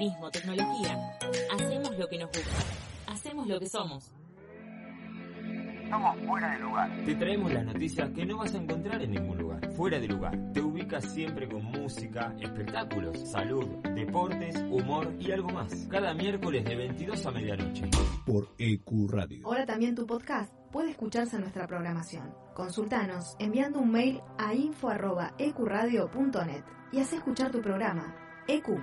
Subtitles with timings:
[0.00, 0.96] turismo, tecnología.
[1.52, 2.64] Hacemos lo que nos gusta.
[3.06, 4.10] Hacemos lo que somos.
[5.90, 7.04] Somos fuera de lugar.
[7.04, 9.70] Te traemos las noticias que no vas a encontrar en ningún lugar.
[9.72, 10.38] Fuera de lugar.
[10.54, 15.86] Te ubicas siempre con música, espectáculos, salud, deportes, humor y algo más.
[15.90, 17.90] Cada miércoles de 22 a medianoche.
[18.24, 19.46] Por EQ Radio.
[19.46, 22.34] Ahora también tu podcast puede escucharse en nuestra programación.
[22.54, 28.16] Consultanos enviando un mail a info.ecuradio.net y haz escuchar tu programa.
[28.48, 28.80] EQ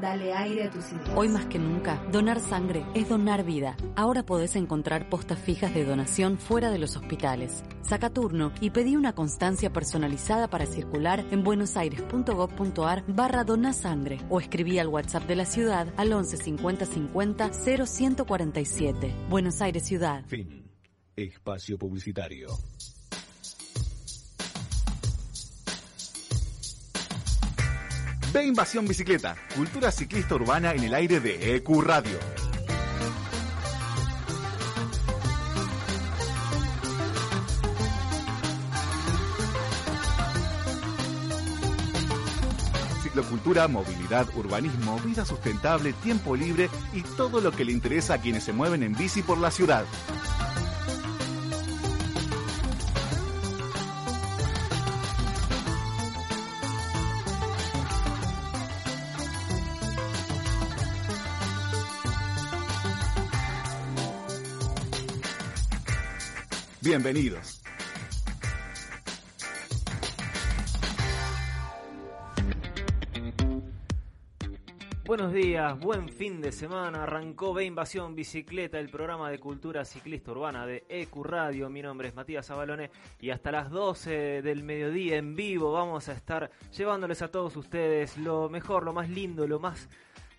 [0.00, 1.10] Dale aire a tus ideas.
[1.16, 3.76] Hoy más que nunca, donar sangre es donar vida.
[3.96, 7.64] Ahora podés encontrar postas fijas de donación fuera de los hospitales.
[7.82, 14.78] Saca turno y pedí una constancia personalizada para circular en buenosaires.gov.ar barra donasangre o escribí
[14.78, 19.14] al WhatsApp de la ciudad al 11 50 50 0147.
[19.28, 20.24] Buenos Aires Ciudad.
[20.26, 20.64] Fin.
[21.16, 22.48] Espacio Publicitario.
[28.32, 32.18] Ve Invasión Bicicleta, cultura ciclista urbana en el aire de EQ Radio.
[43.02, 48.44] Ciclocultura, movilidad, urbanismo, vida sustentable, tiempo libre y todo lo que le interesa a quienes
[48.44, 49.86] se mueven en bici por la ciudad.
[66.88, 67.60] Bienvenidos.
[75.04, 77.02] Buenos días, buen fin de semana.
[77.02, 81.68] Arrancó B Invasión Bicicleta, el programa de cultura ciclista urbana de EQ Radio.
[81.68, 86.14] Mi nombre es Matías Abalone y hasta las 12 del mediodía en vivo vamos a
[86.14, 89.90] estar llevándoles a todos ustedes lo mejor, lo más lindo, lo más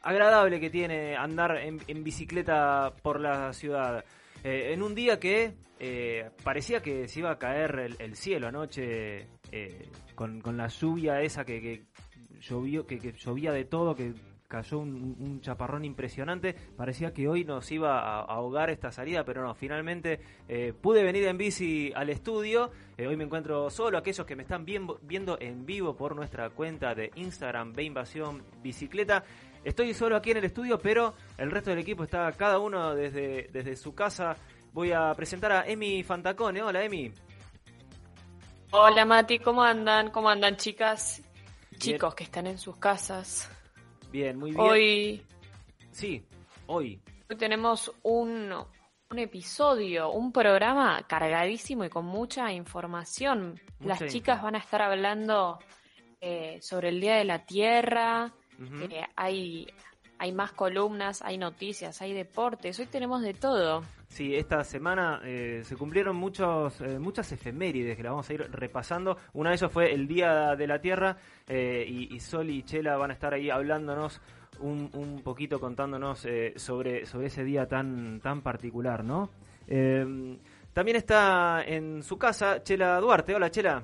[0.01, 4.03] agradable que tiene andar en, en bicicleta por la ciudad.
[4.43, 8.47] Eh, en un día que eh, parecía que se iba a caer el, el cielo
[8.47, 11.85] anoche eh, con, la lluvia esa que,
[12.41, 14.13] llovió, que, llovía de todo, que
[14.47, 16.55] cayó un, chaparrón impresionante.
[16.75, 20.19] Parecía que hoy nos iba a, ahogar esta salida, pero no, finalmente
[20.49, 22.71] eh, pude venir en bici al estudio.
[22.97, 27.11] Hoy me encuentro solo, aquellos que me están viendo en vivo por nuestra cuenta de
[27.15, 29.23] Instagram, B Invasión Bicicleta.
[29.63, 33.49] Estoy solo aquí en el estudio, pero el resto del equipo está cada uno desde,
[33.51, 34.35] desde su casa.
[34.71, 36.61] Voy a presentar a Emi Fantacone.
[36.61, 37.11] Hola, Emi.
[38.71, 39.39] Hola, Mati.
[39.39, 40.11] ¿Cómo andan?
[40.11, 41.21] ¿Cómo andan, chicas?
[41.71, 41.79] Bien.
[41.79, 43.49] Chicos que están en sus casas.
[44.11, 44.61] Bien, muy bien.
[44.61, 45.25] Hoy.
[45.91, 46.23] Sí,
[46.67, 47.01] hoy.
[47.29, 48.53] Hoy tenemos un,
[49.09, 53.59] un episodio, un programa cargadísimo y con mucha información.
[53.79, 54.45] Mucha Las chicas info.
[54.45, 55.59] van a estar hablando
[56.21, 58.33] eh, sobre el Día de la Tierra.
[58.59, 58.93] Uh -huh.
[58.93, 59.67] eh, hay,
[60.19, 62.77] hay más columnas, hay noticias, hay deportes.
[62.79, 63.83] Hoy tenemos de todo.
[64.09, 68.49] Sí, esta semana eh, se cumplieron muchos, eh, muchas efemérides que la vamos a ir
[68.51, 69.17] repasando.
[69.33, 71.15] Una de ellas fue el Día de la Tierra
[71.47, 74.19] eh, y, y, Sol y Chela van a estar ahí hablándonos
[74.61, 79.29] un, un poquito, contándonos sobre, sobre ese día tan, tan particular, ¿no?
[80.73, 83.35] también está en su casa Chela Duarte.
[83.35, 83.83] Hola, Chela.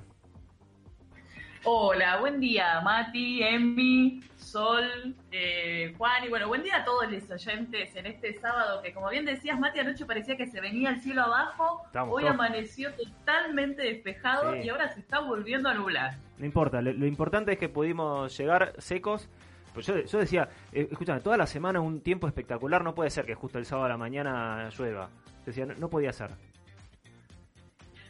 [1.67, 7.31] Hola, buen día, Mati, Emmy, Sol, eh, Juan y bueno, buen día a todos los
[7.31, 11.01] oyentes en este sábado que como bien decías, Mati, anoche parecía que se venía el
[11.01, 12.35] cielo abajo, Estamos hoy todos.
[12.35, 14.59] amaneció totalmente despejado sí.
[14.63, 16.15] y ahora se está volviendo a nublar.
[16.37, 19.27] No importa, lo, lo importante es que pudimos llegar secos.
[19.73, 23.25] Pues yo, yo decía, eh, escúchame, toda la semana un tiempo espectacular, no puede ser
[23.25, 25.09] que justo el sábado a la mañana llueva.
[25.45, 26.29] Decía, no, no podía ser.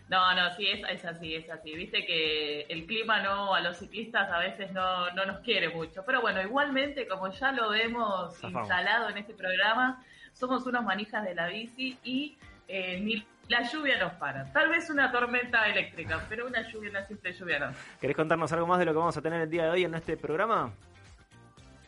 [0.08, 1.76] No, no, sí, es, es, así, es así.
[1.76, 6.04] Viste que el clima no a los ciclistas a veces no, no nos quiere mucho.
[6.06, 8.42] Pero bueno, igualmente, como ya lo Zafamos.
[8.42, 13.98] instalado en este programa, somos unos manijas de la bici y eh, ni la lluvia
[13.98, 14.52] nos para.
[14.52, 17.72] Tal vez una tormenta eléctrica, pero una lluvia, una simple lluvia no.
[18.00, 19.96] ¿Querés contarnos algo más de lo que vamos a tener el día de hoy en
[19.96, 20.72] este programa?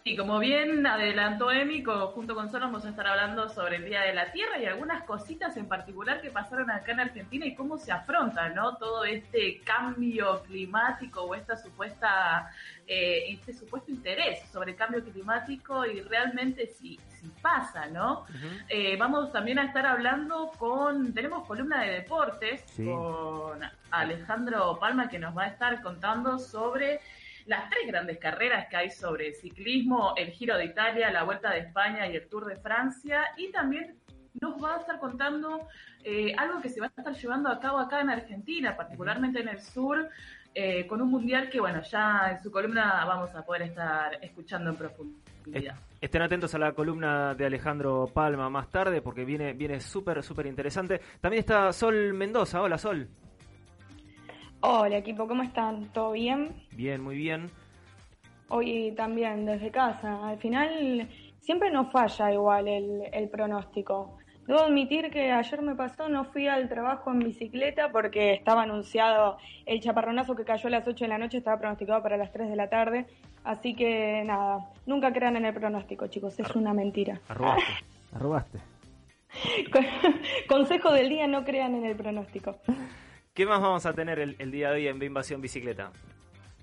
[0.08, 4.04] Y como bien adelantó Emi, junto con Sol vamos a estar hablando sobre el Día
[4.04, 7.78] de la Tierra y algunas cositas en particular que pasaron acá en Argentina y cómo
[7.78, 8.78] se afronta, ¿no?
[8.78, 12.50] Todo este cambio climático o esta supuesta,
[12.88, 18.22] eh, este supuesto interés sobre el cambio climático y realmente si, si pasa, ¿no?
[18.22, 18.66] Uh -huh.
[18.70, 22.86] eh, vamos también a estar hablando con, tenemos columna de deportes sí.
[22.86, 23.60] con
[23.92, 27.02] Alejandro Palma que nos va a estar contando sobre
[27.48, 31.60] las tres grandes carreras que hay sobre ciclismo, el Giro de Italia, la Vuelta de
[31.60, 33.96] España y el Tour de Francia, y también
[34.40, 35.68] nos va a estar contando
[36.04, 39.48] eh, algo que se va a estar llevando a cabo acá en Argentina, particularmente en
[39.48, 40.10] el sur,
[40.54, 44.72] eh, con un mundial que, bueno, ya en su columna vamos a poder estar escuchando
[44.72, 45.76] en profundidad.
[46.02, 50.46] Estén atentos a la columna de Alejandro Palma más tarde porque viene viene súper, súper
[50.46, 51.00] interesante.
[51.22, 52.62] También está Sol Mendoza.
[52.62, 53.08] Hola, Sol.
[54.62, 55.86] Hola, equipo, ¿cómo están?
[55.94, 56.56] ¿Todo bien?
[56.72, 57.52] Bien, muy bien.
[58.50, 60.28] Hoy también desde casa.
[60.28, 61.08] Al final
[61.40, 64.18] siempre nos falla igual el, el pronóstico.
[64.48, 69.38] Debo admitir que ayer me pasó, no fui al trabajo en bicicleta porque estaba anunciado
[69.66, 72.50] el chaparronazo que cayó a las 8 de la noche, estaba pronosticado para las 3
[72.50, 73.06] de la tarde.
[73.44, 77.20] Así que nada, nunca crean en el pronóstico, chicos, es una mentira.
[77.28, 77.74] Arrobaste,
[78.16, 78.60] arrobaste.
[80.48, 82.56] Consejo del día, no crean en el pronóstico.
[83.38, 85.92] ¿Qué más vamos a tener el, día de hoy en Invasión Bicicleta?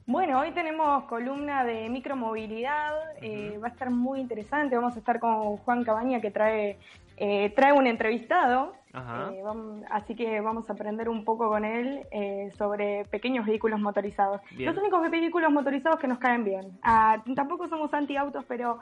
[0.07, 2.93] Bueno, hoy tenemos columna de micromovilidad,
[3.23, 6.77] eh, va a estar muy interesante, vamos a estar con Juan Cabaña que trae
[7.17, 9.43] eh, trae un entrevistado, eh,
[9.91, 14.41] así que vamos a aprender un poco con él eh, sobre pequeños vehículos motorizados.
[14.57, 16.79] Los únicos vehículos motorizados que nos caen bien.
[16.83, 18.79] Ah, tampoco somos anti-autos, pero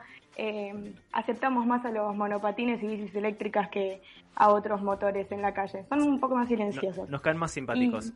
[1.13, 4.01] aceptamos más a los monopatines y bicis eléctricas que
[4.35, 5.85] a otros motores en la calle.
[5.89, 7.09] Son un poco más silenciosos.
[7.09, 8.13] nos caen más simpáticos.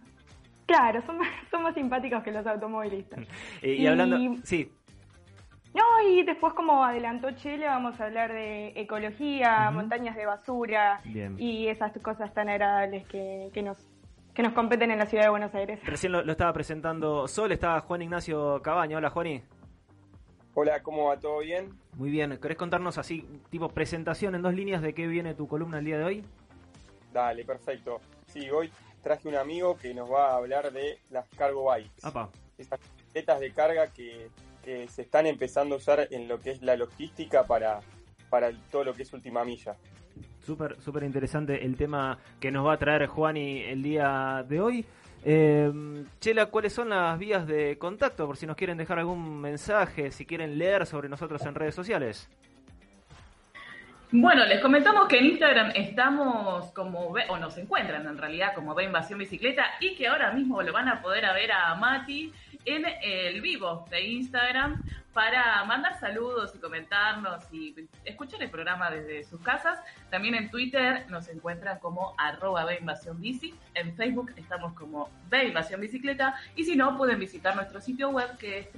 [0.66, 3.20] claro, son más, son más simpáticos que los automovilistas.
[3.62, 4.19] y, hablando...
[4.44, 4.70] Sí,
[5.76, 11.02] no, y después como adelantó Chile, vamos a hablar de ecología, montañas de basura
[11.37, 13.78] y esas cosas tan agradables que, que, nos
[14.32, 15.78] que nos competen en la ciudad de Buenos Aires.
[15.84, 18.96] Recién lo, estaba presentando Sol, estaba Juan Ignacio Cabaña.
[18.96, 19.43] Hola, Juani.
[20.55, 21.19] Hola, ¿cómo va?
[21.19, 21.79] ¿Todo bien?
[21.93, 22.38] Muy bien.
[22.40, 25.99] ¿Querés contarnos así, tipo presentación en dos líneas de qué viene tu columna el día
[25.99, 26.25] de hoy?
[27.12, 28.00] Dale, perfecto.
[28.29, 28.72] Sí, hoy
[29.02, 32.06] traje un amigo que nos va a hablar de las cargo bikes.
[32.06, 32.31] Apa.
[32.56, 34.31] Estas bicicletas de carga que
[34.88, 37.80] se están empezando a usar en lo que es la logística para,
[38.28, 39.76] para todo lo que es última milla.
[40.44, 44.86] Súper, súper interesante el tema que nos va a traer Juani el día de hoy.
[45.24, 45.72] Eh,
[46.20, 48.26] Chela, ¿cuáles son las vías de contacto?
[48.26, 52.28] Por si nos quieren dejar algún mensaje, si quieren leer sobre nosotros en redes sociales.
[54.12, 58.85] Bueno, les comentamos que en Instagram estamos como, o nos encuentran en realidad como Ve
[58.85, 62.32] Invasión Bicicleta y que ahora mismo lo van a poder ver a Mati
[62.64, 64.81] en el vivo de Instagram
[65.16, 67.74] para mandar saludos y comentarnos y
[68.04, 69.78] escuchar el programa desde sus casas.
[70.10, 72.66] También en Twitter nos encuentran como arroba
[73.14, 73.54] Bici.
[73.72, 76.34] En Facebook estamos como Invasión Bicicleta.
[76.54, 78.68] Y si no, pueden visitar nuestro sitio web que es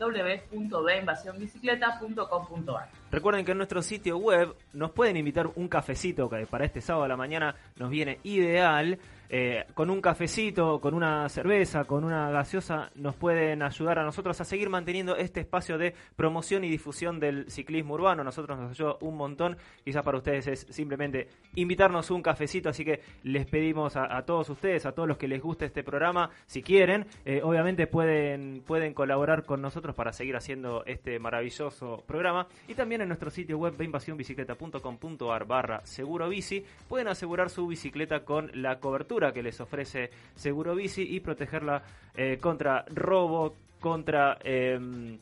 [0.00, 2.88] www.binvasionbicicleta.com.ar.
[3.10, 7.04] Recuerden que en nuestro sitio web nos pueden invitar un cafecito que para este sábado
[7.04, 8.98] a la mañana nos viene ideal.
[9.34, 14.38] Eh, con un cafecito, con una cerveza, con una gaseosa, nos pueden ayudar a nosotros
[14.38, 18.22] a seguir manteniendo este espacio de promoción y difusión del ciclismo urbano.
[18.24, 19.56] Nosotros nos ayuda un montón.
[19.82, 24.84] Quizás para ustedes es simplemente invitarnos un cafecito, así que les pedimos a, todos ustedes,
[24.84, 29.46] a todos los que les guste este programa, si quieren, eh, obviamente pueden, pueden colaborar
[29.46, 32.48] con nosotros para seguir haciendo este maravilloso programa.
[32.68, 38.50] Y también en nuestro sitio web invasiónbicicleta.com.ar barra seguro bici pueden asegurar su bicicleta con
[38.52, 41.82] la cobertura que les ofrece Seguro Bici y protegerla
[42.14, 45.18] eh, contra robo, contra em,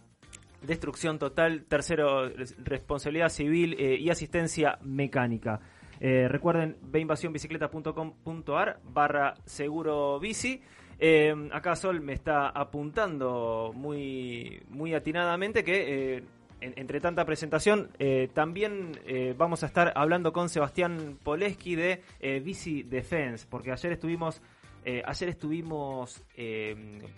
[0.63, 2.29] destrucción total, tercero,
[2.65, 5.61] responsabilidad civil eh, y asistencia mecánica.
[5.99, 10.63] Eh, recuerden, veinvasionbicicleta.com.ar barra seguro bici.
[10.99, 16.23] Em, acá Sol me está apuntando muy, muy atinadamente que
[16.61, 22.41] entre tanta presentación, eh, también eh, vamos a estar hablando con Sebastián Poleski de eh,
[22.41, 24.41] Bici Defense, porque ayer estuvimos,
[25.05, 26.23] ayer estuvimos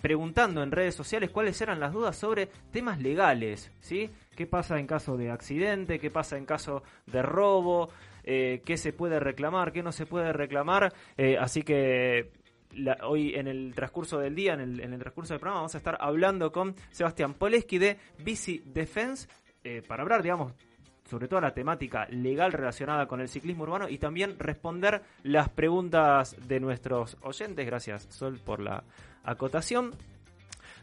[0.00, 4.10] preguntando en redes sociales cuáles eran las dudas sobre temas legales, ¿sí?
[4.34, 6.00] ¿Qué pasa en caso de accidente?
[6.00, 7.88] ¿Qué pasa en caso de robo?
[8.24, 9.72] ¿Qué se puede reclamar?
[9.72, 10.92] ¿Qué no se puede reclamar?
[11.38, 12.41] así que
[13.02, 16.52] hoy en el transcurso del día, en el, transcurso del programa, vamos a estar hablando
[16.52, 19.28] con Sebastián Poleski de Bici Defense
[19.64, 20.52] eh, para hablar, digamos,
[21.08, 26.36] sobre toda la temática legal relacionada con el ciclismo urbano y también responder las preguntas
[26.46, 27.66] de nuestros oyentes.
[27.66, 28.84] Gracias, Sol, por la
[29.24, 29.92] acotación.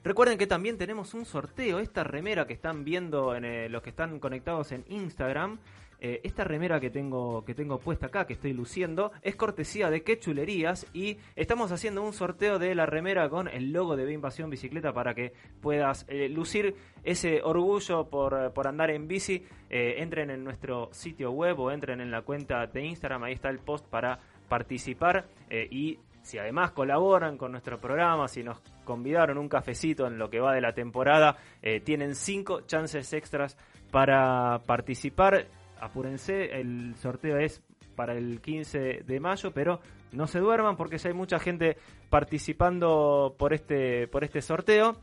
[0.03, 3.89] Recuerden que también tenemos un sorteo, esta remera que están viendo en eh, los que
[3.89, 5.60] están conectados en Instagram
[6.01, 10.01] eh, esta remera que tengo, que tengo puesta acá, que estoy luciendo, es cortesía de
[10.01, 14.50] Qué Chulerías y estamos haciendo un sorteo de la remera con el logo de Invasión
[14.50, 19.44] Bicicleta para que puedas eh, lucir ese orgullo por, por andar en bici.
[19.70, 23.50] Eh, entren en nuestro sitio web o entren en la cuenta de Instagram, ahí está
[23.50, 25.27] el post para participar
[25.70, 30.39] y si además colaboran con nuestro programa, si nos convidaron un cafecito en lo que
[30.39, 31.38] va de la temporada,
[31.84, 33.58] tienen cinco chances extras
[33.91, 35.48] para participar
[35.79, 37.62] apúrense, el sorteo es
[37.95, 39.81] para el 15 de mayo, pero
[40.13, 41.77] no se duerman porque ya hay mucha gente
[42.09, 44.95] participando por este, por este sorteo.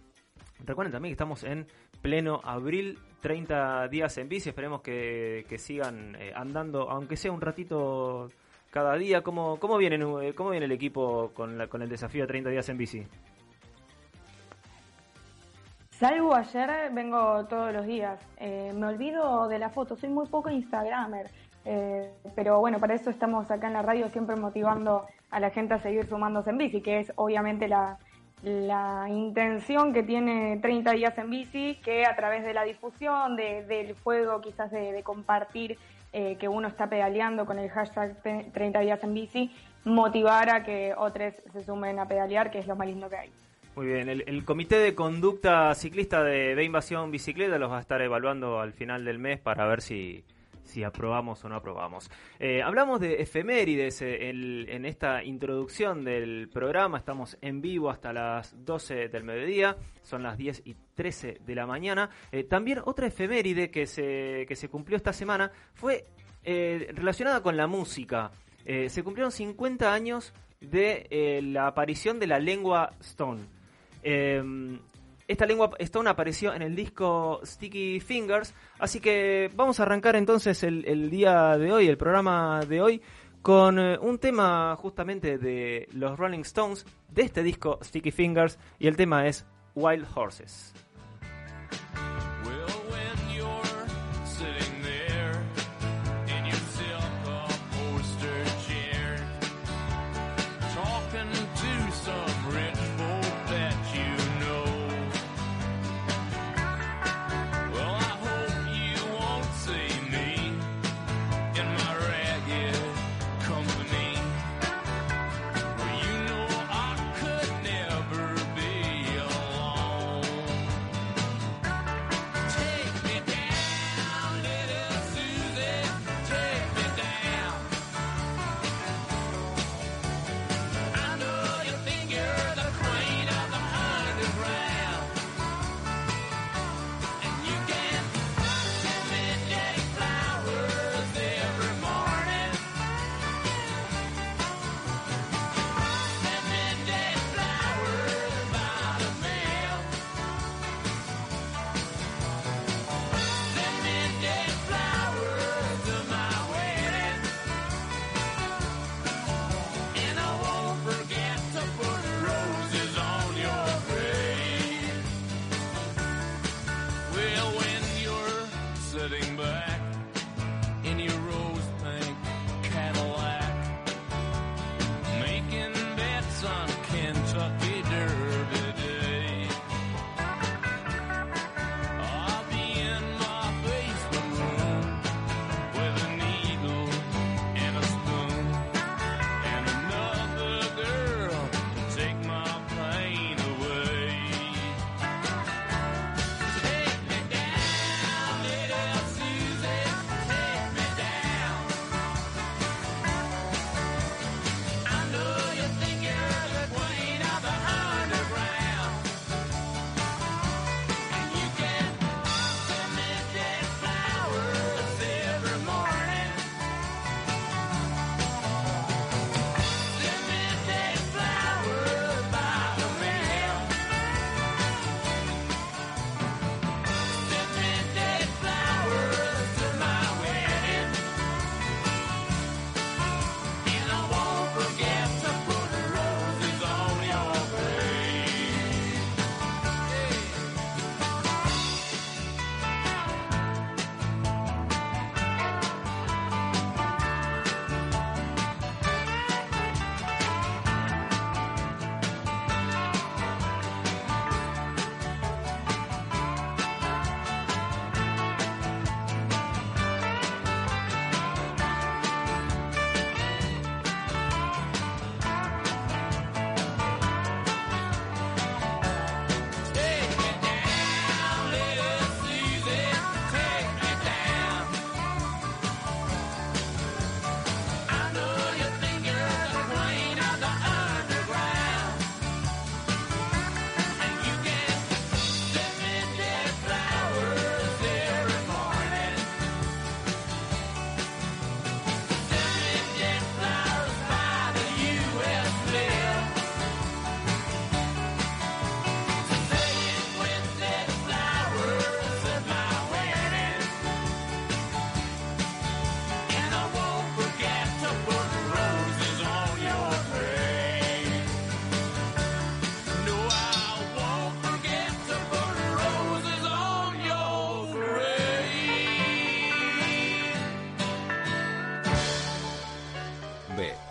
[0.64, 1.66] Recuerden también que estamos en
[2.00, 4.48] pleno abril, 30 días en bici.
[4.48, 8.30] Esperemos que, sigan eh, andando, aunque sea un ratito
[8.70, 9.22] cada día.
[9.22, 12.50] ¿Cómo, cómo, viene, eh, cómo viene el equipo con, la, con el desafío de 30
[12.50, 13.06] días en bici?
[15.98, 18.20] Salgo ayer, vengo todos los días.
[18.36, 21.30] Eh, me olvido de la foto, soy muy poco Instagramer.
[22.34, 25.78] pero bueno, para eso estamos acá en la radio siempre motivando a la gente a
[25.78, 27.98] seguir sumándose en bici, que es obviamente la,
[28.42, 33.96] la intención que tiene 30 días en bici, que a través de la difusión, del
[34.04, 35.78] juego, quizás de, compartir
[36.12, 38.16] eh, que uno está pedaleando con el hashtag
[38.52, 39.50] 30 días en bici,
[39.84, 43.45] motivar a que otros se sumen a pedalear, que es lo más lindo que hay.
[43.76, 48.00] Muy bien, el, Comité de Conducta Ciclista de, de Invasión Bicicleta los va a estar
[48.00, 50.24] evaluando al final del mes para ver si,
[50.64, 52.10] si aprobamos o no aprobamos.
[52.38, 56.96] Eh, hablamos de efemérides eh, en esta introducción del programa.
[56.96, 59.76] Estamos en vivo hasta las 12 del mediodía.
[60.00, 62.08] Son las 10 y 13 de la mañana.
[62.32, 66.06] Eh, también otra efeméride que se, que se cumplió esta semana fue
[66.42, 68.30] relacionada con la música.
[68.64, 73.55] se cumplieron 50 años de la aparición de la lengua Stone.
[74.02, 80.62] Esta lengua Stone apareció en el disco Sticky Fingers, así que vamos a arrancar entonces
[80.62, 83.02] el, día de hoy, el programa de hoy,
[83.42, 88.86] con eh, un tema justamente de los Rolling Stones, de este disco Sticky Fingers, y
[88.86, 90.72] el tema es Wild Horses.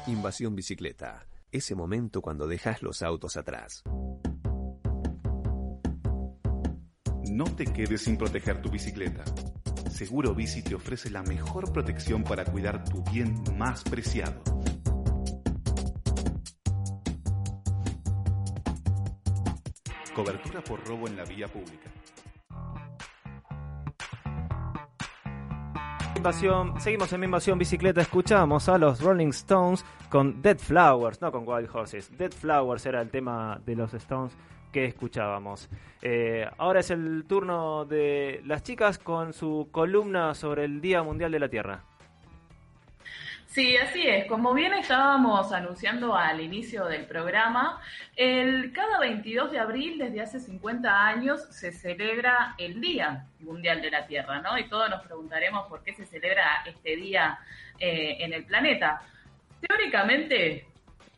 [0.07, 1.25] Invasión Bicicleta.
[1.51, 3.81] Ese momento cuando dejas los autos atrás.
[7.31, 9.23] No te quedes sin proteger tu bicicleta.
[9.89, 14.43] Seguro Bici te ofrece la mejor protección para cuidar tu bien más preciado.
[20.13, 21.89] Cobertura por robo en la vía pública.
[26.33, 31.47] Seguimos en mi invasión bicicleta, escuchamos a los Rolling Stones con Dead Flowers, no con
[31.47, 32.17] Wild Horses.
[32.17, 34.35] Dead Flowers era el tema de los Stones
[34.71, 35.69] que escuchábamos.
[36.01, 41.31] Eh, ahora es el turno de las chicas con su columna sobre el Día Mundial
[41.31, 41.83] de la Tierra.
[43.55, 44.25] Sí, así es.
[44.25, 47.79] Como bien estábamos anunciando al inicio del programa,
[48.17, 53.91] el, cada 22 de abril desde hace 50 años se celebra el Día Mundial de
[53.91, 54.57] la Tierra, ¿no?
[54.57, 57.39] Y todos nos preguntaremos por qué se celebra este día
[57.79, 59.01] eh, en el planeta.
[59.61, 60.67] Teóricamente,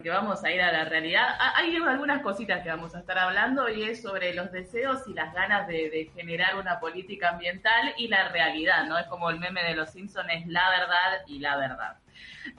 [0.03, 3.67] que vamos a ir a la realidad, hay algunas cositas que vamos a estar hablando
[3.67, 8.09] y es sobre los deseos y las ganas de, de generar una política ambiental y
[8.09, 8.95] la realidad, ¿no?
[8.99, 11.97] Es como el meme de los Simpsons, es la verdad y la verdad.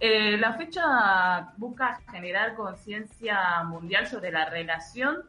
[0.01, 5.25] Eh, la fecha busca generar conciencia mundial sobre la relación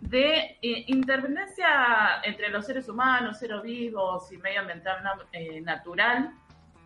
[0.00, 4.98] de eh, interdependencia entre los seres humanos, seres vivos y medio ambiental
[5.32, 6.32] eh, natural.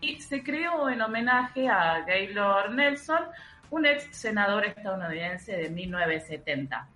[0.00, 3.24] Y se creó en homenaje a Gaylord Nelson,
[3.70, 6.88] un ex senador estadounidense de 1970.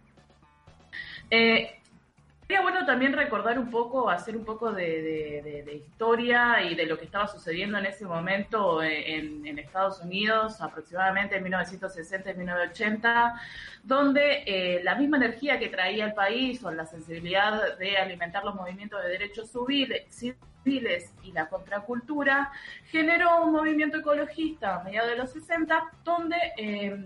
[2.47, 7.05] Sería bueno también recordar un poco, hacer un poco de, historia y de lo que
[7.05, 13.41] estaba sucediendo en ese momento en, Estados Unidos, aproximadamente en 1960 y 1980,
[13.85, 18.55] donde eh, la misma energía que traía el país o la sensibilidad de alimentar los
[18.55, 22.51] movimientos de derechos civiles y la contracultura
[22.87, 26.97] generó un movimiento ecologista a mediados de los 60, donde eh,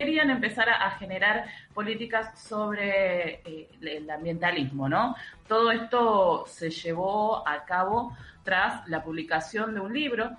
[0.00, 5.14] querían empezar a, generar políticas sobre eh, el ambientalismo, ¿no?
[5.46, 10.30] Todo esto se llevó a cabo tras la publicación de un libro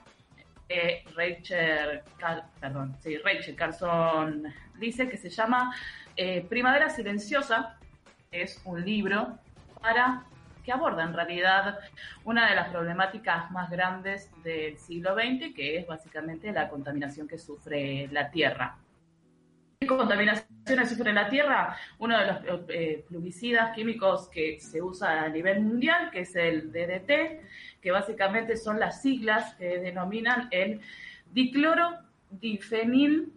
[0.68, 2.02] que Rachel,
[2.60, 4.46] perdón, sí, Rachel Carson
[4.80, 5.76] dice que se llama
[6.16, 7.78] eh, Primavera Silenciosa,
[8.32, 9.38] es un libro
[9.80, 10.24] para
[10.66, 11.78] que aborda en realidad
[12.24, 17.38] una de las problemáticas más grandes del siglo XX, que es básicamente la contaminación que
[17.38, 18.76] sufre la Tierra
[19.88, 23.06] contaminación sufre la Tierra, uno de los eh,
[23.76, 29.02] químicos que se usa a nivel mundial, que es el DDT, que básicamente son las
[29.02, 30.82] siglas que denominan el
[31.32, 31.98] dicloro
[32.30, 33.34] difenil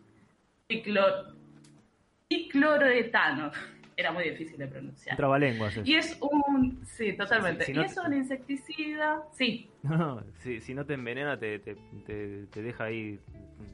[2.28, 3.50] dicloroetano.
[3.96, 5.16] Era muy difícil de pronunciar.
[5.16, 5.78] Trabalenguas.
[5.85, 6.85] Y es un.
[6.85, 7.72] Sí, totalmente.
[7.72, 9.22] y es un insecticida.
[9.33, 9.70] Sí.
[9.85, 11.76] No, no, si, si no te envenena, te, te,
[12.07, 13.20] te deja ahí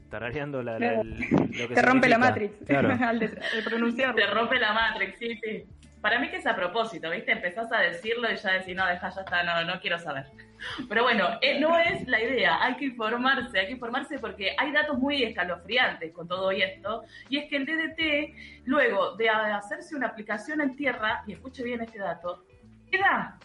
[0.09, 4.15] tarareando la, lo que Te rompe la Matrix al, pronunciarlo.
[4.15, 5.63] Te rompe la Matrix, sí, sí.
[6.01, 7.31] Para mí que es a propósito, ¿viste?
[7.31, 10.25] Empezás a decirlo y ya decís, no, deja, ya está, no, no quiero saber.
[10.89, 14.71] Pero bueno, eh, no es la idea, hay que informarse, hay que informarse porque hay
[14.71, 20.07] datos muy escalofriantes con todo esto, y es que el DDT, luego de hacerse una
[20.07, 22.45] aplicación en tierra, y escuche bien este dato,
[22.91, 23.37] queda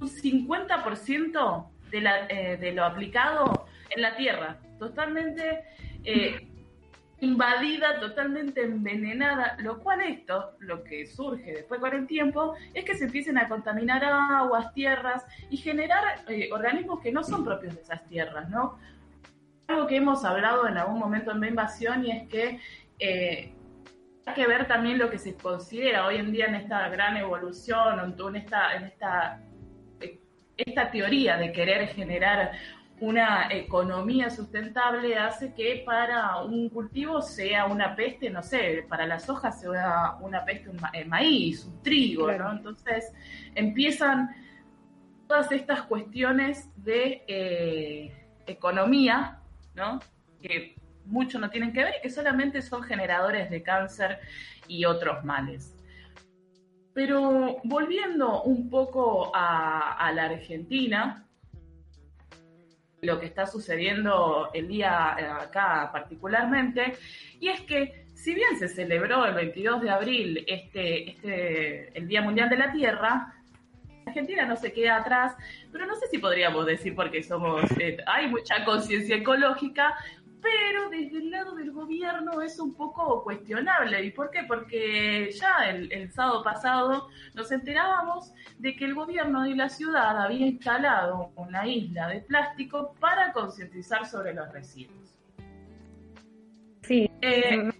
[0.00, 5.64] un 50% de, la, eh, de lo aplicado en la tierra totalmente
[6.04, 6.48] eh,
[7.20, 12.94] invadida, totalmente envenenada, lo cual esto, lo que surge después con el tiempo, es que
[12.96, 17.82] se empiecen a contaminar aguas, tierras y generar eh, organismos que no son propios de
[17.82, 18.78] esas tierras, ¿no?
[19.68, 22.60] Algo que hemos hablado en algún momento en la invasión y es que
[22.98, 23.54] eh,
[24.26, 28.00] hay que ver también lo que se considera hoy en día en esta gran evolución,
[28.00, 29.40] en esta, en esta,
[30.56, 32.52] esta teoría de querer generar
[33.00, 39.28] una economía sustentable hace que para un cultivo sea una peste, no sé, para las
[39.28, 42.52] hojas sea una peste un maíz, un trigo, ¿no?
[42.52, 43.12] Entonces
[43.54, 44.30] empiezan
[45.26, 49.40] todas estas cuestiones de eh, economía,
[49.74, 50.00] ¿no?
[50.40, 54.20] Que mucho no tienen que ver y que solamente son generadores de cáncer
[54.68, 55.74] y otros males.
[56.94, 61.23] Pero volviendo un poco a la Argentina,
[63.04, 66.94] lo que está sucediendo el día eh, acá particularmente,
[67.40, 72.22] y es que si bien se celebró el 22 de abril este, este, el Día
[72.22, 73.34] Mundial de la Tierra,
[74.06, 75.34] Argentina no se queda atrás,
[75.72, 79.94] pero no sé si podríamos decir porque somos, eh, hay mucha conciencia ecológica,
[80.44, 84.04] pero desde el lado del gobierno es un poco cuestionable.
[84.04, 84.42] ¿Y por qué?
[84.46, 90.46] Porque ya el, sábado pasado nos enterábamos de que el gobierno de la ciudad había
[90.46, 95.18] instalado una isla de plástico para concientizar sobre los residuos.
[96.82, 97.70] Sí, eh,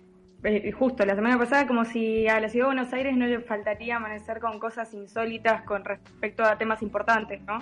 [0.45, 3.41] eh, justo la semana pasada, como si a la ciudad de Buenos Aires no le
[3.41, 7.59] faltaría amanecer con cosas insólitas con respecto a temas importantes, ¿no?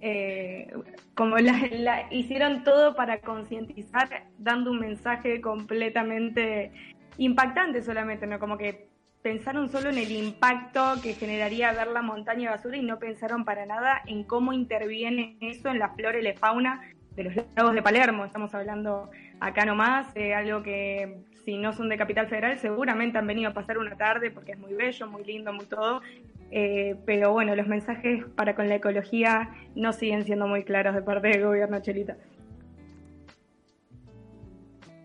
[0.00, 0.72] Eh,
[1.14, 4.08] como la, hicieron todo para concientizar,
[4.38, 6.70] dando un mensaje completamente
[7.16, 8.38] impactante solamente, ¿no?
[8.38, 8.88] Como que
[9.22, 13.44] pensaron solo en el impacto que generaría ver la montaña de basura y no pensaron
[13.44, 16.80] para nada en cómo interviene eso en la flora y la fauna
[17.16, 18.24] de los lagos de Palermo.
[18.24, 23.26] Estamos hablando acá nomás, de algo que si no son de Capital Federal seguramente han
[23.26, 26.02] venido a pasar una tarde porque es muy bello, muy lindo, muy todo.
[26.50, 31.00] Eh, pero bueno, los mensajes para con la ecología no siguen siendo muy claros de
[31.00, 32.18] parte del gobierno Chelita.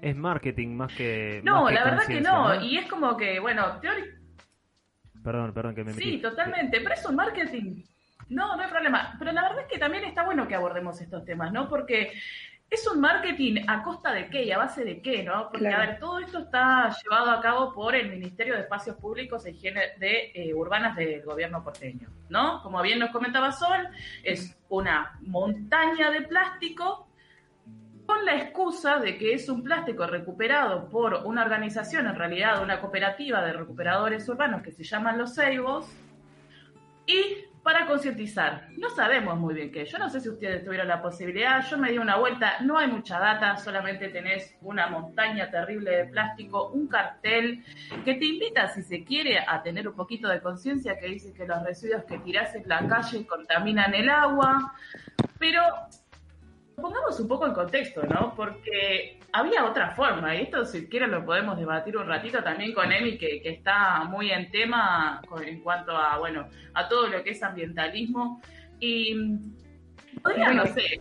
[0.02, 1.40] Es marketing más que.
[1.46, 2.62] No, la verdad que no.
[2.62, 4.18] Y es como que, bueno, teórico.
[5.24, 6.04] Perdón, perdón que me metí.
[6.04, 6.82] Sí, totalmente.
[6.82, 7.84] Pero es un marketing.
[8.28, 9.16] No, no hay problema.
[9.18, 11.70] Pero la verdad es que también está bueno que abordemos estos temas, ¿no?
[11.70, 12.12] Porque
[12.74, 15.50] es un marketing a costa de qué y a base de qué, ¿no?
[15.52, 19.46] Porque, a ver, todo esto está llevado a cabo por el Ministerio de Espacios Públicos
[19.46, 22.64] e Higiene de eh, Urbanas del gobierno porteño, ¿no?
[22.64, 23.88] Como bien nos comentaba Sol,
[24.24, 27.08] es una montaña de plástico
[28.08, 32.82] con la excusa de que es un plástico recuperado por una organización, en realidad una
[32.82, 35.86] cooperativa de recuperadores urbanos que se llaman Los Ceibos,
[37.06, 38.68] y para concientizar.
[38.78, 39.86] No sabemos muy bien qué.
[39.86, 41.66] Yo no sé si ustedes tuvieron la posibilidad.
[41.66, 42.60] Yo me di una vuelta.
[42.62, 43.56] No hay mucha data.
[43.56, 47.64] Solamente tenés una montaña terrible de plástico, un cartel
[48.04, 51.48] que te invita, si se quiere, a tener un poquito de conciencia que dice que
[51.48, 54.74] los residuos que tirás en la calle contaminan el agua.
[55.40, 55.62] Pero
[56.76, 58.34] pongamos un poco en contexto, ¿no?
[58.36, 62.92] Porque había otra forma, y esto si quieren lo podemos debatir un ratito también con
[62.92, 67.32] Emi, que, que está muy en tema en cuanto a, bueno, a todo lo que
[67.32, 68.40] es ambientalismo.
[68.80, 69.16] Y
[70.22, 71.00] podría, no sé.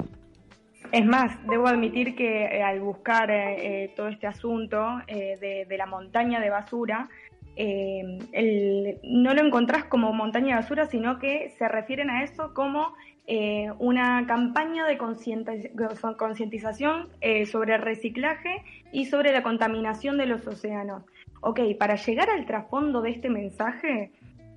[0.93, 5.77] Es más, debo admitir que eh, al buscar eh, eh, todo este asunto de, de,
[5.77, 7.09] la montaña de basura,
[7.55, 12.95] no lo encontrás como montaña de basura, sino que se refieren a eso como
[13.35, 21.07] eh, una campaña de concientización eh, sobre reciclaje y sobre la contaminación de los océanos.
[21.41, 24.13] Ok, para llegar al trasfondo de este mensaje,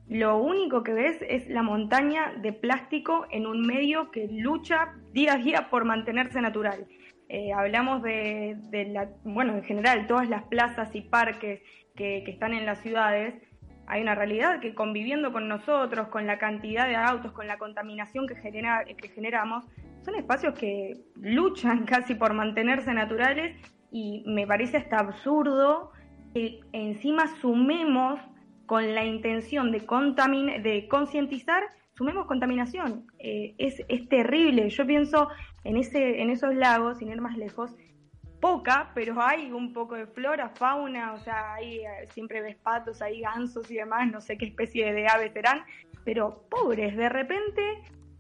[0.10, 5.36] lo único que ves es la montaña de plástico en un medio que lucha día
[5.36, 6.86] a día por mantenerse natural.
[7.30, 8.58] Eh, hablamos de,
[8.92, 11.62] la, bueno, en general, todas las plazas y parques
[11.96, 13.36] que están en las ciudades
[13.88, 18.28] hay una realidad que conviviendo con nosotros, con la cantidad de autos, con la contaminación
[18.28, 19.66] que, genera, que generamos,
[20.04, 23.56] son espacios que luchan casi por mantenerse naturales
[23.92, 25.92] y me parece hasta absurdo
[26.34, 28.20] que encima sumemos
[28.66, 33.08] con la intención de, de concientizar, sumemos contaminación.
[33.20, 34.70] Eh, es, es terrible.
[34.70, 35.30] Yo pienso
[35.64, 37.76] en, ese, en esos lagos, sin ir más lejos,
[38.40, 43.02] poca, pero hay un poco de flora, fauna, o sea, hay, eh, siempre ves patos,
[43.02, 45.64] hay gansos y demás, no sé qué especie de aves serán,
[46.04, 47.62] pero pobres, de repente,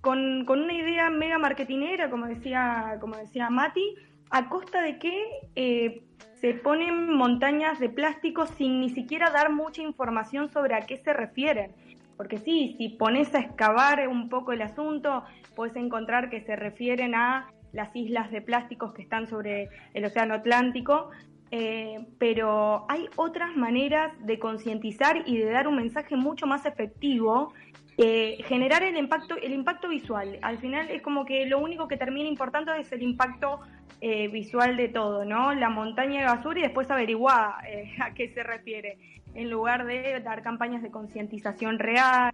[0.01, 3.95] con, una idea mega marketinera, como decía, como decía Mati,
[4.30, 5.23] a costa de que
[5.56, 6.04] eh,
[6.41, 11.13] se ponen montañas de plástico sin ni siquiera dar mucha información sobre a qué se
[11.13, 11.71] refieren.
[12.17, 15.23] Porque sí, si pones a excavar un poco el asunto,
[15.56, 20.34] puedes encontrar que se refieren a las islas de plásticos que están sobre el Océano
[20.34, 21.12] Atlántico,
[21.52, 27.54] eh, pero hay otras maneras de concientizar y de dar un mensaje mucho más efectivo,
[27.98, 30.40] eh, generar el impacto, el impacto visual.
[30.42, 33.60] Al final es como que lo único que termina importando es el impacto
[34.00, 35.54] eh, visual de todo, ¿no?
[35.54, 37.56] La montaña de basura y después averiguar
[38.02, 38.98] a qué se refiere,
[39.34, 42.32] en lugar de dar campañas de concientización real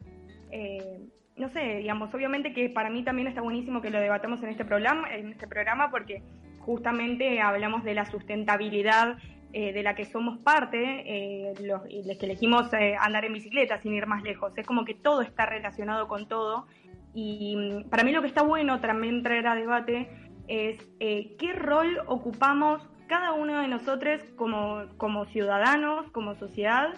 [1.42, 4.64] no sé, digamos, obviamente que para mí también está buenísimo que lo debatamos en este
[4.64, 6.22] programa, en este programa porque
[6.60, 9.18] justamente hablamos de la sustentabilidad
[9.54, 13.94] eh, de la que somos parte, eh, los, que elegimos eh, andar en bicicleta sin
[13.94, 14.56] ir más lejos.
[14.56, 16.68] Es como que todo está relacionado con todo.
[17.16, 20.10] Y mm, para mí lo que está bueno también traer a debate
[20.48, 26.94] es qué rol ocupamos cada uno de nosotros como, como ciudadanos, como sociedad,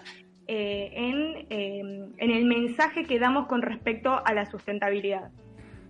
[0.46, 5.30] eh, en, em, en, el mensaje que damos con respecto a la sustentabilidad.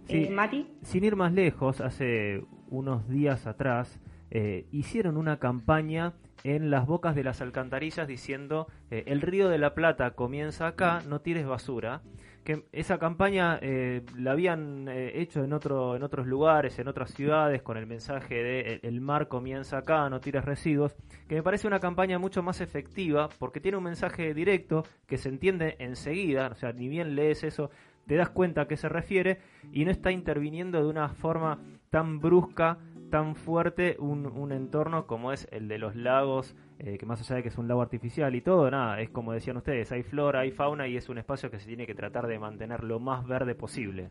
[0.09, 0.67] Eh, Mati.
[0.83, 7.15] Sin ir más lejos, hace unos días atrás eh, hicieron una campaña en las bocas
[7.15, 12.03] de las alcantarillas diciendo el río de la Plata comienza acá, no tires basura
[12.45, 17.13] que esa campaña eh, la habían eh, hecho en otro en otros lugares, en otras
[17.13, 20.95] ciudades con el mensaje de el mar comienza acá, no tires residuos,
[21.27, 25.31] que me parece una campaña mucho más efectiva porque tiene un mensaje directo que se
[25.31, 27.71] entiende enseguida, o sea, ni bien lees eso,
[28.07, 29.39] te das cuenta a qué se refiere
[29.73, 31.59] y no está interviniendo de una forma
[31.91, 32.79] tan brusca
[33.15, 37.43] tan fuerte un, entorno como es el de los lagos, eh, que más allá de
[37.45, 40.51] que es un lago artificial y todo, nada, es como decían ustedes, hay flora, hay
[40.51, 43.55] fauna y es un espacio que se tiene que tratar de mantener lo más verde
[43.55, 44.11] posible.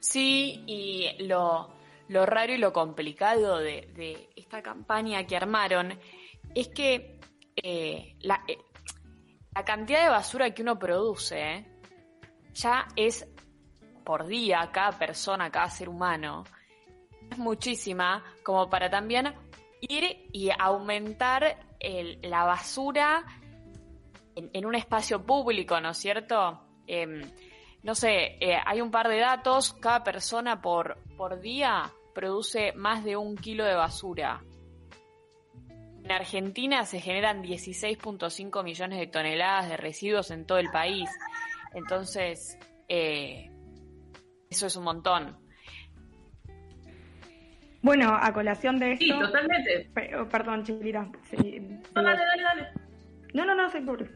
[0.00, 1.68] Sí, y lo,
[2.08, 5.92] lo raro y lo complicado de, esta campaña que armaron
[6.54, 7.20] es que
[7.56, 8.56] eh, la, eh,
[9.54, 11.66] la, cantidad de basura que uno produce
[12.54, 13.28] ya es
[14.06, 16.44] por día, cada persona, cada ser humano,
[17.28, 19.34] es muchísima como para también
[19.80, 21.58] ir y aumentar
[22.22, 23.24] la basura
[24.36, 26.60] en, un espacio público, ¿no es cierto?
[26.86, 27.20] Em,
[27.82, 33.02] no sé, eh, hay un par de datos, cada persona por, por día produce más
[33.04, 34.40] de un kilo de basura.
[36.04, 41.10] En Argentina se generan 16.5 millones de toneladas de residuos en todo el país.
[41.74, 42.56] Entonces,
[42.88, 43.50] eh,
[44.56, 45.36] eso es un montón.
[47.82, 49.04] Bueno, a colación de esto...
[49.04, 49.90] Sí, totalmente.
[50.18, 51.02] Oh, perdón, Chilira.
[51.02, 52.68] no, dale, dale, dale.
[53.32, 54.06] No, no, no, seguro.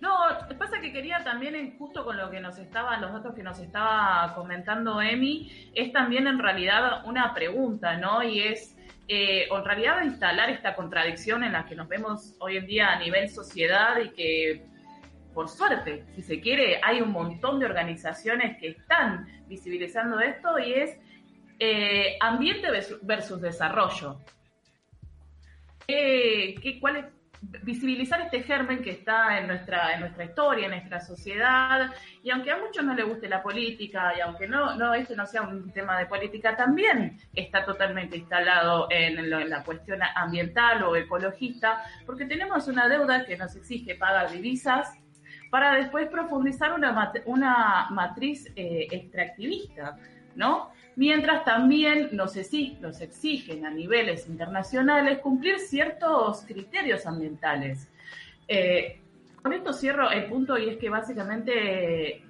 [0.00, 0.14] No,
[0.58, 4.34] pasa que quería también, justo con lo que nos estaba, los datos que nos estaba
[4.34, 8.22] comentando Emi, es también en realidad una pregunta, ¿no?
[8.22, 8.76] Y es,
[9.08, 12.98] eh, en realidad instalar esta contradicción en la que nos vemos hoy en día a
[12.98, 14.69] nivel sociedad y que,
[15.34, 20.72] por suerte, si se quiere, hay un montón de organizaciones que están visibilizando esto y
[20.74, 20.98] es
[21.58, 22.68] eh, ambiente
[23.02, 24.18] versus desarrollo.
[25.86, 27.12] ¿qué, ¿Cuál
[27.42, 31.90] visibilizar este germen que está en nuestra, en nuestra historia, en nuestra sociedad,
[32.22, 35.26] y aunque a muchos no les guste la política, y aunque no, no este no
[35.26, 41.82] sea un tema de política, también está totalmente instalado en, la cuestión ambiental o ecologista,
[42.04, 44.92] porque tenemos una deuda que nos exige pagar divisas
[45.50, 49.98] para después profundizar una, una matriz eh, extractivista,
[50.36, 50.70] ¿no?
[50.96, 57.88] mientras también nos, exigen a niveles internacionales cumplir ciertos criterios ambientales.
[58.48, 59.00] Eh,
[59.42, 62.22] con esto cierro el punto y es que básicamente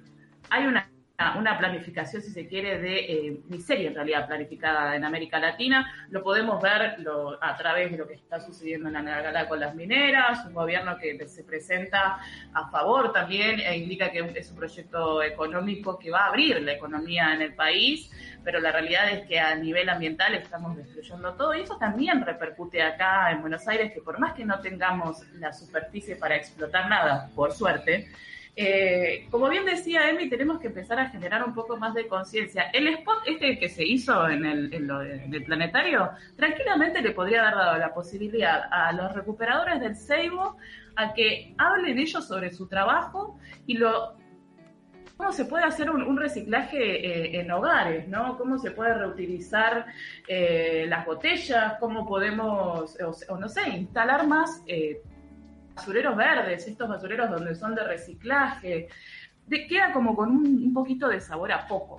[0.49, 0.90] hay una
[1.37, 6.07] una planificación, si se quiere, de eh, miseria en realidad planificada en América Latina.
[6.09, 6.97] Lo podemos ver
[7.41, 10.97] a través de lo que está sucediendo en la Nargala con las mineras, un gobierno
[10.97, 12.19] que se presenta
[12.53, 16.73] a favor también e indica que es un proyecto económico que va a abrir la
[16.73, 18.11] economía en el país,
[18.43, 22.81] pero la realidad es que a nivel ambiental estamos destruyendo todo y eso también repercute
[22.81, 27.29] acá en Buenos Aires, que por más que no tengamos la superficie para explotar nada,
[27.35, 28.09] por suerte,
[28.55, 32.63] eh, como bien decía Emi, tenemos que empezar a generar un poco más de conciencia.
[32.73, 37.93] El spot este que se hizo en el, planetario, tranquilamente le podría haber dado la
[37.93, 40.57] posibilidad a los recuperadores del Seibo
[40.95, 44.17] a que hablen ellos sobre su trabajo y lo
[45.15, 48.37] cómo se puede hacer un, reciclaje eh, en hogares, ¿no?
[48.39, 49.85] Cómo se puede reutilizar
[50.27, 52.97] eh, las botellas, cómo podemos,
[53.29, 54.63] o, no sé, instalar más
[55.81, 58.87] basureros verdes, estos basureros donde son de reciclaje,
[59.67, 61.97] queda como con un, poquito de sabor a poco.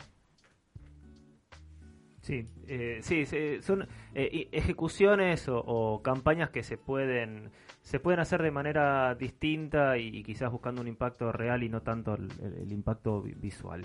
[2.21, 3.27] Sí, eh, sí,
[3.61, 10.23] son eh, ejecuciones o, campañas que se pueden se pueden hacer de manera distinta y,
[10.23, 13.85] quizás buscando un impacto real y no tanto el impacto visual.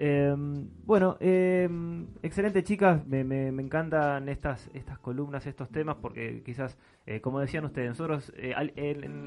[0.00, 6.78] Em, bueno, em, excelente chicas, me, me, encantan estas, estas columnas, estos temas, porque quizás,
[7.04, 8.54] eh, como decían ustedes, nosotros eh,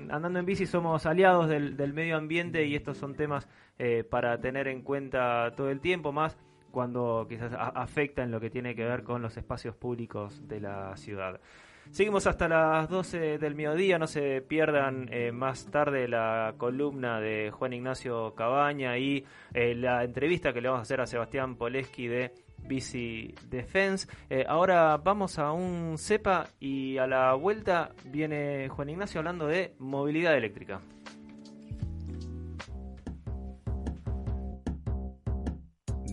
[0.09, 4.69] andando en bici somos aliados del, medio ambiente y estos son temas eh, para tener
[4.69, 6.37] en cuenta todo el tiempo, más
[6.71, 10.95] cuando quizás afecta en lo que tiene que ver con los espacios públicos de la
[10.95, 11.41] ciudad.
[11.89, 17.51] Seguimos hasta las 12 del mediodía, no se pierdan eh, más tarde la columna de
[17.51, 22.07] Juan Ignacio Cabaña y eh, la entrevista que le vamos a hacer a Sebastián Poleski
[22.07, 24.07] de Bici Defense.
[24.29, 29.75] Eh, ahora vamos a un CEPA y a la vuelta viene Juan Ignacio hablando de
[29.79, 30.79] movilidad eléctrica.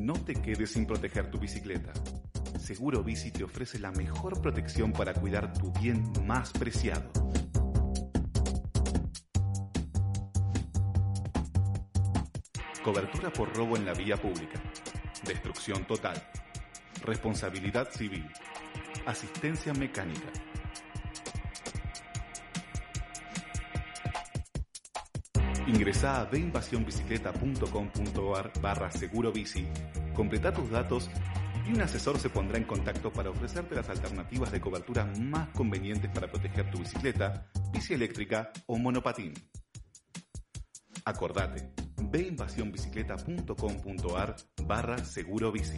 [0.01, 1.93] No te quedes sin proteger tu bicicleta.
[2.59, 7.11] Seguro Bici te ofrece la mejor protección para cuidar tu bien más preciado.
[12.83, 14.61] Cobertura por robo en la vía pública.
[15.27, 16.17] Destrucción total.
[17.05, 18.27] Responsabilidad civil.
[19.07, 20.33] Asistencia mecánica.
[25.67, 29.31] Ingresa a deinvasionbicicleta.com.ar barra seguro
[30.15, 31.11] completa tus datos
[31.69, 36.11] y un asesor se pondrá en contacto para ofrecerte las alternativas de cobertura más convenientes
[36.11, 39.35] para proteger tu bicicleta, bici eléctrica o monopatín.
[41.05, 41.73] Acordate,
[42.11, 42.23] ve
[44.65, 45.77] barra seguro bici.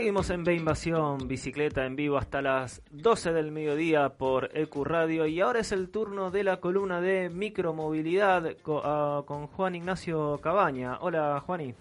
[0.00, 5.26] Seguimos en B Invasión Bicicleta en vivo hasta las 12 del mediodía por EQ Radio
[5.26, 10.96] y ahora es el turno de la columna de micromovilidad ah, con Juan Ignacio Cabaña.
[11.02, 11.74] Hola Juani.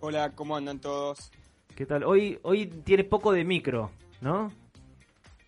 [0.00, 1.30] Hola, ¿cómo andan todos?
[1.76, 2.04] ¿Qué tal?
[2.04, 3.90] Hoy, hoy tiene poco de micro,
[4.22, 4.50] ¿no?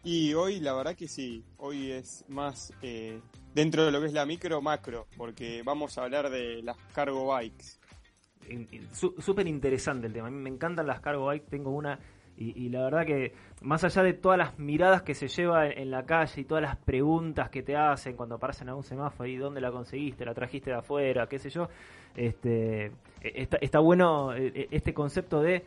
[0.05, 3.23] Y hoy la verdad que sí, hoy es más eh,
[3.55, 7.27] dentro de lo que es la micro macro, porque vamos a hablar de las cargo
[7.27, 7.80] bikes
[8.93, 10.29] súper interesante el tema.
[10.29, 11.99] A mí me encantan las cargo bike, tengo una
[12.43, 16.07] y, la verdad que más allá de todas las miradas que se lleva en, la
[16.07, 19.61] calle y todas las preguntas que te hacen cuando aparecen a un semáforo y dónde
[19.61, 21.69] la conseguiste, la trajiste de afuera, qué sé yo,
[22.17, 25.65] este, e, está, está bueno e, e, este concepto de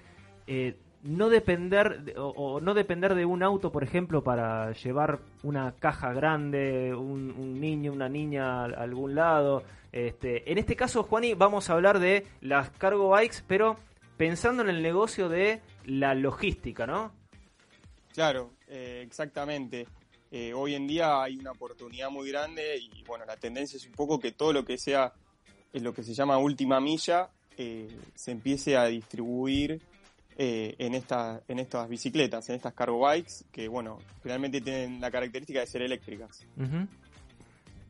[0.48, 6.13] eh, no depender o, no depender de un auto, por ejemplo, para llevar una caja
[6.13, 9.63] grande, un, niño, una niña a, algún lado.
[9.92, 13.78] Este, en este caso, Juani, vamos a hablar de las cargo bikes, pero
[14.18, 17.12] pensando en el negocio de la logística, ¿no?
[18.13, 19.88] Claro, eh, exactamente.
[20.32, 23.92] Eh, hoy en día hay una oportunidad muy grande y bueno, la tendencia es un
[23.92, 25.13] poco que todo lo que sea
[25.72, 29.80] es lo que se llama última milla eh, se empiece a distribuir
[30.38, 35.12] eh, en, esta, en estas bicicletas, en estas cargo bikes, que bueno, realmente tienen la
[35.12, 36.46] característica de ser eléctricas.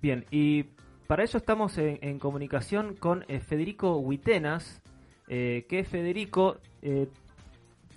[0.01, 0.63] Bien, y
[1.08, 4.82] para eso estamos en, comunicación con eh, Federico Huitenas,
[5.27, 6.58] eh, que Federico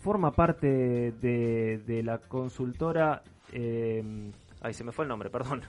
[0.01, 3.23] forma parte de, de la consultora...
[3.53, 5.63] ay, se me fue el nombre, perdón.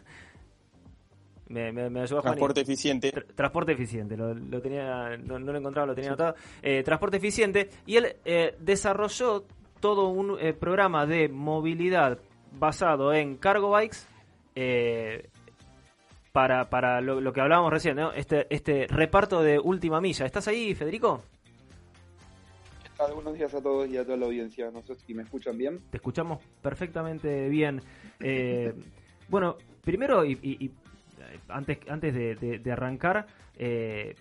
[1.50, 3.12] Me, me, Transporte eficiente.
[3.34, 6.36] transporte eficiente, lo, tenía, no, lo encontraba, lo tenía anotado.
[6.62, 7.70] Eh, transporte eficiente.
[7.86, 9.46] Y él eh, desarrolló
[9.80, 12.20] todo un eh, programa de movilidad
[12.60, 13.98] basado en cargo bikes
[16.34, 18.12] para, para lo, que hablábamos recién, ¿no?
[18.12, 20.26] este, este reparto de última milla.
[20.26, 21.24] ¿Estás ahí, Federico?
[23.14, 24.72] Buenos días a todos y a toda la audiencia.
[24.72, 25.80] No sé si me escuchan bien.
[25.92, 27.82] Te escuchamos perfectamente bien.
[29.30, 30.72] bueno, primero, y
[31.50, 34.16] antes, antes de, arrancar, eh,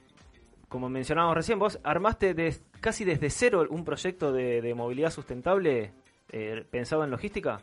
[0.69, 2.35] como mencionábamos recién, vos armaste
[2.81, 5.93] casi desde cero un proyecto de, movilidad sustentable
[6.31, 7.61] eh, pensado en logística.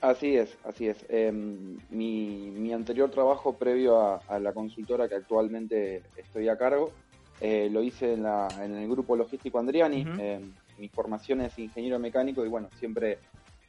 [0.00, 1.04] Así es, así es.
[1.08, 6.92] Em, mi, anterior trabajo previo a, la consultora que actualmente estoy a cargo,
[7.40, 10.06] eh, lo hice en, el grupo logístico Andriani.
[10.18, 13.18] Em, mi formación es ingeniero mecánico y bueno, siempre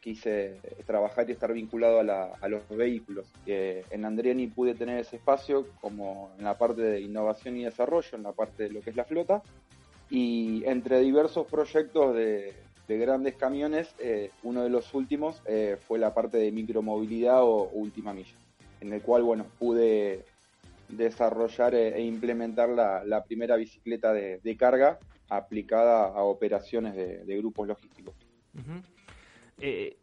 [0.08, 3.26] quise trabajar y estar vinculado a, los vehículos.
[3.46, 8.24] en Andriani pude tener ese espacio como en la parte de innovación y desarrollo, en
[8.24, 9.44] la parte de lo que es la flota,
[10.10, 12.54] y entre diversos proyectos de,
[12.88, 18.14] grandes camiones, eh, uno de los últimos eh, fue la parte de micromovilidad o, última
[18.14, 18.38] milla,
[18.80, 20.24] en el cual bueno pude
[20.88, 28.16] desarrollar e, e implementar la, primera bicicleta de, carga aplicada a operaciones de, grupos logísticos.
[29.60, 29.98] Eh,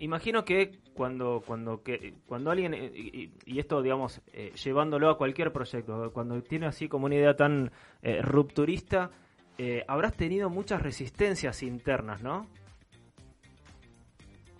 [0.00, 5.52] imagino que cuando cuando que cuando alguien eh, y, esto digamos eh, llevándolo a cualquier
[5.52, 7.70] proyecto cuando tiene así como una idea tan
[8.20, 9.10] rupturista
[9.86, 12.46] habrás tenido muchas resistencias internas no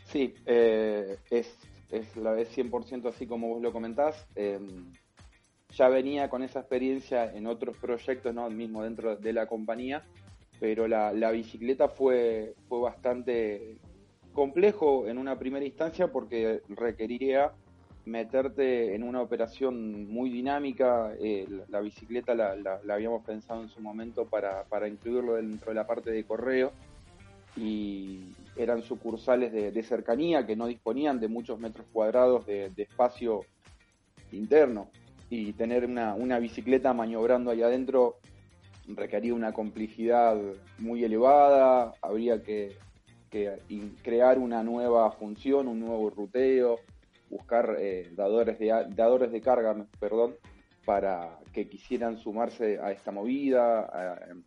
[0.05, 1.59] sí es
[1.91, 4.27] es la vez 100% así como vos lo comentás.
[4.35, 4.93] Em,
[5.77, 10.05] ya venía con esa experiencia en otros proyectos no mismo dentro de la compañía
[10.61, 13.79] pero la, la bicicleta fue fue bastante
[14.33, 17.53] complejo en una primera instancia porque requeriría
[18.05, 21.13] meterte en una operación muy dinámica.
[21.21, 26.11] Eh, la, bicicleta la, habíamos pensado en su momento para, incluirlo dentro de la parte
[26.11, 26.73] de correo
[27.57, 33.45] y eran sucursales de, cercanía que no disponían de muchos metros cuadrados de, espacio
[34.33, 34.89] interno
[35.29, 38.17] y tener una, una bicicleta maniobrando ahí adentro
[38.89, 40.37] requería una complejidad
[40.79, 42.77] muy elevada, habría que
[43.33, 43.59] que
[44.03, 46.79] crear una nueva función, un nuevo ruteo,
[47.31, 50.35] buscar eh, dadores, de, dadores de carga, perdón,
[50.85, 54.43] para que quisieran sumarse a esta movida, em,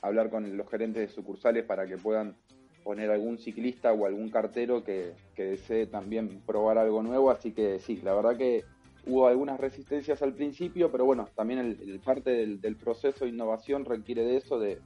[0.00, 2.34] hablar con los gerentes de sucursales para que puedan
[2.82, 7.30] poner algún ciclista o algún cartero que, desee también probar algo nuevo.
[7.30, 8.64] Así que sí, la verdad que
[9.06, 13.84] hubo algunas resistencias al principio, pero bueno, también el, parte del, del, proceso de innovación
[13.84, 14.78] requiere de eso, de,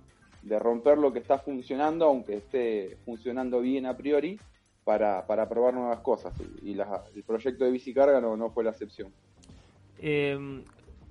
[0.43, 4.39] de romper lo que está funcionando, aunque esté funcionando bien a priori,
[4.84, 6.32] para, para probar nuevas cosas.
[6.62, 9.12] Y el proyecto de Bicicarga no, no fue la excepción.
[9.99, 10.64] Em,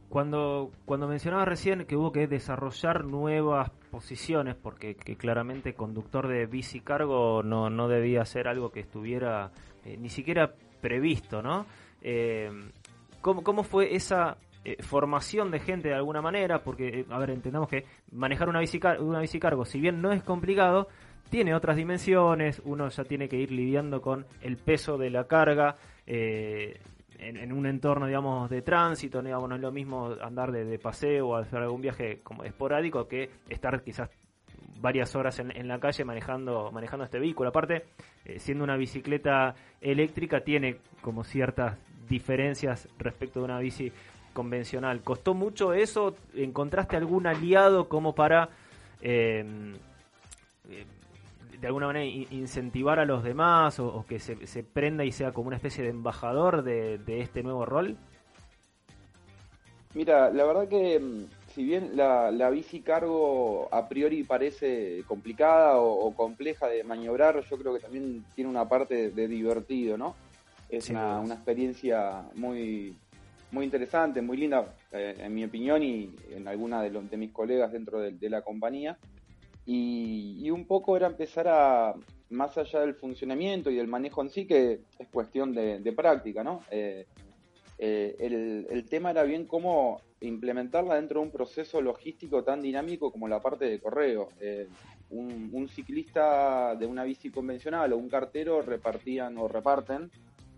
[0.10, 6.46] cuando, cuando mencionaba recién que hubo que desarrollar nuevas posiciones, porque que claramente conductor de
[6.46, 9.52] bici cargo no, no debía ser algo que estuviera
[9.86, 11.66] eh, ni siquiera previsto, ¿no?
[12.02, 12.50] Eh,
[13.22, 14.38] ¿cómo, ¿Cómo fue esa
[14.68, 16.62] eh, formación de gente de alguna manera?
[16.62, 20.22] Porque, a ver, entendamos que manejar una bici, una bici cargo, si bien no es
[20.24, 20.90] complicado,
[21.30, 25.78] tiene otras dimensiones, uno ya tiene que ir lidiando con el peso de la carga,
[26.06, 26.82] eh,
[27.18, 31.36] en, un entorno, digamos, de tránsito, digamos, no es lo mismo andar de, paseo o
[31.38, 34.10] hacer algún viaje como esporádico que estar quizás
[34.82, 37.50] varias horas en, la calle manejando manejando este vehículo.
[37.50, 37.86] Aparte,
[38.26, 43.92] eh, siendo una bicicleta eléctrica, tiene como ciertas diferencias respecto de una bici
[44.38, 45.02] convencional.
[45.02, 46.14] ¿Costó mucho eso?
[46.36, 48.50] ¿Encontraste algún aliado como para
[49.02, 49.44] eh,
[50.70, 50.86] eh,
[51.60, 55.48] de alguna manera incentivar a los demás o, que se, se, prenda y sea como
[55.48, 57.98] una especie de embajador de, este nuevo rol?
[59.96, 61.26] Mira, la verdad que mm,
[61.56, 67.58] si bien la, la bici cargo a priori parece complicada o, compleja de maniobrar, yo
[67.58, 70.16] creo que también tiene una parte de, divertido, ¿no?
[70.70, 72.96] Es una, experiencia muy,
[73.52, 77.72] muy interesante, muy linda, eh, en mi opinión y en alguna de, de mis colegas
[77.72, 78.98] dentro de la compañía.
[79.70, 81.94] Y, un poco era empezar a,
[82.30, 86.62] más allá del funcionamiento y del manejo en sí, que es cuestión de, práctica, ¿no?
[86.72, 87.06] Eh,
[87.78, 93.28] eh, el, tema era bien cómo implementarla dentro de un proceso logístico tan dinámico como
[93.28, 94.30] la parte de correo.
[94.40, 94.70] Eh,
[95.10, 100.10] un, ciclista de una bici convencional o un cartero repartían o reparten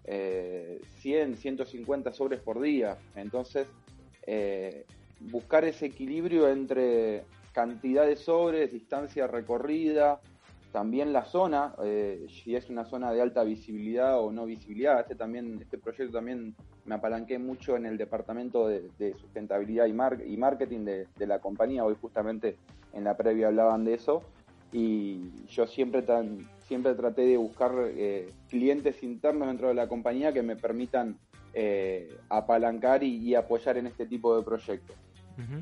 [0.09, 2.97] 100, 150 sobres por día.
[3.15, 3.67] Entonces,
[5.19, 10.19] buscar ese equilibrio entre cantidad de sobres, distancia recorrida,
[10.71, 14.99] también la zona, eh, si es una zona de alta visibilidad o no visibilidad.
[14.99, 16.55] Este también, este proyecto también
[16.85, 21.83] me apalanqué mucho en el departamento de, sustentabilidad y marketing de, la compañía.
[21.83, 22.55] Hoy justamente
[22.93, 24.21] en la previa hablaban de eso
[24.71, 30.31] y yo siempre tan, siempre traté de buscar eh, clientes internos dentro de la compañía
[30.31, 31.17] que me permitan
[31.53, 34.95] eh, apalancar y, apoyar en este tipo de proyectos.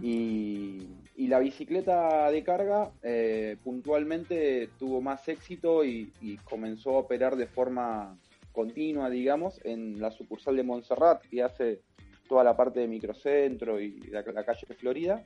[0.04, 0.86] y,
[1.18, 6.12] y la bicicleta de carga eh, puntualmente tuvo más éxito y,
[6.44, 8.16] comenzó a operar de forma
[8.52, 11.82] continua, digamos, en la sucursal de Montserrat, que hace
[12.30, 15.24] toda la parte de microcentro y la, calle Florida.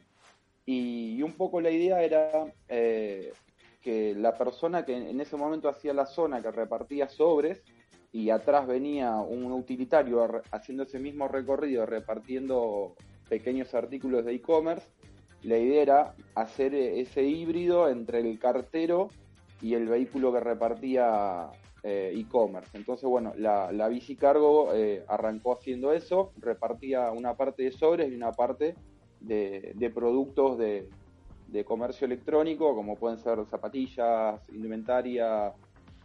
[0.65, 2.45] Y, un poco la idea era
[3.82, 7.61] que la persona que en ese momento hacía la zona, que repartía sobres,
[8.11, 12.95] y atrás venía un utilitario haciendo ese mismo recorrido, repartiendo
[13.29, 14.88] pequeños artículos de e-commerce,
[15.43, 19.09] la idea era hacer ese híbrido entre el cartero
[19.61, 21.49] y el vehículo que repartía
[21.84, 22.77] eh, e-commerce.
[22.77, 28.11] Entonces, bueno, la, la bici cargo eh, arrancó haciendo eso, repartía una parte de sobres
[28.11, 28.75] y una parte
[29.21, 30.89] de, productos de,
[31.66, 35.52] comercio electrónico, como pueden ser zapatillas, indumentaria,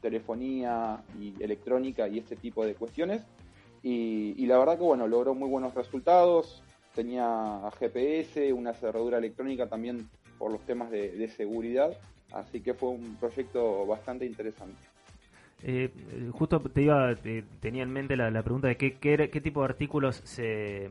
[0.00, 3.22] telefonía y electrónica y este tipo de cuestiones.
[3.82, 6.62] Y, la verdad que bueno, logró muy buenos resultados
[6.96, 11.96] tenía GPS, una cerradura electrónica también por los temas de, seguridad,
[12.32, 14.80] así que fue un proyecto bastante interesante.
[15.62, 15.90] Eh,
[16.32, 17.14] justo te iba,
[17.60, 20.86] tenía en mente la, pregunta de qué, qué, tipo de artículos se,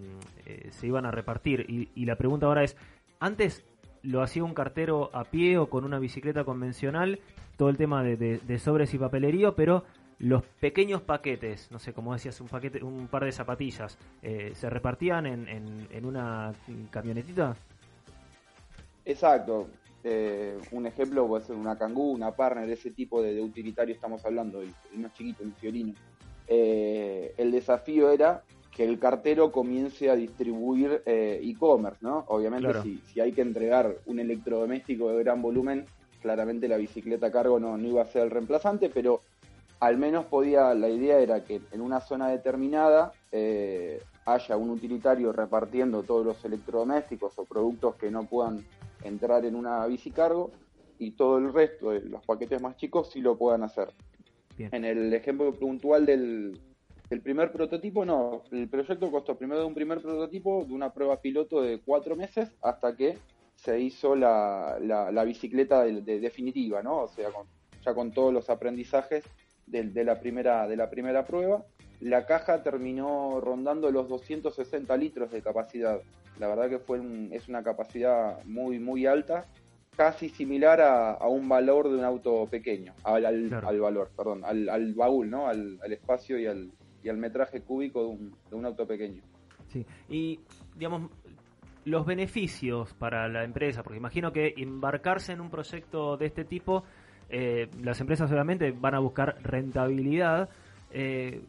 [0.45, 2.77] eh, se iban a repartir y, la pregunta ahora es,
[3.19, 3.65] antes
[4.05, 7.19] lo hacía un cartero a pie o con una bicicleta convencional,
[7.57, 9.83] todo el tema de, de sobres y papelería, pero
[10.19, 14.69] los pequeños paquetes, no sé, como decías, un paquete, un par de zapatillas, eh, ¿se
[14.69, 15.47] repartían en,
[15.91, 16.53] en, una
[16.89, 17.55] camionetita?
[19.03, 19.67] Exacto.
[20.03, 24.61] Eh, un ejemplo puede ser una Kangoo, una Partner, ese tipo de, utilitario estamos hablando,
[24.61, 25.93] el, más chiquito, el fiorino.
[26.47, 28.43] Eh, el desafío era
[28.75, 32.25] que el cartero comience a distribuir e-commerce, ¿no?
[32.27, 35.85] Obviamente si, si, hay que entregar un electrodoméstico de gran volumen,
[36.21, 39.21] claramente la bicicleta cargo no, no iba a ser el reemplazante, pero
[39.79, 45.31] al menos podía, la idea era que en una zona determinada eh, haya un utilitario
[45.31, 48.65] repartiendo todos los electrodomésticos o productos que no puedan
[49.03, 50.51] entrar en una bici cargo
[50.97, 53.89] y todo el resto de los paquetes más chicos sí lo puedan hacer.
[54.57, 56.59] En el ejemplo puntual del,
[57.21, 61.61] primer prototipo, no, el proyecto costó primero de un primer prototipo, de una prueba piloto
[61.61, 63.17] de cuatro meses, hasta que
[63.55, 67.03] se hizo la, la, bicicleta de, definitiva, ¿no?
[67.03, 67.29] O sea,
[67.83, 69.23] ya con todos los aprendizajes
[69.67, 71.65] de, la primera, de la primera prueba.
[72.01, 76.01] La caja terminó rondando los 260 litros de capacidad.
[76.39, 77.01] La verdad que fue
[77.31, 79.45] es una capacidad muy, muy alta,
[79.95, 84.93] casi similar a, un valor de un auto pequeño, al, al, valor, perdón, al, al
[84.93, 85.47] baúl, ¿no?
[85.47, 86.71] Al, espacio y al,
[87.05, 89.21] y al metraje cúbico de un, de un auto pequeño.
[89.67, 90.39] Sí, y
[90.75, 91.11] digamos,
[91.85, 96.83] los beneficios para la empresa, porque imagino que embarcarse en un proyecto de este tipo,
[97.29, 100.49] eh, las empresas obviamente van a buscar rentabilidad.
[100.91, 101.43] Eh,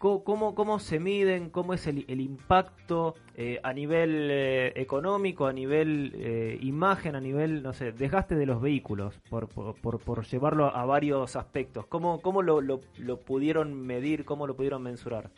[0.00, 1.50] ¿Cómo, ¿Cómo, se miden?
[1.50, 7.20] ¿Cómo es el, el impacto eh, a nivel eh, económico, a nivel eh, imagen, a
[7.20, 11.86] nivel, no sé, desgaste de los vehículos, por, por, por, llevarlo a varios aspectos?
[11.86, 12.80] ¿Cómo, cómo lo, lo,
[13.26, 15.28] pudieron medir, cómo lo pudieron mensurar?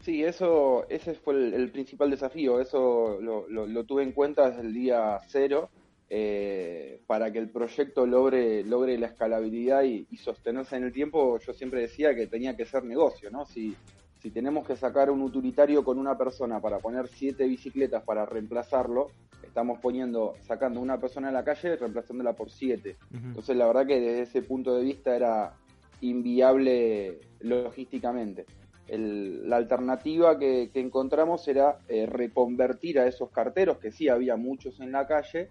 [0.00, 4.74] Sí, eso, ese fue el, principal desafío, eso lo, lo, tuve en cuenta desde el
[4.74, 5.70] día cero
[6.10, 11.52] eh, para que el proyecto logre, logre la escalabilidad y, sostenerse en el tiempo, yo
[11.52, 13.44] siempre decía que tenía que ser negocio, ¿no?
[13.44, 13.76] Si,
[14.18, 19.08] si tenemos que sacar un utilitario con una persona para poner siete bicicletas para reemplazarlo,
[19.42, 22.96] estamos poniendo, sacando una persona en la calle y reemplazándola por siete.
[23.12, 25.54] Entonces la verdad que desde ese punto de vista era
[26.00, 28.46] inviable logísticamente.
[28.88, 34.92] la alternativa que, encontramos era eh, reconvertir a esos carteros, que sí había muchos en
[34.92, 35.50] la calle,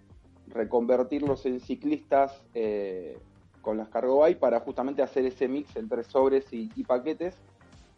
[0.50, 3.18] reconvertirlos en ciclistas eh,
[3.62, 7.34] con las cargo bike para justamente hacer ese mix entre sobres y, paquetes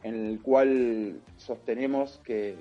[0.03, 2.57] en el cual sostenemos que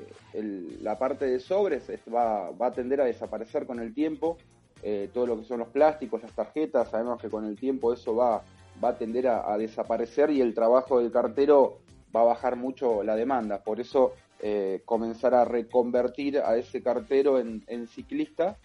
[0.81, 4.37] la parte de sobres va, va, a tender a desaparecer con el tiempo,
[4.83, 8.13] eh, todo lo que son los plásticos, las tarjetas, sabemos que con el tiempo eso
[8.13, 8.43] va,
[8.83, 11.79] va a tender a, desaparecer y el trabajo del cartero
[12.13, 17.39] va a bajar mucho la demanda, por eso eh, comenzar a reconvertir a ese cartero
[17.39, 18.57] en ciclista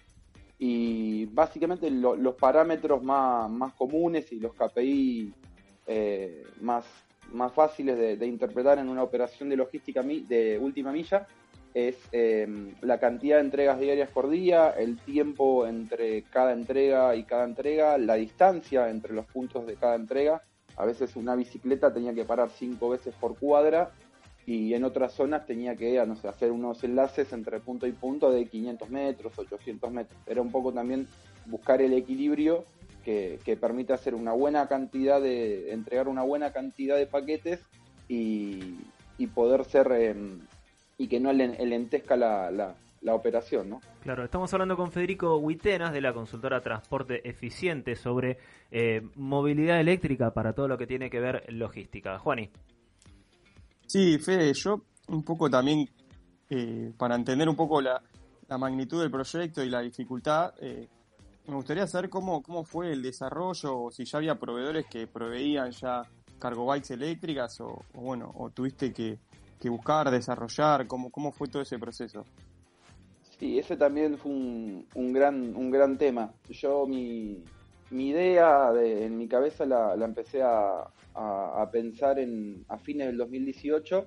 [0.66, 5.34] y básicamente los parámetros más, más, comunes y los KPI
[5.86, 6.86] eh, más,
[7.34, 11.26] más fáciles de, interpretar en una operación de logística de última milla
[11.74, 17.24] es em, la cantidad de entregas diarias por día, el tiempo entre cada entrega y
[17.24, 20.40] cada entrega, la distancia entre los puntos de cada entrega.
[20.78, 23.92] A veces una bicicleta tenía que parar cinco veces por cuadra
[24.47, 28.90] y en otras zonas tenía que hacer unos enlaces entre punto y punto de 500
[28.90, 30.20] metros, 800 metros.
[30.26, 31.09] Era un poco también
[31.47, 32.64] buscar el equilibrio
[33.05, 37.61] que, que permita hacer una buena cantidad de, entregar una buena cantidad de paquetes
[38.09, 38.76] y,
[39.16, 40.40] y poder ser, em,
[40.99, 43.80] y que no lentezca la, la, la, operación, ¿no?
[44.03, 48.38] Claro, estamos hablando con Federico Huitenas de la consultora Transporte Eficiente sobre
[48.70, 52.18] eh, movilidad eléctrica para todo lo que tiene que ver logística.
[52.18, 52.51] Juani.
[53.87, 55.89] Sí, Fede, yo un poco también,
[56.49, 58.03] eh, para entender un poco la,
[58.59, 60.89] magnitud del proyecto y la dificultad, eh,
[61.47, 65.72] me gustaría saber cómo, cómo fue el desarrollo, o si ya había proveedores que proveían
[65.72, 66.03] ya
[66.39, 69.18] cargo bikes eléctricas, o, bueno, o tuviste que,
[69.68, 72.26] buscar, desarrollar, cómo, cómo fue todo ese proceso.
[73.39, 76.30] Sí, ese también fue un, un gran, un gran tema.
[76.51, 77.43] Yo mi,
[77.95, 80.90] mi idea de, en mi cabeza la, la empecé a,
[81.70, 84.05] pensar en, a fines del 2018.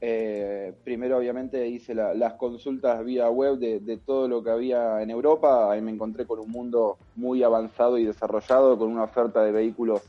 [0.00, 5.72] Eh, primero, obviamente, hice las consultas vía web de, todo lo que había en Europa.
[5.72, 10.02] Ahí me encontré con un mundo muy avanzado y desarrollado, con una oferta de vehículos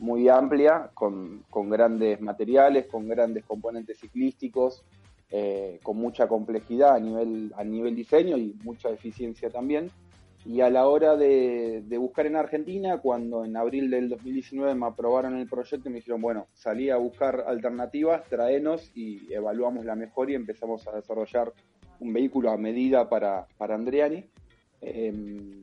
[0.00, 4.82] muy amplia, con, grandes materiales, con grandes componentes ciclísticos,
[5.30, 9.90] eh, con mucha complejidad a nivel, a nivel diseño y mucha eficiencia también.
[10.46, 15.38] Y a la hora de, buscar en Argentina, cuando en abril del 2019 me aprobaron
[15.38, 20.34] el proyecto, me dijeron, bueno, salí a buscar alternativas, traenos y evaluamos la mejor y
[20.34, 21.52] empezamos a desarrollar
[22.00, 24.24] un vehículo a medida para, para Andreani.
[24.82, 25.62] Em,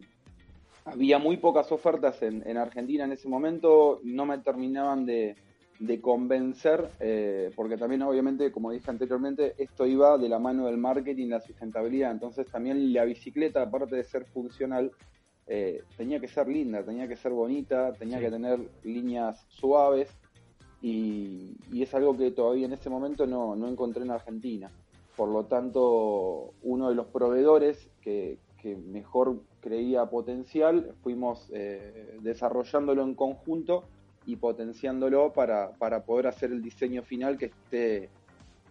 [0.86, 5.36] había muy pocas ofertas en Argentina en ese momento, no me terminaban de,
[5.82, 10.78] de convencer, eh, porque también obviamente, como dije anteriormente, esto iba de la mano del
[10.78, 14.92] marketing la sustentabilidad, entonces también la bicicleta, aparte de ser funcional,
[15.48, 20.16] eh, tenía que ser linda, tenía que ser bonita, tenía que tener líneas suaves.
[20.84, 24.70] Y, es algo que todavía en ese momento no, no, encontré en Argentina.
[25.18, 33.02] Por lo tanto, uno de los proveedores que, que mejor creía potencial, fuimos eh, desarrollándolo
[33.02, 33.84] en conjunto
[34.26, 38.10] y potenciándolo para, para poder hacer el diseño final que esté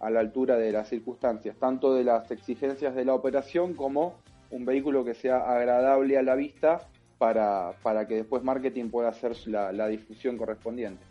[0.00, 4.16] a la altura de las circunstancias, tanto de las exigencias de la operación como
[4.50, 6.88] un vehículo que sea agradable a la vista
[7.18, 11.04] para, para que después marketing pueda hacer la, la difusión correspondiente.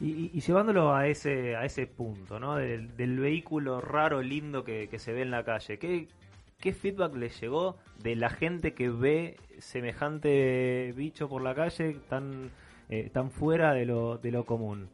[0.00, 2.56] Y, llevándolo a ese, a ese punto, ¿no?
[2.56, 6.08] Del, vehículo raro, lindo que, que, se ve en la calle, ¿qué,
[6.58, 12.50] ¿qué feedback le llegó de la gente que ve semejante bicho por la calle tan
[12.88, 14.88] eh, tan fuera de lo, de lo común.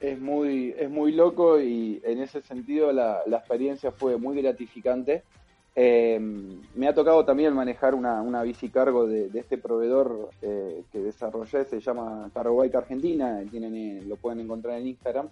[0.00, 5.22] Es muy, es muy loco y en ese sentido la, la experiencia fue muy gratificante.
[5.74, 10.98] Em, me ha tocado también manejar una, una bici cargo de, este proveedor eh, que
[10.98, 15.28] desarrollé, se llama Cargo Argentina, tienen, eh, lo pueden encontrar en Instagram,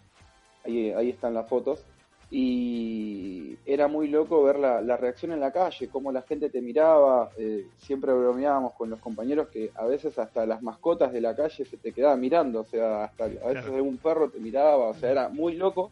[0.64, 1.84] ahí, ahí están las fotos.
[2.30, 6.60] Y era muy loco ver la, la reacción en la calle, cómo la gente te
[6.60, 11.34] miraba, eh, siempre bromeábamos con los compañeros que a veces hasta las mascotas de la
[11.34, 14.94] calle se te quedaban mirando, o sea, hasta a veces un perro te miraba, o
[14.94, 15.90] sea, era muy loco.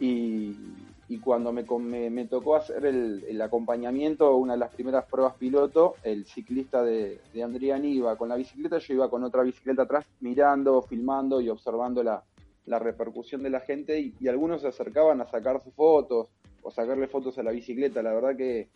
[0.00, 0.54] Y,
[1.08, 1.64] y cuando me,
[2.10, 7.20] me, tocó hacer el, el, acompañamiento, una de las primeras pruebas piloto, el ciclista de,
[7.32, 11.48] de Andriani iba con la bicicleta, yo iba con otra bicicleta atrás mirando, filmando y
[11.48, 12.22] observando la,
[12.68, 16.28] la repercusión de la gente y, algunos se acercaban a sacar sus fotos
[16.62, 18.02] o sacarle fotos a la bicicleta.
[18.02, 18.68] La verdad que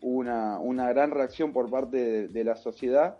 [0.00, 3.18] hubo una, una gran reacción por parte de, la sociedad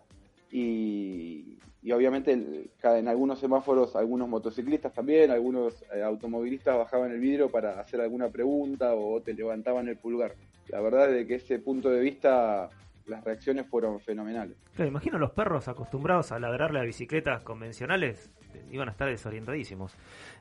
[0.50, 1.58] y,
[1.92, 8.00] obviamente en algunos semáforos algunos motociclistas también, algunos eh, automovilistas bajaban el vidrio para hacer
[8.00, 10.34] alguna pregunta o te levantaban el pulgar.
[10.68, 12.70] La verdad es que ese punto de vista
[13.06, 14.56] las reacciones fueron fenomenales.
[14.74, 18.30] Claro, imagino los perros acostumbrados a ladrarle a bicicletas convencionales
[18.70, 19.94] iban a estar desorientadísimos.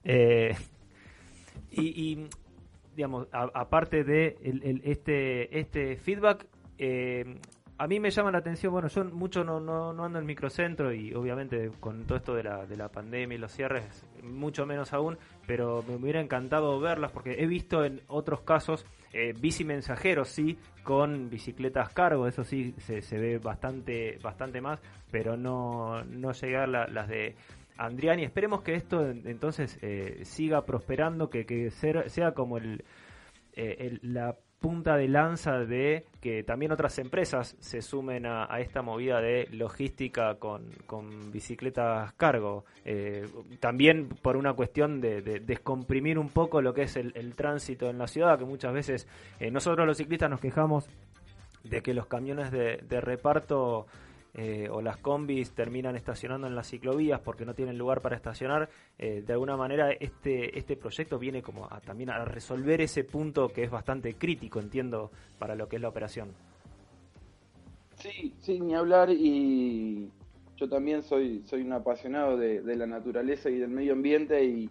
[0.03, 0.55] Eh,
[1.71, 2.27] y,
[2.95, 4.37] digamos, aparte de
[4.83, 6.45] este, este feedback,
[6.77, 7.39] eh,
[7.77, 11.13] a mí me llama la atención, bueno, yo mucho no, no, ando en microcentro y
[11.13, 15.17] obviamente con todo esto de la, de la pandemia y los cierres, mucho menos aún,
[15.47, 20.57] pero me hubiera encantado verlas porque he visto en otros casos eh, bici mensajeros, sí,
[20.83, 24.79] con bicicletas cargo, eso sí se, se ve bastante, bastante más,
[25.11, 27.35] pero no, no llegar las de
[27.77, 28.23] Andriani.
[28.23, 32.83] Esperemos que esto entonces eh, siga prosperando, que, que sea como el,
[33.53, 38.81] eh, el, la punta de lanza de que también otras empresas se sumen a, esta
[38.81, 40.63] movida de logística con,
[41.33, 42.63] bicicletas cargo.
[42.85, 43.27] Eh,
[43.59, 48.07] también por una cuestión de, descomprimir un poco lo que es el, tránsito en la
[48.07, 49.05] ciudad, que muchas veces
[49.41, 50.87] eh, nosotros los ciclistas nos quejamos
[51.65, 53.85] de que los camiones de reparto
[54.35, 58.67] eh, o las combis terminan estacionando en las ciclovías porque no tienen lugar para estacionar,
[58.97, 63.49] eh, de alguna manera este, este proyecto viene como a, también a resolver ese punto
[63.49, 66.29] que es bastante crítico, entiendo, para lo que es la operación.
[67.97, 70.09] Sí, sí, ni hablar y
[70.57, 74.69] yo también soy, soy un apasionado de, la naturaleza y del medio ambiente y,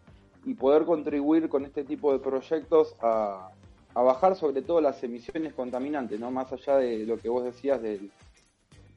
[0.58, 3.52] poder contribuir con este tipo de proyectos a,
[3.94, 7.80] a bajar sobre todo las emisiones contaminantes, no más allá de lo que vos decías
[7.80, 8.10] del,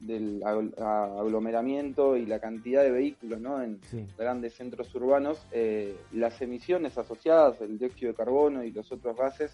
[0.00, 3.62] del aglomeramiento y la cantidad de vehículos ¿no?
[3.62, 3.80] en
[4.16, 9.52] grandes centros urbanos, eh, las emisiones asociadas, el dióxido de carbono y los otros gases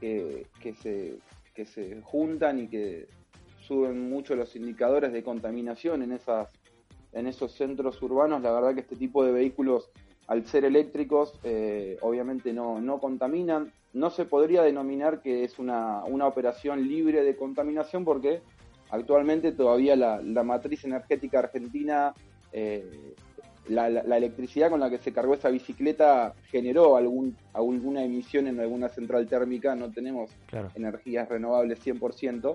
[0.00, 0.46] que,
[0.80, 1.18] se,
[1.54, 3.08] que se juntan y que
[3.60, 6.48] suben mucho los indicadores de contaminación en, esas,
[7.12, 9.90] en esos centros urbanos, la verdad que este tipo de vehículos,
[10.26, 13.72] al ser eléctricos, eh, obviamente no, no contaminan.
[13.92, 18.40] No se podría denominar que es una, una operación libre de contaminación porque
[18.92, 22.12] Actualmente todavía la, matriz energética argentina,
[22.52, 23.14] eh,
[23.68, 28.90] la, electricidad con la que se cargó esa bicicleta generó algún, alguna emisión en alguna
[28.90, 30.30] central térmica, no tenemos
[30.74, 32.54] energías renovables 100%,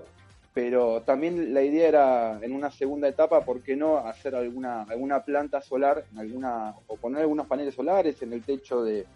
[0.54, 5.24] pero también la idea era en una segunda etapa, ¿por qué no hacer alguna, alguna
[5.24, 9.06] planta solar alguna, o poner algunos paneles solares en el techo de,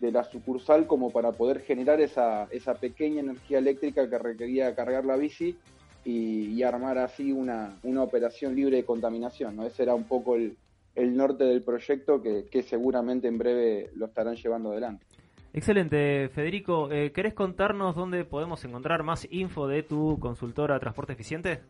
[0.00, 5.04] de la sucursal como para poder generar esa, esa pequeña energía eléctrica que requería cargar
[5.04, 5.56] la bici
[6.04, 9.56] y, armar así una, una, operación libre de contaminación.
[9.56, 9.66] ¿no?
[9.66, 10.56] Ese era un poco el,
[10.94, 15.04] el norte del proyecto que, que, seguramente en breve lo estarán llevando adelante.
[15.52, 16.90] Excelente, Federico.
[16.90, 21.60] Eh, ¿Querés contarnos dónde podemos encontrar más info de tu consultora Transporte Eficiente?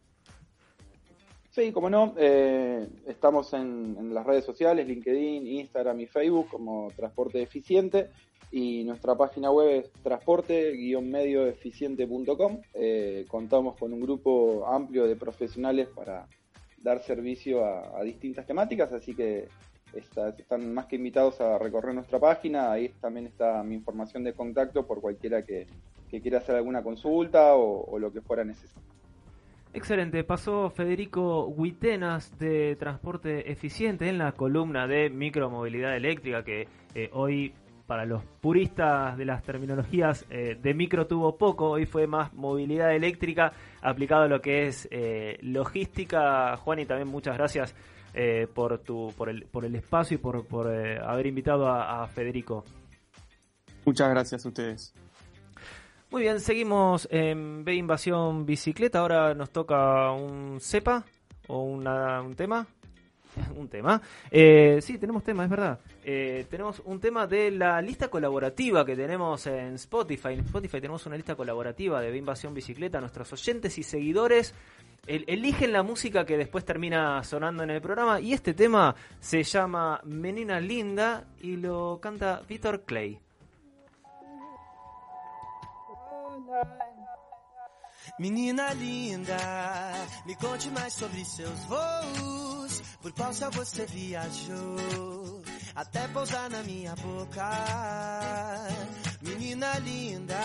[1.50, 6.90] Sí, como no, eh, estamos en, en, las redes sociales, LinkedIn, Instagram y Facebook como
[6.96, 8.10] Transporte Eficiente
[8.56, 12.60] y nuestra página web es transporte-medioeficiente.com.
[12.72, 16.28] Eh, contamos con un grupo amplio de profesionales para
[16.78, 19.48] dar servicio a, distintas temáticas, así que
[19.92, 22.70] están más que invitados a recorrer nuestra página.
[22.70, 25.66] Ahí también está mi información de contacto por cualquiera que,
[26.22, 28.88] quiera hacer alguna consulta o, lo que fuera necesario.
[29.72, 37.10] Excelente, pasó Federico Huitenas de Transporte Eficiente en la columna de micromovilidad eléctrica que eh,
[37.12, 37.52] hoy
[37.86, 42.94] para los puristas de las terminologías eh, de micro tuvo poco, hoy fue más movilidad
[42.94, 46.56] eléctrica aplicado a lo que es eh, logística.
[46.56, 47.74] Juan, y también muchas gracias
[48.14, 52.64] eh, por, tu, por, el, por el espacio y por, por haber invitado a, Federico.
[53.84, 54.94] Muchas gracias a ustedes.
[56.10, 59.00] Muy bien, seguimos en B Invasión Bicicleta.
[59.00, 61.04] Ahora nos toca un cepa
[61.48, 62.66] o un tema.
[63.56, 64.00] un tema.
[64.30, 65.78] Eh, sí, tenemos tema, es verdad.
[66.04, 70.34] Eh, tenemos un tema de la lista colaborativa que tenemos en Spotify.
[70.34, 73.00] En Spotify tenemos una lista colaborativa de Invasión Bicicleta.
[73.00, 74.54] Nuestros oyentes y seguidores
[75.06, 78.20] eligen la música que después termina sonando en el programa.
[78.20, 83.20] Y este tema se llama Menina Linda y lo canta Víctor Clay.
[88.16, 89.36] Menina linda,
[90.24, 92.80] me conte mais sobre seus voos.
[93.02, 95.42] Por qual céu você viajou?
[95.74, 97.50] Até pousar na minha boca.
[99.20, 100.38] Menina linda,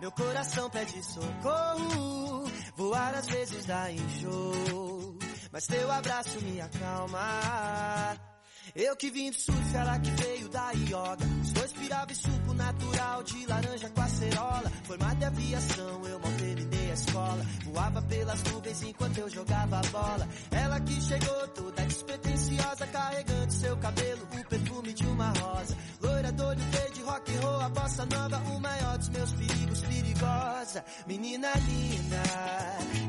[0.00, 2.44] meu coração pede socorro.
[2.76, 5.18] Voar às vezes dá enjoo,
[5.50, 8.35] mas teu abraço me acalma.
[8.78, 11.24] Eu que vim do surf, ela que veio da yoga.
[11.42, 14.70] Os dois pirava em suco natural de laranja com acerola.
[14.84, 17.46] Formada de aviação, eu mal terminei a escola.
[17.64, 20.28] Voava pelas nuvens enquanto eu jogava bola.
[20.50, 25.74] Ela que chegou toda despretensiosa, carregando seu cabelo, o perfume de uma rosa.
[26.02, 29.80] Loira do olho verde, rock and roll, a bossa nova, o maior dos meus perigos,
[29.80, 30.84] perigosa.
[31.06, 32.22] Menina linda,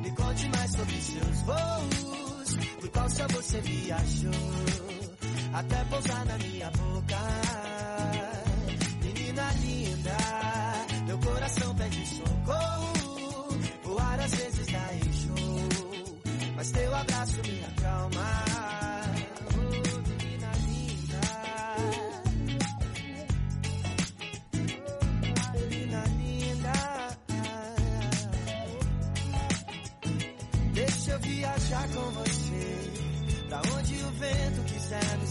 [0.01, 2.55] me conte mais sobre seus voos.
[2.79, 5.06] Por qual céu você viajou?
[5.53, 7.17] Até pousar na minha boca.
[9.03, 10.17] Menina linda,
[11.05, 12.93] meu coração pede socorro.
[13.83, 16.19] Voar às vezes dá enjoo,
[16.55, 18.43] mas teu abraço me acalma.
[19.53, 19.59] Oh,
[20.09, 21.21] menina linda.
[25.53, 26.73] Menina linda.
[30.73, 32.36] Deixa eu viajar com você.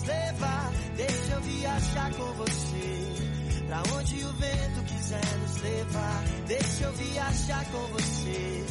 [0.07, 3.27] Levar, deixa eu viajar com você.
[3.67, 8.65] Pra onde o vento quiser nos levar, deixa eu viajar com você.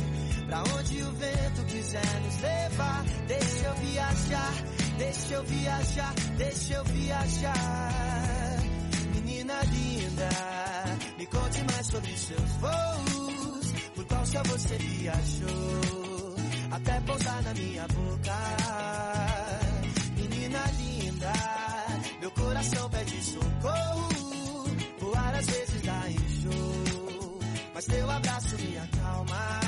[0.47, 4.53] Pra onde o vento quiser nos levar, deixa eu viajar,
[4.97, 8.59] deixa eu viajar, deixa eu viajar.
[9.13, 10.29] Menina linda,
[11.17, 13.71] me conte mais sobre seus voos.
[13.95, 16.35] Por qual céu você viajou?
[16.71, 18.37] Até pousar na minha boca.
[20.15, 20.94] Menina linda,
[22.19, 24.09] meu coração pede socorro.
[24.99, 27.39] Voar às vezes dá enjoo,
[27.73, 29.59] mas teu abraço me acalma.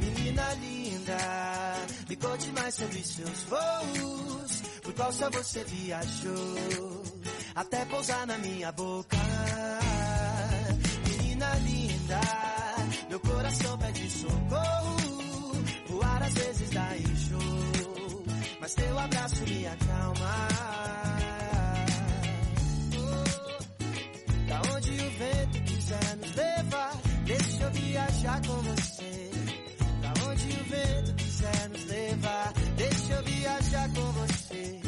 [0.00, 1.18] Menina linda,
[2.08, 4.62] me conte mais sobre seus voos.
[4.82, 7.02] Por qual céu você viajou?
[7.54, 9.16] Até pousar na minha boca.
[11.08, 12.20] Menina linda,
[13.08, 14.96] meu coração pede socorro.
[15.88, 18.24] Voar às vezes dá enjoo,
[18.60, 19.85] mas teu abraço me acalma.
[28.26, 29.30] Viajar com você.
[30.02, 34.80] Da onde o vento quiser nos levar, deixa eu viajar com você.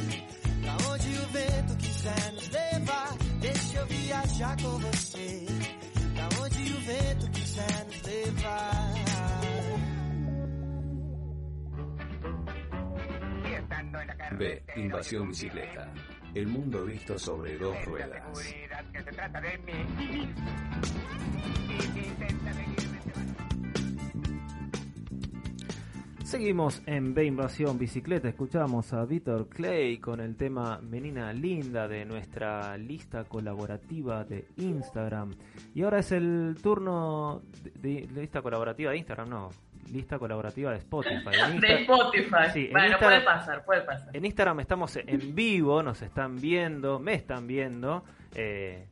[0.64, 5.46] Da onde o vento quiser nos levar, deixa eu viajar com você.
[6.16, 8.88] Da onde o vento quiser nos levar.
[14.36, 14.62] B.
[14.76, 15.90] Invasión Bicicleta.
[16.34, 18.22] El mundo visto sobre dos ruedas.
[26.28, 32.04] Seguimos en B Invasión Bicicleta, escuchamos a Víctor Clay con el tema Menina Linda de
[32.04, 35.34] nuestra lista colaborativa de Instagram.
[35.74, 37.40] Y ahora es el turno
[37.80, 39.48] de, de lista colaborativa de Instagram, no,
[39.90, 41.58] lista colaborativa de Spotify.
[41.62, 42.68] de Spotify.
[42.72, 44.14] bueno, puede pasar, puede pasar.
[44.14, 48.04] En Instagram estamos en vivo, nos están viendo, me están viendo.
[48.34, 48.84] Eh,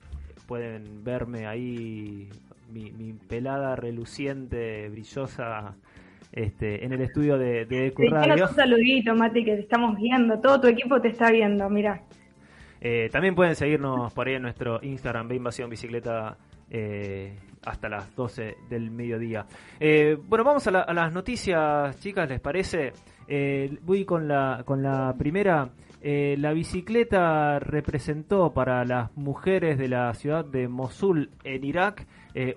[0.47, 2.30] pueden verme ahí,
[2.72, 5.74] mi, mi, pelada reluciente, brillosa.
[6.37, 10.39] Este, en el estudio de, de Un saludito, Mati, que te estamos viendo.
[10.39, 12.03] Todo tu equipo te está viendo, mira.
[12.78, 16.37] Eh, también pueden seguirnos por ahí en nuestro Instagram, de Invasión Bicicleta
[16.70, 19.47] eh, hasta las 12 del mediodía.
[19.80, 22.93] Eh, bueno, vamos a, las noticias, chicas, ¿les parece?
[23.80, 25.70] Voy con la, con la primera.
[26.09, 32.07] Eh, la bicicleta representó para las mujeres de la ciudad de Mosul, en Irak,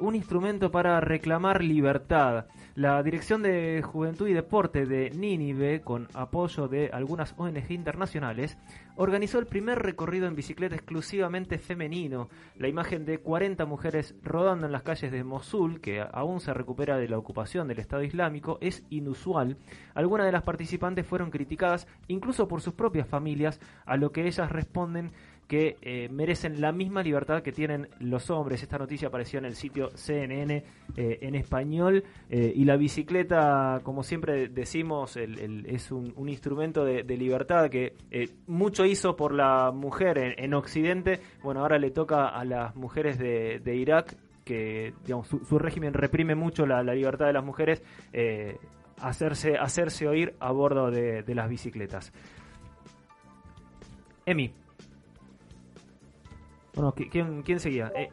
[0.02, 2.46] un instrumento para reclamar libertad.
[2.76, 8.58] La Dirección de Juventud y Deporte de Nínive, con apoyo de algunas ONG internacionales,
[9.02, 12.28] organizó el primer recorrido en bicicleta exclusivamente femenino.
[12.58, 16.98] La imagen de 40 mujeres rodando en las calles de Mosul, que aún se recupera
[16.98, 19.56] de la ocupación del Estado Islámico, es inusual.
[19.94, 24.52] Algunas de las participantes fueron criticadas incluso por sus propias familias, a lo que ellas
[24.52, 25.14] responden
[25.50, 28.62] que eh, merecen la misma libertad que tienen los hombres.
[28.62, 30.64] Esta noticia apareció en el sitio CNN
[30.96, 37.68] eh, en español eh, y la bicicleta, como siempre decimos, es un, instrumento de, libertad
[37.72, 37.96] que
[38.46, 41.20] mucho hizo por la mujer en, Occidente.
[41.42, 44.94] Bueno, ahora le toca a las mujeres de, Irak que
[45.24, 47.82] su, régimen reprime mucho la, libertad de las mujeres,
[49.02, 52.14] hacerse, hacerse oír a bordo de, de las bicicletas.
[54.28, 54.59] Emi.
[56.80, 57.92] Bueno, ¿quién, quién seguía?
[57.94, 58.10] Eh,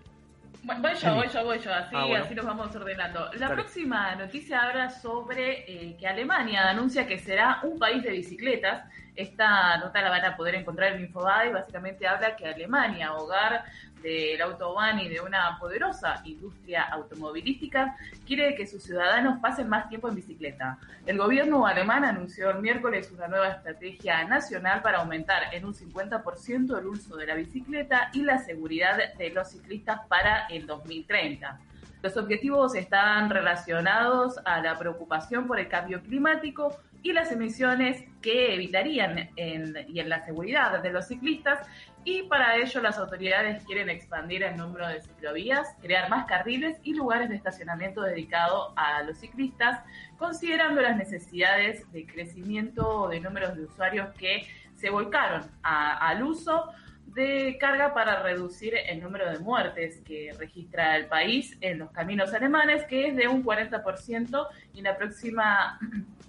[0.64, 3.30] Voy yo, voy yo, voy yo, así, ah, así nos vamos ordenando.
[3.34, 8.82] La próxima noticia habla sobre eh, que Alemania anuncia que será un país de bicicletas.
[9.14, 11.52] Esta nota la van a poder encontrar en Infobae.
[11.52, 13.64] Básicamente habla que Alemania, hogar
[14.06, 20.08] del autobahn y de una poderosa industria automovilística, quiere que sus ciudadanos pasen más tiempo
[20.08, 20.78] en bicicleta.
[21.04, 26.78] El gobierno alemán anunció el miércoles una nueva estrategia nacional para aumentar en un 50%
[26.78, 31.58] el uso de la bicicleta y la seguridad de los ciclistas para el 2030.
[32.00, 36.76] Los objetivos están relacionados a la preocupación por el cambio climático
[37.06, 41.64] y las emisiones que evitarían y en la seguridad de los ciclistas.
[42.02, 46.94] Y para ello las autoridades quieren expandir el número de ciclovías, crear más carriles y
[46.94, 49.84] lugares de estacionamiento dedicados a los ciclistas,
[50.18, 54.44] considerando las necesidades de crecimiento de números de usuarios que
[54.74, 56.72] se volcaron al uso
[57.06, 62.34] de carga para reducir el número de muertes que registra el país en los caminos
[62.34, 65.78] alemanes, que es de un 40% en la próxima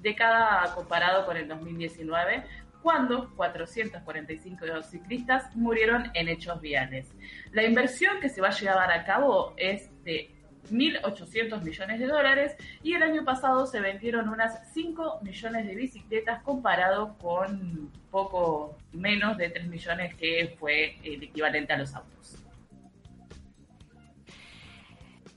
[0.02, 2.44] década comparado con el 2019,
[2.82, 7.14] cuando 445 ciclistas murieron en hechos viales.
[7.52, 10.32] La inversión que se va a llevar a cabo es de
[10.72, 16.42] 1.800 millones de dólares y el año pasado se vendieron unas 5 millones de bicicletas
[16.44, 22.37] comparado con poco menos de 3 millones que fue el equivalente a los autos.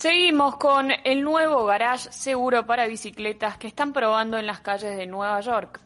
[0.00, 5.06] Seguimos con el nuevo garage seguro para bicicletas que están probando en las calles de
[5.06, 5.78] Nueva York.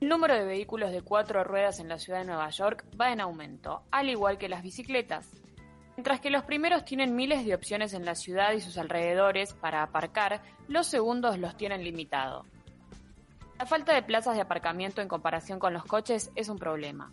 [0.00, 3.20] El número de vehículos de cuatro ruedas en la ciudad de Nueva York va en
[3.20, 5.30] aumento, al igual que las bicicletas.
[5.96, 9.84] Mientras que los primeros tienen miles de opciones en la ciudad y sus alrededores para
[9.84, 12.46] aparcar, los segundos los tienen limitado.
[13.56, 17.12] La falta de plazas de aparcamiento en comparación con los coches es un problema.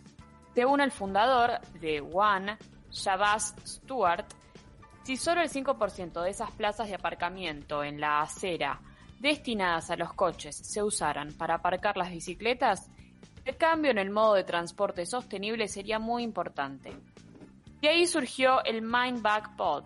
[0.56, 2.58] Según el fundador de One,
[2.90, 4.26] Shabazz Stewart,
[5.04, 8.80] si solo el 5% de esas plazas de aparcamiento en la acera
[9.18, 12.90] destinadas a los coches se usaran para aparcar las bicicletas,
[13.44, 16.92] el cambio en el modo de transporte sostenible sería muy importante.
[17.80, 19.84] Y ahí surgió el Mindback Pod.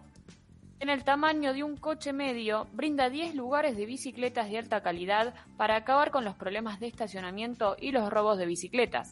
[0.81, 5.35] En el tamaño de un coche medio, brinda 10 lugares de bicicletas de alta calidad
[5.57, 9.11] para acabar con los problemas de estacionamiento y los robos de bicicletas.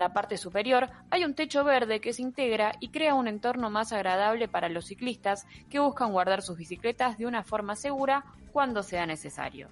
[0.00, 3.92] La parte superior hay un techo verde que se integra y crea un entorno más
[3.92, 9.04] agradable para los ciclistas que buscan guardar sus bicicletas de una forma segura cuando sea
[9.04, 9.68] necesario.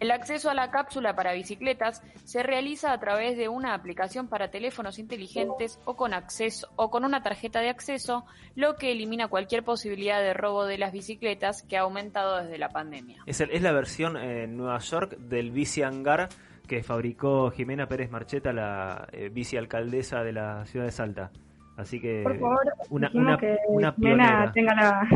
[0.00, 4.50] El acceso a la cápsula para bicicletas se realiza a través de una aplicación para
[4.50, 8.24] teléfonos inteligentes o con acceso o con una tarjeta de acceso,
[8.56, 12.70] lo que elimina cualquier posibilidad de robo de las bicicletas que ha aumentado desde la
[12.70, 13.22] pandemia.
[13.26, 16.30] Es, la versión en Nueva York del bici hangar
[16.66, 21.30] que fabricó Jimena Pérez Marcheta, la eh, vicealcaldesa de la ciudad de Salta.
[21.76, 23.56] Así que Por favor, una, una, que
[23.96, 25.06] Jimena tenga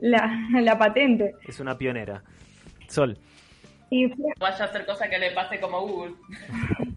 [0.00, 1.34] la, la, patente.
[1.46, 2.22] Es una pionera.
[2.88, 3.18] Sol.
[3.90, 4.06] Y
[4.38, 6.14] vaya a hacer cosa que le pase como Google.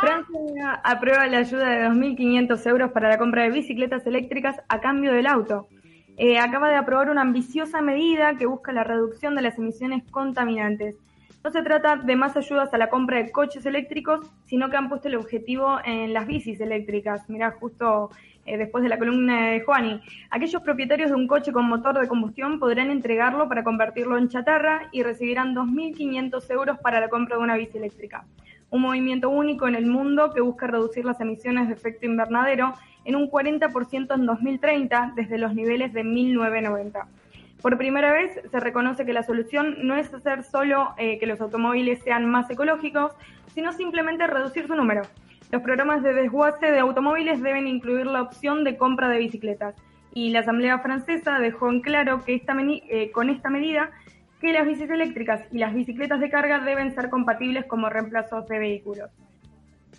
[0.00, 5.12] Francia aprueba la ayuda de 2.500 euros para la compra de bicicletas eléctricas a cambio
[5.12, 5.68] del auto.
[6.16, 10.94] Eh, acaba de aprobar una ambiciosa medida que busca la reducción de las emisiones contaminantes.
[11.44, 14.88] No se trata de más ayudas a la compra de coches eléctricos, sino que han
[14.88, 17.28] puesto el objetivo en las bicis eléctricas.
[17.28, 18.10] Mirá, justo
[18.46, 20.00] eh, después de la columna de Juani.
[20.30, 24.88] Aquellos propietarios de un coche con motor de combustión podrán entregarlo para convertirlo en chatarra
[24.92, 28.24] y recibirán 2.500 euros para la compra de una bici eléctrica.
[28.70, 32.72] Un movimiento único en el mundo que busca reducir las emisiones de efecto invernadero
[33.04, 37.08] en un 40% en 2030 desde los niveles de 1990.
[37.62, 41.40] Por primera vez se reconoce que la solución no es hacer solo eh, que los
[41.40, 43.12] automóviles sean más ecológicos,
[43.54, 45.02] sino simplemente reducir su número.
[45.52, 49.76] Los programas de desguace de automóviles deben incluir la opción de compra de bicicletas.
[50.12, 53.90] Y la Asamblea Francesa dejó en claro que esta eh, con esta medida
[54.40, 58.58] que las bicis eléctricas y las bicicletas de carga deben ser compatibles como reemplazos de
[58.58, 59.08] vehículos.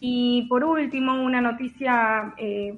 [0.02, 2.78] Y por último, una noticia eh,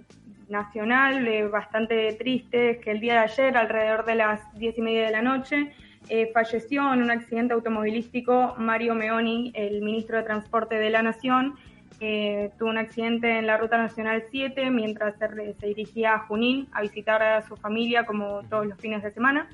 [0.50, 5.06] nacional eh, bastante triste, que el día de ayer, alrededor de las diez y media
[5.06, 5.74] de la noche,
[6.10, 11.56] eh, falleció en un accidente automovilístico Mario Meoni, el ministro de Transporte de la Nación.
[12.00, 16.82] tuvo un accidente en la Ruta Nacional 7 mientras se, se, dirigía a Junín a
[16.82, 19.48] visitar a su familia como todos los fines de semana.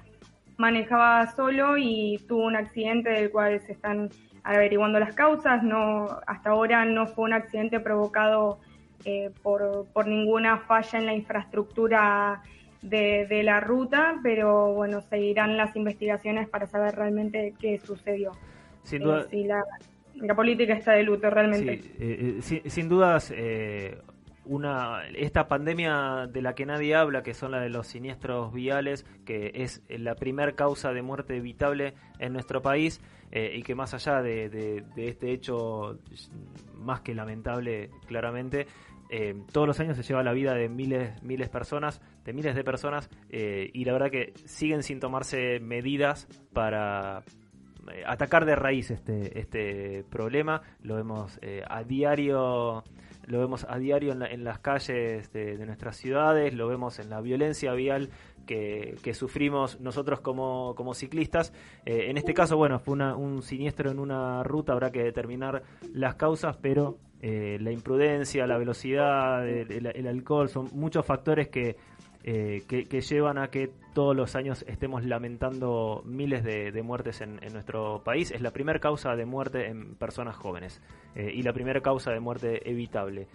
[0.58, 4.10] Manejaba solo y tuvo un accidente del cual se están
[4.44, 5.64] averiguando las causas.
[5.64, 8.60] No, hasta ahora no fue un accidente provocado
[9.06, 12.42] eh, por, por, ninguna falla en la infraestructura
[12.82, 18.32] de, la ruta, pero bueno, seguirán las investigaciones para saber realmente qué sucedió.
[18.84, 19.28] Sin duda.
[19.32, 19.48] Eh,
[20.16, 21.82] la, política está de luto realmente.
[22.42, 23.32] Sí, eh, sin, dudas,
[24.46, 29.06] una esta pandemia de la que nadie habla, que son la de los siniestros viales,
[29.26, 33.94] que es la primer causa de muerte evitable en nuestro país eh, y que más
[33.94, 35.98] allá de, este hecho
[36.76, 38.68] más que lamentable, claramente,
[39.12, 42.64] eh, todos los años se lleva la vida de miles, miles personas, de miles de
[42.64, 47.24] personas, eh, y la verdad que siguen sin tomarse medidas para
[48.06, 50.62] atacar de raíz este, este problema.
[50.82, 52.84] Lo vemos a diario
[53.26, 57.74] lo vemos a diario en, las calles de, nuestras ciudades, lo vemos en la violencia
[57.74, 58.10] vial
[58.46, 61.54] que, sufrimos nosotros como, ciclistas.
[61.86, 66.16] Eh, en este caso, bueno, fue un siniestro en una ruta, habrá que determinar las
[66.16, 71.76] causas, pero eh, la imprudencia, la velocidad, el alcohol, son muchos factores que
[72.24, 78.04] eh, que, llevan a que todos los años estemos lamentando miles de, muertes en, nuestro
[78.04, 78.30] país.
[78.30, 80.82] Es la primera causa de muerte en personas jóvenes
[81.16, 83.28] eh, y la primera causa de muerte evitable.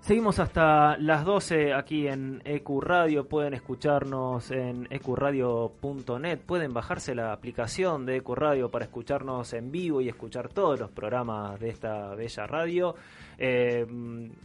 [0.00, 3.28] Seguimos hasta las 12 aquí en EQ Radio.
[3.28, 6.38] Pueden escucharnos en ecuradio.net.
[6.38, 10.90] Pueden bajarse la aplicación de EQ Radio para escucharnos en vivo y escuchar todos los
[10.90, 12.94] programas de esta bella radio.
[13.38, 13.86] Eh,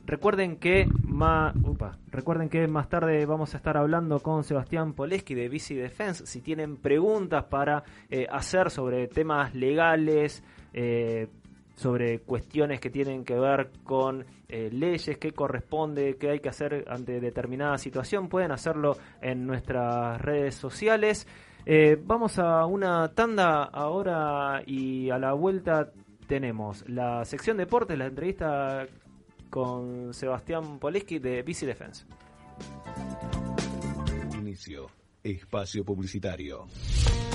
[0.05, 1.55] recuerden que más,
[2.11, 6.27] recuerden que más tarde vamos a estar hablando con Sebastián Poleski de Bici Defense.
[6.27, 10.43] Si tienen preguntas para eh, hacer sobre temas legales,
[10.73, 11.27] eh,
[11.75, 17.19] sobre cuestiones que tienen que ver con leyes, qué corresponde, qué hay que hacer ante
[17.19, 21.27] determinada situación, pueden hacerlo en nuestras redes sociales.
[22.05, 25.91] vamos a una tanda ahora y a la vuelta
[26.27, 28.87] tenemos la sección deportes, la entrevista
[29.49, 32.05] con Sebastián Poleski de Bici Defense.
[34.37, 34.87] Inicio.
[35.23, 36.67] Espacio publicitario.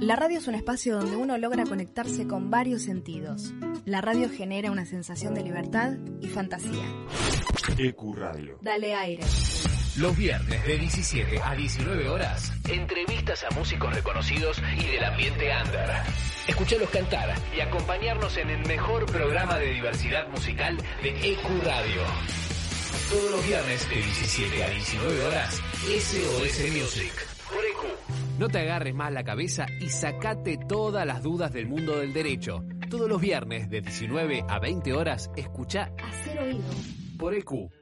[0.00, 3.52] La radio es un espacio donde uno logra conectarse con varios sentidos.
[3.84, 6.84] La radio genera una sensación de libertad y fantasía.
[7.76, 8.58] EQ Radio.
[8.62, 9.24] Dale aire.
[9.96, 15.90] Los viernes de 17 a 19 horas, entrevistas a músicos reconocidos y del ambiente under.
[16.46, 22.02] Escuchalos cantar y acompañarnos en el mejor programa de diversidad musical de EQ Radio.
[23.10, 27.12] Todos los viernes de 17 a 19 horas, SOS Music.
[27.48, 28.07] Por EQ.
[28.38, 32.64] No te agarres más la cabeza y sacate todas las dudas del mundo del derecho.
[32.88, 36.62] Todos los viernes de 19 a 20 horas, escucha Hacer oído.
[37.18, 37.77] Por EQ.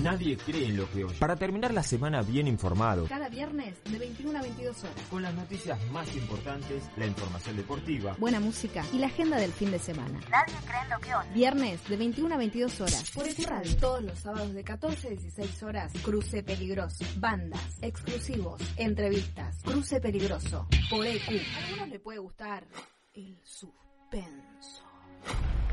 [0.00, 1.18] Nadie cree en lo que oye.
[1.18, 3.06] Para terminar la semana bien informado.
[3.06, 4.96] Cada viernes de 21 a 22 horas.
[5.10, 8.16] Con las noticias más importantes, la información deportiva.
[8.18, 10.20] Buena música y la agenda del fin de semana.
[10.30, 11.30] Nadie cree en lo que oye.
[11.34, 13.10] Viernes de 21 a 22 horas.
[13.10, 13.76] Por EQ Radio.
[13.76, 15.92] Todos los sábados de 14 a 16 horas.
[16.02, 17.04] Cruce peligroso.
[17.16, 17.78] Bandas.
[17.80, 18.60] Exclusivos.
[18.76, 19.62] Entrevistas.
[19.62, 20.66] Cruce peligroso.
[20.90, 21.28] Por EQ.
[21.28, 22.66] A algunos le puede gustar
[23.12, 24.84] el suspenso.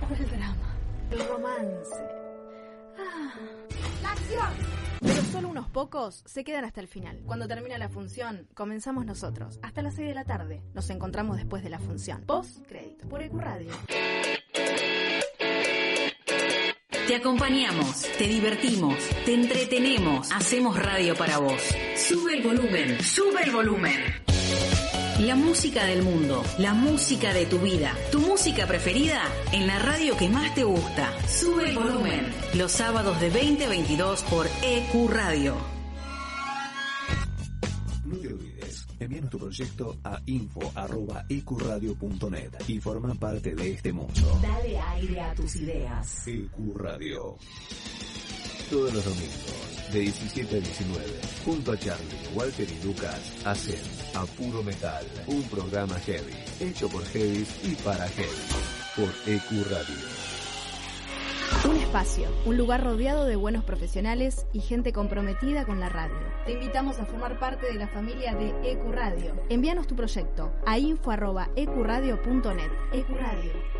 [0.02, 0.76] O el drama.
[1.12, 1.96] El romance
[4.02, 4.80] ¡La acción!
[5.02, 7.22] Pero solo unos pocos se quedan hasta el final.
[7.26, 9.60] Cuando termina la función, comenzamos nosotros.
[9.62, 10.62] Hasta las 6 de la tarde.
[10.74, 12.24] Nos encontramos después de la función.
[12.26, 13.72] Post crédito por Ecuradio.
[17.08, 21.60] Te acompañamos, te divertimos, te entretenemos, hacemos radio para vos.
[21.96, 24.00] Sube el volumen, sube el volumen.
[25.20, 30.16] La música del mundo, la música de tu vida, tu música preferida en la radio
[30.16, 31.12] que más te gusta.
[31.28, 32.34] Sube el volumen.
[32.54, 35.58] Los sábados de 2022 por EQ Radio.
[38.06, 44.40] No te olvides, envíanos tu proyecto a info.ecuradio.net y forma parte de este mundo.
[44.42, 46.28] Dale aire a tus ideas.
[46.28, 47.36] EQ Radio.
[48.70, 51.06] Todos los domingos de 17 a 19,
[51.44, 53.82] junto a Charlie, Walter y Lucas, hacen
[54.14, 58.30] A Puro Metal, un programa heavy, hecho por heavy y para heavy,
[58.96, 60.19] por EQ Radio.
[61.68, 66.16] Un espacio, un lugar rodeado de buenos profesionales y gente comprometida con la radio.
[66.46, 69.34] Te invitamos a formar parte de la familia de EQ Radio.
[69.50, 72.72] Envíanos tu proyecto a info.ecuradio.net.
[72.94, 73.80] EQ Radio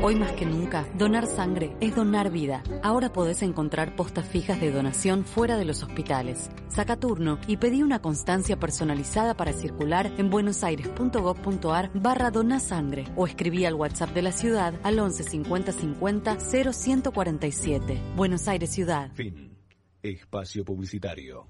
[0.00, 2.62] Hoy más que nunca, donar sangre es donar vida.
[2.84, 6.50] Ahora podés encontrar postas fijas de donación fuera de los hospitales.
[6.68, 13.64] Saca turno y pedí una constancia personalizada para circular en buenosaires.gov.ar barra donasangre o escribí
[13.64, 16.40] al WhatsApp de la ciudad al 11 50 50
[16.72, 17.98] 0147.
[18.16, 19.10] Buenos Aires Ciudad.
[19.14, 19.56] Fin.
[20.02, 21.46] Espacio publicitario.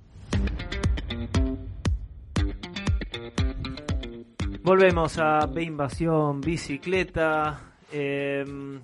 [4.62, 7.74] Volvemos a B Invasión Bicicleta.
[7.90, 8.80] Em,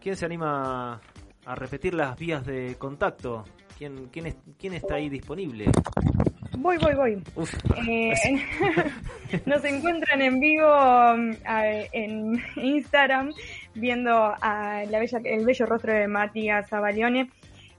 [0.00, 1.00] ¿Quién se anima
[1.44, 3.44] a repetir las vías de contacto?
[3.76, 5.66] ¿Quién, quién, quién está ahí disponible?
[6.56, 7.22] Voy, voy, voy.
[7.88, 8.12] Eh,
[9.46, 11.34] nos encuentran en vivo um,
[11.92, 13.32] en Instagram
[13.74, 17.30] viendo a la bella, el bello rostro de Matías Zavalione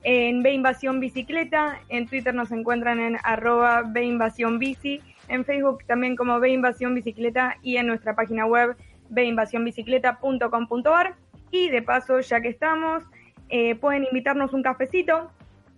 [0.03, 5.83] en B Invasión Bicicleta, en Twitter nos encuentran en arroba B Invasión Bici, en Facebook
[5.87, 8.75] también como B Invasión Bicicleta y en nuestra página web
[9.09, 11.15] binvasionbicicleta.com.ar
[11.51, 13.03] y de paso, ya que estamos,
[13.49, 15.31] eh, pueden invitarnos un cafecito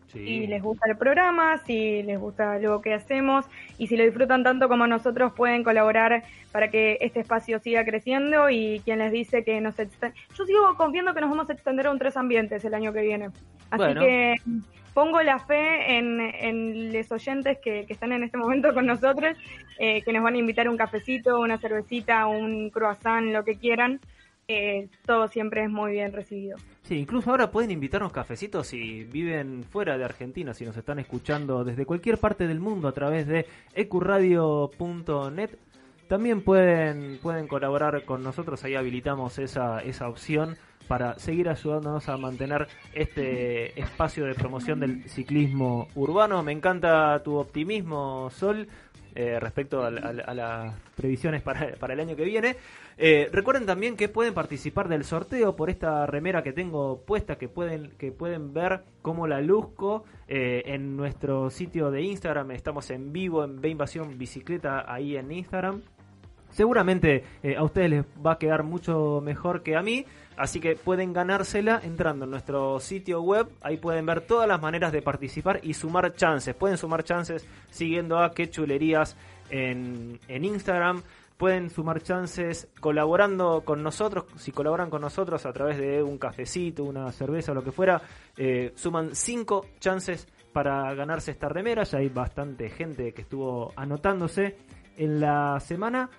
[0.08, 3.46] si les gusta el programa, si les gusta lo que hacemos
[3.78, 8.50] y si lo disfrutan tanto como nosotros pueden colaborar para que este espacio siga creciendo
[8.50, 11.92] y quien les dice que nos yo sigo confiando que nos vamos a extender a
[11.92, 13.30] un tres ambientes el año que viene.
[13.70, 14.36] Así que
[14.94, 19.38] pongo la fe en, los oyentes que, están en este momento con nosotros,
[19.78, 24.00] eh, que nos van a invitar un cafecito, una cervecita, un croissant, lo que quieran.
[24.50, 26.58] Eh, todo siempre es muy bien recibido.
[26.84, 31.66] Sí, incluso ahora pueden invitarnos cafecitos si viven fuera de Argentina, si nos están escuchando
[31.66, 35.50] desde cualquier parte del mundo a través de ecuradio.net.
[36.08, 40.56] También pueden, pueden colaborar con nosotros, ahí habilitamos esa, esa opción
[40.88, 46.42] para seguir ayudándonos a mantener este espacio de promoción del ciclismo urbano.
[46.44, 48.68] Me encanta tu optimismo, Sol,
[49.20, 52.56] eh, respecto a, las previsiones para, el año que viene.
[53.00, 57.48] Eh, recuerden también que pueden participar del sorteo por esta remera que tengo puesta, que
[57.50, 62.52] pueden, que pueden ver cómo la luzco eh, en nuestro sitio de Instagram.
[62.52, 63.76] Estamos en vivo en B
[64.16, 65.82] Bicicleta ahí en Instagram.
[66.52, 67.24] Seguramente
[67.58, 70.06] a ustedes les va a quedar mucho mejor que a mí,
[70.38, 73.48] así que pueden ganársela entrando en nuestro sitio web.
[73.62, 76.56] Ahí pueden ver todas las maneras de participar y sumar chances.
[76.56, 79.18] Pueden sumar chances siguiendo a Qué Chulerías
[79.50, 81.02] en, en Instagram
[81.38, 84.26] pueden sumar chances colaborando con nosotros.
[84.38, 88.02] Si colaboran con nosotros a través de un cafecito, una cerveza o lo que fuera,
[88.36, 91.84] eh, suman 5 chances para ganarse esta remera.
[91.84, 94.58] Ya hay bastante gente que estuvo anotándose
[94.98, 96.10] en la semana.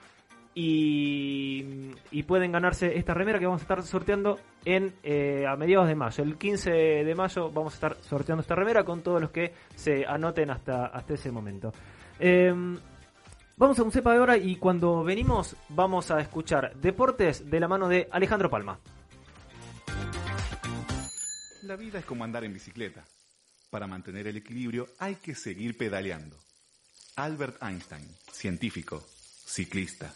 [0.61, 5.95] Y, pueden ganarse esta remera que vamos a estar sorteando en eh, a mediados de
[5.95, 6.23] mayo.
[6.23, 10.05] El 15 de mayo vamos a estar sorteando esta remera con todos los que se
[10.05, 11.73] anoten hasta, hasta ese momento.
[12.19, 12.77] Em,
[13.59, 17.67] Vamos a un cepa de hora y cuando venimos vamos a escuchar deportes de la
[17.67, 18.79] mano de Alejandro Palma.
[21.63, 23.05] La vida es como andar en bicicleta.
[23.69, 26.37] Para mantener el equilibrio hay que seguir pedaleando.
[27.17, 29.05] Albert Einstein, científico,
[29.45, 30.15] ciclista.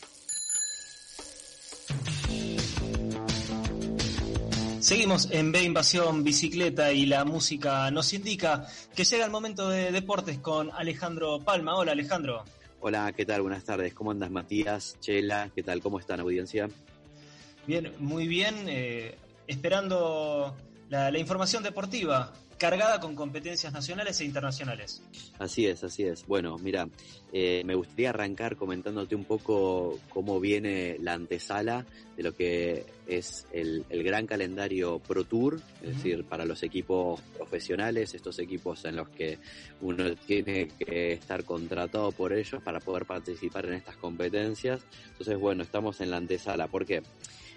[4.80, 9.93] Seguimos en B Invasión Bicicleta y la música nos indica que llega el momento de
[9.93, 11.76] deportes con Alejandro Palma.
[11.76, 12.45] Hola Alejandro.
[12.80, 13.43] Hola, ¿qué tal?
[13.43, 13.95] Buenas tardes.
[13.95, 14.97] ¿Cómo andas, Matías?
[14.99, 15.80] Chela, ¿qué tal?
[15.80, 16.68] ¿Cómo están, audiencia?
[17.64, 18.57] Bien, muy bien.
[18.66, 19.16] Eh,
[19.47, 20.57] esperando
[20.88, 22.32] la, información deportiva
[22.63, 25.03] cargada con competencias nacionales e internacionales.
[25.41, 26.25] Así es, así es.
[26.29, 26.89] Bueno, mira,
[27.33, 31.85] eh, me gustaría arrancar comentándote un poco cómo viene la antesala
[32.16, 38.15] de lo que es el, gran calendario Pro Tour, es decir, para los equipos profesionales,
[38.15, 39.41] estos equipos en los que
[39.81, 44.82] uno tiene que estar contratado por ellos para poder participar en estas competencias.
[45.09, 46.69] Entonces, bueno, estamos en la antesala.
[46.69, 47.03] ¿Por qué?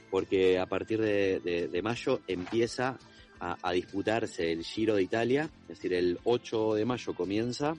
[0.09, 2.97] Porque a partir de mayo empieza
[3.39, 7.75] a, disputarse el Giro de Italia, es decir, el 8 de mayo comienza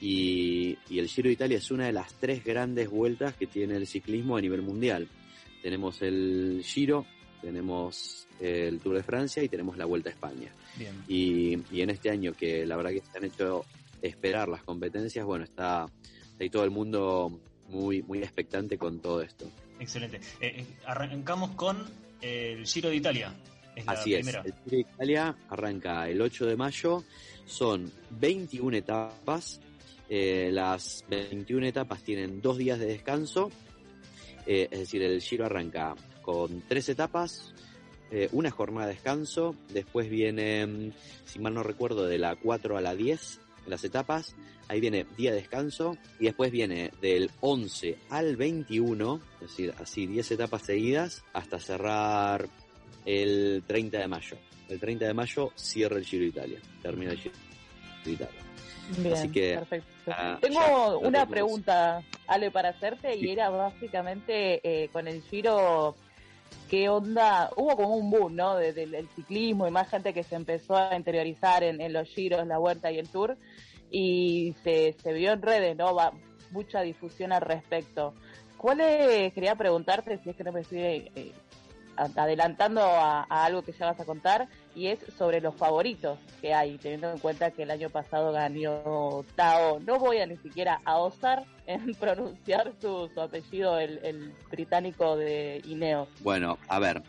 [0.00, 3.86] y, el Giro de Italia es una de las tres grandes vueltas que tiene el
[3.86, 5.08] ciclismo a nivel mundial.
[5.62, 7.06] Tenemos el Giro,
[7.40, 10.52] tenemos el Tour de Francia y tenemos la Vuelta a España.
[11.08, 13.64] Y, en este año que la verdad que se han hecho
[14.02, 15.86] esperar las competencias, bueno, está,
[16.38, 19.50] ahí todo el mundo muy, muy expectante con todo esto.
[19.80, 20.18] Excelente.
[20.40, 21.84] Eh, eh, arrancamos con
[22.20, 23.34] el Giro de Italia.
[23.84, 27.04] Así es, el Tour de Italia arranca el 8 de mayo,
[27.44, 29.60] son 21 etapas,
[30.08, 33.50] eh, las 21 etapas tienen dos días de descanso,
[34.46, 37.52] eh, es decir, el Giro arranca con tres etapas,
[38.10, 40.92] eh, una jornada de descanso, después viene,
[41.24, 44.36] si mal no recuerdo, de la 4 a la 10 las etapas,
[44.68, 50.06] ahí viene día de descanso y después viene del 11 al 21, es decir, así
[50.06, 52.48] 10 etapas seguidas hasta cerrar
[53.04, 54.36] el 30 de mayo.
[54.68, 57.34] El 30 de mayo cierra el Giro de Italia, termina el Giro
[58.04, 58.40] de Italia.
[58.98, 59.88] Bien, Así que, perfecto.
[60.08, 65.96] Ah, Tengo una pregunta, Ale, para hacerte, y era básicamente eh, con el Giro,
[66.68, 67.50] ¿qué onda?
[67.56, 68.56] Hubo como un boom, ¿no?
[68.56, 72.92] del ciclismo y más gente que se empezó a interiorizar en, los giros, la vuelta
[72.92, 73.36] y el tour,
[73.90, 75.96] y se, se vio en redes, ¿no?
[76.50, 78.14] mucha difusión al respecto.
[78.56, 81.32] ¿Cuál es, quería preguntarte, si es que no me estoy eh,
[81.96, 86.78] adelantando a, algo que ya vas a contar, y es sobre los favoritos que hay,
[86.78, 89.80] teniendo en cuenta que el año pasado ganó Tao.
[89.80, 96.08] No voy a ni siquiera a osar en pronunciar su, apellido, el, británico de Ineos.
[96.20, 97.02] Bueno, a ver,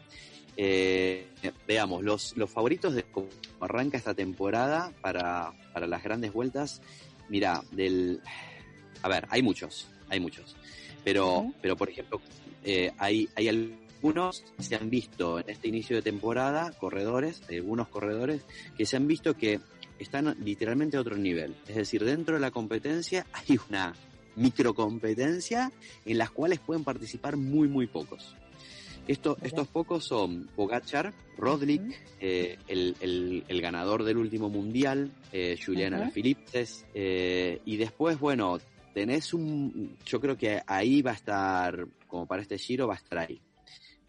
[0.56, 1.28] eh,
[1.68, 3.28] veamos, los, los favoritos de cómo
[3.60, 6.82] arranca esta temporada para, para las grandes vueltas.
[7.30, 8.22] Mira, del...
[9.04, 10.56] A ver, hay muchos, hay muchos.
[11.04, 12.20] Pero, pero por ejemplo,
[12.64, 17.88] eh, hay, hay algunos que se han visto en este inicio de temporada, corredores, algunos
[17.88, 18.42] corredores,
[18.78, 19.60] que se han visto que
[20.00, 21.56] están literalmente a otro nivel.
[21.68, 23.94] Es decir, dentro de la competencia hay una
[24.36, 25.72] microcompetencia
[26.06, 28.36] en las cuales pueden participar muy, muy pocos.
[29.08, 31.82] Esto, estos pocos son Bogachar, Rodlik,
[32.20, 38.60] eh, el, ganador del último mundial, eh, Julian Alaphilippe, eh, y después, bueno,
[38.94, 42.98] tenés un, yo creo que ahí va a estar, como para este giro, va a
[42.98, 43.40] estar ahí.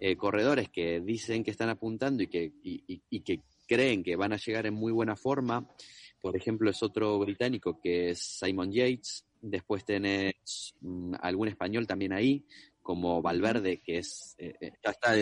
[0.01, 4.37] Eh, corredores que dicen que están apuntando y que, y, que creen que van a
[4.37, 5.69] llegar en muy buena forma.
[6.21, 9.25] Por ejemplo, es otro británico que es Simon Yates.
[9.41, 12.45] Después tenés mm, algún español también ahí,
[12.81, 15.15] como Valverde, que es eh, eh, ya está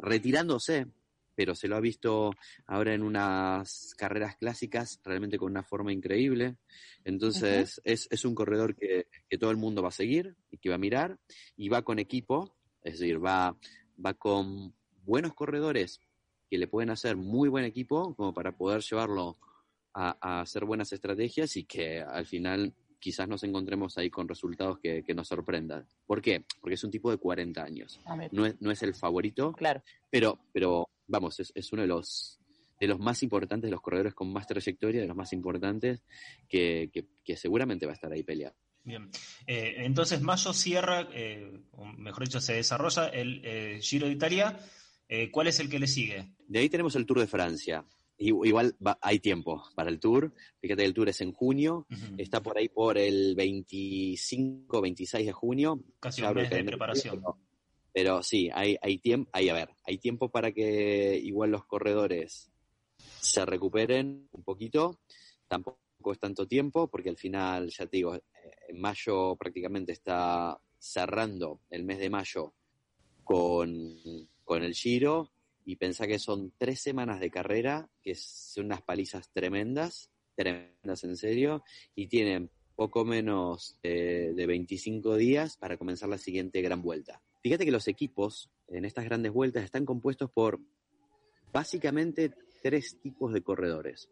[0.00, 0.88] retirándose,
[1.36, 2.32] pero se lo ha visto
[2.66, 6.56] ahora en unas carreras clásicas realmente con una forma increíble.
[7.04, 10.70] Entonces, es, es, un corredor que, que, todo el mundo va a seguir y que
[10.70, 11.18] va a mirar
[11.56, 13.56] y va con equipo, es decir, va
[14.04, 16.00] va con buenos corredores
[16.48, 19.38] que le pueden hacer muy buen equipo como para poder llevarlo
[19.92, 25.04] a, hacer buenas estrategias y que al final quizás nos encontremos ahí con resultados que,
[25.14, 25.86] nos sorprendan.
[26.06, 26.44] ¿Por qué?
[26.60, 28.00] Porque es un tipo de 40 años.
[28.32, 29.82] No es, no es el favorito, claro.
[30.10, 32.40] pero, pero vamos, es, es uno de los
[32.80, 36.02] de los más importantes, de los corredores con más trayectoria, de los más importantes,
[36.48, 36.90] que,
[37.24, 38.56] que seguramente va a estar ahí peleado.
[38.84, 39.10] Bien,
[39.46, 44.58] eh, entonces mayo cierra, eh, o mejor dicho, se desarrolla el eh, Giro de Italia.
[45.30, 46.34] ¿Cuál es el que le sigue?
[46.48, 47.84] De ahí tenemos el Tour de Francia.
[48.18, 50.34] Igual hay tiempo para el Tour.
[50.60, 51.86] Fíjate que el Tour es en junio.
[52.18, 55.84] Está por ahí por el 25, 26 de junio.
[56.00, 57.22] Casi un mes de preparación.
[57.92, 59.30] Pero, sí, hay, hay tiempo.
[59.32, 62.50] Hay, a ver, hay tiempo para que igual los corredores
[63.20, 64.98] se recuperen un poquito.
[65.46, 68.14] Tampoco es tanto tiempo, porque al final, ya te digo,
[68.68, 72.54] en mayo prácticamente está cerrando el mes de mayo
[73.22, 73.96] con,
[74.48, 75.30] el Giro
[75.64, 81.16] y pensá que son tres semanas de carrera, que son unas palizas tremendas, tremendas en
[81.16, 81.64] serio,
[81.94, 87.22] y tienen poco menos de 25 días para comenzar la siguiente gran vuelta.
[87.42, 90.60] Fíjate que los equipos en estas grandes vueltas están compuestos por
[91.52, 92.32] básicamente
[92.62, 94.10] tres tipos de corredores.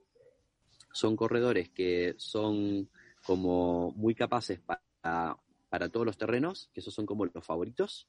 [0.92, 2.88] Son corredores que son
[3.24, 5.36] como muy capaces para,
[5.68, 8.08] para todos los terrenos, que esos son como los favoritos,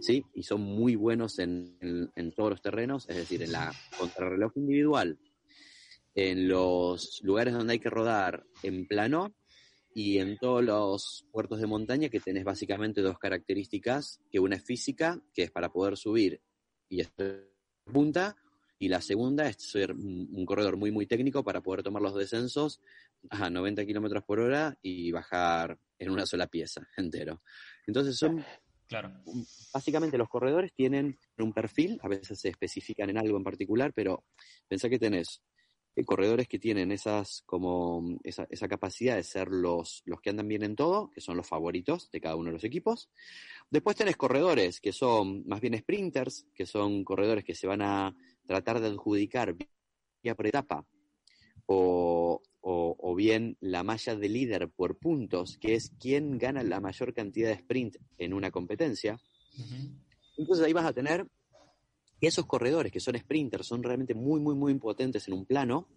[0.00, 0.24] ¿sí?
[0.34, 1.76] Y son muy buenos en,
[2.14, 5.18] en, todos los terrenos, es decir, en la contrarreloj individual,
[6.14, 9.34] en los lugares donde hay que rodar en plano
[9.94, 14.64] y en todos los puertos de montaña que tenés básicamente dos características, que una es
[14.64, 16.40] física, que es para poder subir
[16.88, 17.48] y estar
[17.84, 18.36] punta,
[18.82, 22.80] y la segunda es ser un corredor muy, muy técnico para poder tomar los descensos
[23.30, 27.42] a 90 kilómetros por hora y bajar en una sola pieza entero.
[27.86, 28.44] Entonces son.
[28.88, 29.22] Claro.
[29.72, 34.24] Básicamente los corredores tienen un perfil, a veces se especifican en algo en particular, pero
[34.66, 35.42] pensá que tenés
[35.94, 40.48] eh, corredores que tienen esas como esa, esa, capacidad de ser los, los que andan
[40.48, 43.10] bien en todo, que son los favoritos de cada uno de los equipos.
[43.70, 48.16] Después tenés corredores que son más bien sprinters, que son corredores que se van a
[48.46, 50.86] tratar de adjudicar vía por etapa
[51.66, 57.12] o, o, bien la malla de líder por puntos, que es quien gana la mayor
[57.12, 59.20] cantidad de sprint en una competencia.
[60.36, 61.26] Entonces ahí vas a tener
[62.20, 65.88] esos corredores que son sprinters son realmente muy, muy, muy impotentes en un plano,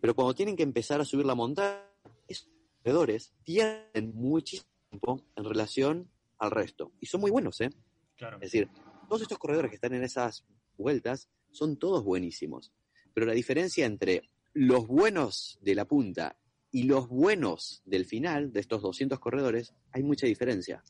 [0.00, 1.80] pero cuando tienen que empezar a subir la montaña,
[2.26, 2.48] esos
[2.82, 6.92] corredores tienen muchísimo tiempo en relación al resto.
[7.00, 7.70] Y son muy buenos, ¿eh?
[8.16, 8.36] Claro.
[8.36, 8.68] Es decir,
[9.08, 10.44] todos estos corredores que están en esas
[10.76, 12.72] vueltas son todos buenísimos.
[13.12, 16.36] Pero la diferencia entre los buenos de la punta
[16.70, 20.82] y los buenos del final, de estos 200 corredores, hay mucha diferencia.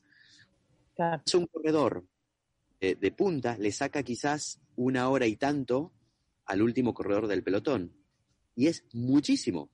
[1.26, 2.04] Es un corredor
[2.80, 5.92] de, punta, le saca quizás una hora y tanto
[6.46, 7.92] al último corredor del pelotón.
[8.54, 9.70] Y es muchísimo.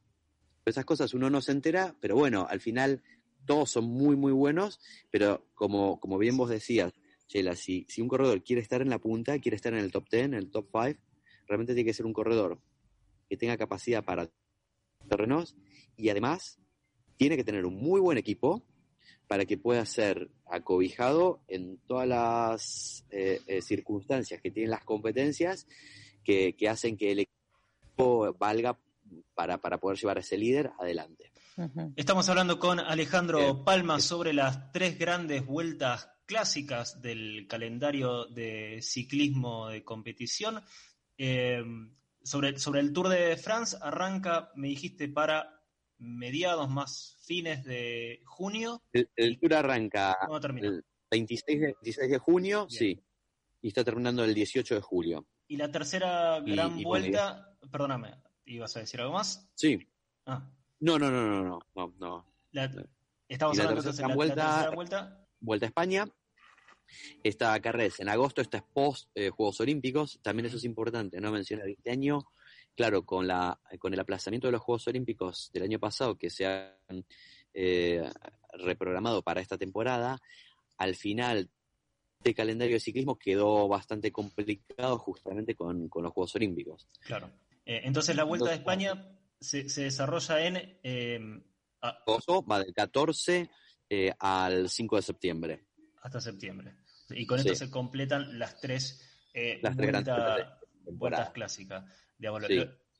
[0.64, 3.02] Esas cosas uno no se entera, pero bueno, al final
[3.46, 4.80] todos son muy, muy buenos,
[5.10, 6.92] pero como, como bien vos decías,
[7.30, 10.24] Si, si un corredor quiere estar en la punta, quiere estar en el top 10,
[10.24, 10.98] en el top 5,
[11.46, 12.60] realmente tiene que ser un corredor
[13.28, 14.28] que tenga capacidad para
[15.08, 15.56] terrenos
[15.96, 16.58] y además
[17.16, 18.64] tiene que tener un muy buen equipo
[19.28, 25.68] para que pueda ser acobijado en todas las eh, eh, circunstancias que tienen las competencias
[26.24, 28.76] que, hacen que el equipo valga
[29.34, 31.30] para, para poder llevar a ese líder adelante.
[31.94, 39.66] Estamos hablando con Alejandro Palma sobre las tres grandes vueltas clásicas del calendario de ciclismo
[39.66, 40.62] de competición.
[41.18, 41.60] Eh,
[42.22, 45.60] sobre, sobre el Tour de France, arranca, me dijiste, para
[45.98, 48.80] mediados más fines de junio.
[48.92, 50.16] El, tour arranca
[50.62, 53.02] el 26 de, de junio, sí,
[53.60, 55.26] y está terminando el 18 de julio.
[55.48, 59.50] Y la tercera gran vuelta, perdóname, ¿ibas a decir algo más?
[59.56, 59.84] Sí.
[60.26, 60.48] Ah.
[60.78, 62.26] No, no, no, no, no, no.
[62.52, 62.86] no.
[63.28, 65.26] estamos hablando de la, vuelta, la tercera vuelta.
[65.40, 66.06] Vuelta a España.
[67.22, 70.18] Esta carrera es en agosto, esta es post eh, Juegos Olímpicos.
[70.22, 72.26] También eso es importante, no mencionar este año
[72.74, 76.46] claro, con, la, con el aplazamiento de los Juegos Olímpicos del año pasado que se
[76.46, 77.04] han
[77.52, 78.02] eh,
[78.52, 80.18] reprogramado para esta temporada,
[80.78, 81.50] al final
[82.24, 86.88] el calendario de ciclismo quedó bastante complicado justamente con, los Juegos Olímpicos.
[87.00, 87.30] Claro.
[87.64, 90.78] Eh, entonces la Vuelta de España se, desarrolla en...
[90.82, 91.42] Eh,
[91.82, 93.50] va del 14
[93.88, 95.64] eh, al 5 de septiembre.
[96.00, 96.76] Hasta septiembre.
[97.10, 99.00] Y con esto se completan las tres,
[99.62, 99.76] las
[100.86, 101.84] vueltas clásicas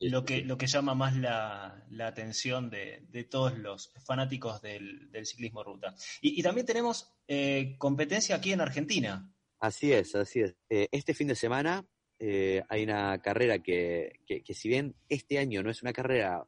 [0.00, 5.94] lo, que, lo que llama más la, atención de, todos los fanáticos del, ciclismo ruta.
[6.20, 9.30] Y, también tenemos eh, competencia aquí en Argentina.
[9.60, 10.56] Así es, así es.
[10.70, 11.86] Eh, este fin de semana
[12.18, 16.46] eh, hay una carrera que, que, si bien este año no es una carrera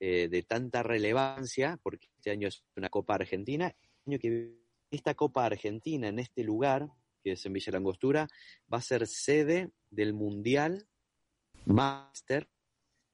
[0.00, 3.72] de tanta relevancia, porque este año es una Copa Argentina,
[4.04, 4.58] año que
[4.96, 6.88] esta Copa Argentina en este lugar,
[7.22, 8.28] que es en Villa Langostura,
[8.72, 10.86] va a ser sede del Mundial
[11.64, 12.48] Master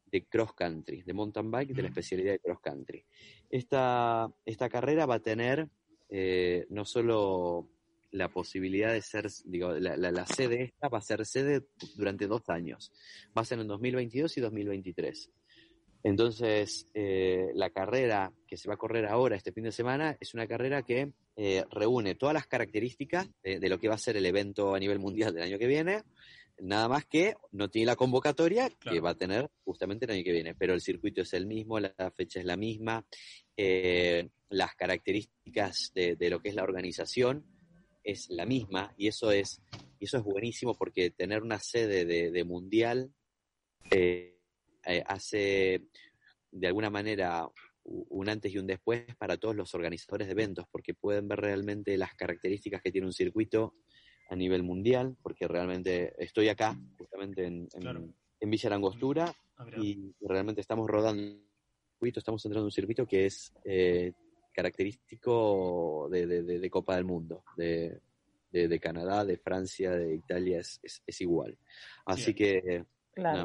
[0.07, 3.05] de Cross Country, de mountain bike, de la especialidad de Cross Country.
[3.51, 5.69] Esta, esta carrera va a tener
[6.09, 7.69] eh, no solo
[8.11, 12.49] la posibilidad de ser, digo, la, la, sede esta va a ser sede durante dos
[12.49, 12.91] años.
[13.37, 15.31] Va a ser en 2022 y 2023.
[16.03, 20.35] Entonces, eh, la carrera que se va a correr ahora, este fin de semana, es
[20.35, 24.27] una carrera que eh, reúne todas las características de, lo que va a ser el
[24.27, 26.03] evento a nivel mundial del año que viene,
[26.61, 30.33] Nada más que no tiene la convocatoria que va a tener justamente el año que
[30.33, 33.07] viene, pero el circuito es el mismo, la fecha es la misma,
[33.57, 37.45] eh, las características de, lo que es la organización
[38.03, 39.61] es la misma y eso es,
[40.01, 43.13] eso es buenísimo porque tener una sede de, mundial
[43.91, 44.38] eh,
[44.89, 45.85] eh, hace
[46.51, 47.47] de alguna manera
[47.85, 51.97] un antes y un después para todos los organizadores de eventos porque pueden ver realmente
[51.99, 53.75] las características que tiene un circuito
[54.31, 57.69] a nivel mundial, porque realmente estoy acá, justamente en,
[58.41, 61.43] en, Villa Langostura, ah, y realmente estamos rodando un
[61.93, 64.13] circuito, estamos entrando en un circuito que es eh,
[64.55, 68.01] característico de, de, Copa del Mundo, de,
[68.51, 71.57] de, Canadá, de Francia, de Italia, es, es, igual.
[72.05, 72.85] Así que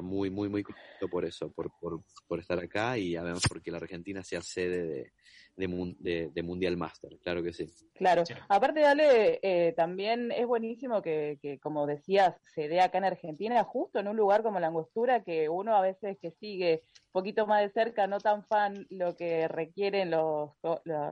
[0.02, 3.78] muy, muy, muy contento por eso, por, por, por estar acá y además porque la
[3.78, 5.12] Argentina sea sede
[5.56, 7.68] de, de, Mundial Master, claro que sí.
[7.94, 13.64] Claro, aparte Dale, eh, también es buenísimo que, como decías, se dé acá en Argentina,
[13.64, 17.46] justo en un lugar como la Angostura, que uno a veces que sigue un poquito
[17.46, 20.52] más de cerca, no tan fan lo que requieren los,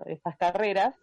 [0.05, 0.95] estas carreras,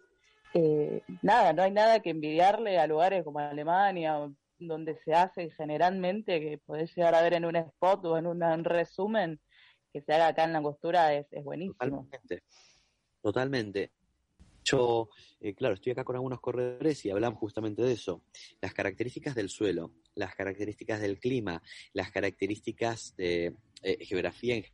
[0.53, 4.29] eh, nada, no hay nada que envidiarle a lugares como Alemania,
[4.59, 8.63] donde se hace generalmente, que podés llegar a ver en un spot o en un
[8.63, 9.39] resumen,
[9.91, 12.07] que se haga acá en la Angostura es, es buenísimo.
[13.21, 13.91] Totalmente.
[14.63, 15.09] Yo,
[15.39, 18.21] eh, claro, estoy acá con algunos corredores y hablamos justamente de eso.
[18.61, 21.63] Las características del suelo, las características del clima,
[21.93, 24.65] las características de eh, geografía en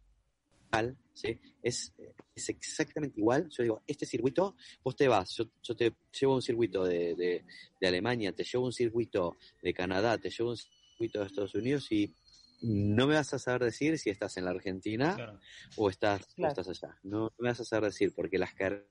[0.72, 1.40] general, ¿sí?
[1.64, 1.94] es,
[2.36, 3.50] es, exactamente igual.
[3.50, 7.46] Yo digo, este circuito, vos te vas, yo, yo te llevo un circuito de, de,
[7.80, 11.92] de, Alemania, te llevo un circuito de Canadá, te llevo un circuito de Estados Unidos
[11.92, 12.14] y
[12.62, 15.40] no me vas a saber decir si estás en la Argentina
[15.76, 16.98] o, estás, estás allá.
[17.04, 18.82] No, me vas a saber decir porque las caras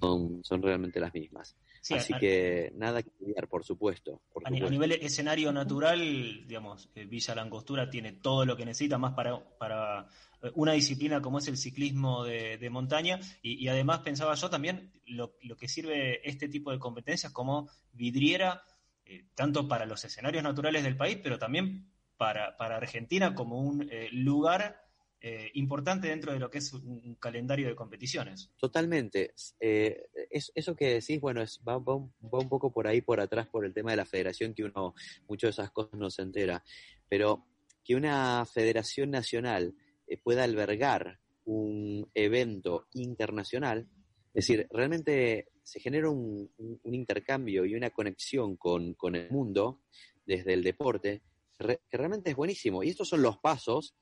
[0.00, 1.56] son, son realmente las mismas.
[1.90, 4.20] Así que nada que cambiar, por supuesto.
[4.44, 9.38] a, nivel escenario natural, digamos, eh, Villa Langostura tiene todo lo que necesita más para,
[9.58, 10.08] para
[10.54, 15.56] una disciplina como es el ciclismo de, montaña y, además pensaba yo también lo, lo,
[15.56, 18.62] que sirve este tipo de competencias como vidriera
[19.10, 23.88] eh, tanto para los escenarios naturales del país, pero también para, para Argentina como un
[23.90, 24.84] eh, lugar
[25.22, 28.50] eh, importante dentro de lo que es un calendario de competiciones.
[28.58, 29.32] Totalmente.
[29.58, 32.12] Eso que decís, bueno, es, va, va, un,
[32.50, 34.94] poco por ahí, por atrás, por el tema de la federación, que uno,
[35.26, 36.62] muchas de esas cosas no se entera.
[37.08, 37.46] Pero
[37.82, 39.74] que una federación nacional
[40.16, 43.88] pueda albergar un evento internacional,
[44.34, 46.50] Es decir, realmente se genera un,
[46.84, 49.82] intercambio y una conexión con, el mundo
[50.24, 51.22] desde el deporte
[51.58, 52.82] que realmente es buenísimo.
[52.82, 53.94] Y estos son los pasos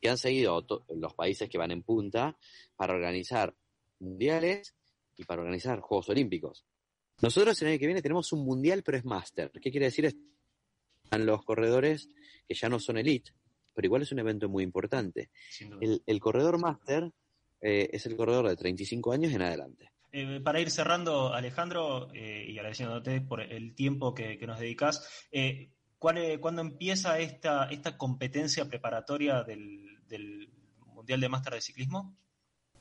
[0.00, 0.64] que han seguido
[0.94, 2.38] los países que van en punta
[2.76, 3.54] para organizar
[3.98, 4.74] mundiales
[5.16, 6.64] y para organizar Juegos Olímpicos.
[7.22, 9.50] Nosotros el año que viene tenemos un mundial, pero es máster.
[9.60, 10.06] ¿Qué quiere decir?
[11.04, 12.08] Están los corredores
[12.48, 13.32] que ya no son elite,
[13.74, 15.30] pero igual es un evento muy importante.
[15.80, 17.10] El, corredor máster
[17.60, 19.90] eh, es el corredor de 35 años en adelante.
[20.12, 25.28] Eh, para ir cerrando, Alejandro, eh, y agradeciéndote por el tiempo que, nos dedicas,
[25.98, 30.50] ¿cuándo empieza esta, esta competencia preparatoria del, del
[30.86, 32.16] Mundial de Máster de Ciclismo?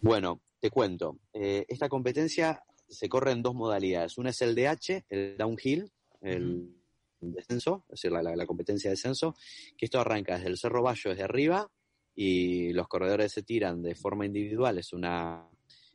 [0.01, 1.19] Bueno, te cuento.
[1.33, 4.17] esta competencia se corre en dos modalidades.
[4.17, 5.91] Una es el DH, el downhill,
[6.21, 6.78] el
[7.21, 9.35] descenso, es decir, la, competencia de descenso,
[9.77, 11.69] que esto arranca desde el Cerro Bayo, desde arriba,
[12.15, 14.77] y los corredores se tiran de forma individual.
[14.77, 15.47] Es una,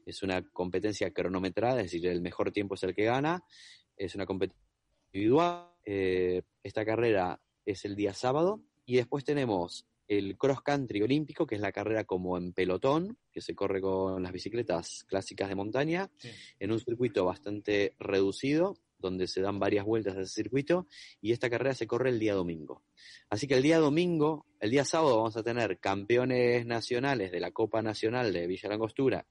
[0.07, 3.45] es una competencia cronometrada, es decir, el mejor tiempo es el que gana.
[3.97, 4.65] Es una competencia
[5.13, 5.69] individual.
[5.85, 8.63] Eh, esta carrera es el día sábado.
[8.87, 13.41] Y después tenemos el cross country olímpico, que es la carrera como en pelotón, que
[13.41, 16.11] se corre con las bicicletas clásicas de montaña,
[16.59, 20.87] en un circuito bastante reducido, donde se dan varias vueltas de ese circuito,
[21.21, 22.83] y esta carrera se corre el día domingo.
[23.29, 27.51] Así que el día domingo, el día sábado vamos a tener campeones nacionales de la
[27.51, 29.27] Copa Nacional de Villa Langostura,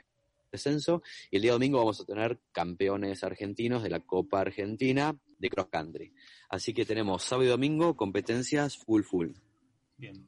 [0.52, 1.02] descenso,
[1.32, 5.68] y el día domingo vamos a tener campeones argentinos de la Copa Argentina de Cross
[5.72, 6.14] Country.
[6.50, 9.32] Así que tenemos sábado y domingo competencias full full.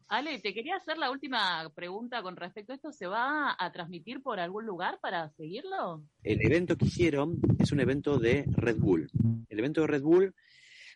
[0.07, 2.91] Ale, te quería hacer la última pregunta con respecto a esto.
[2.91, 6.03] ¿Se va a transmitir por algún lugar para seguirlo?
[6.23, 9.09] El evento que hicieron es un evento de Red Bull.
[9.49, 10.33] El evento de Red Bull,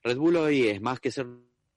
[0.04, 1.28] Red Bull hoy es más que ser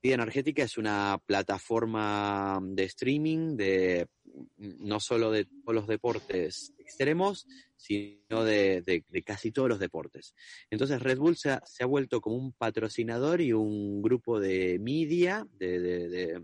[0.02, 4.08] vida energética, es una plataforma de streaming de
[4.56, 7.46] no solo de todos los deportes extremos,
[7.76, 10.34] sino de, casi todos los deportes.
[10.70, 15.80] Entonces Red Bull se ha, vuelto como un patrocinador y un grupo de media, de
[15.80, 16.42] de,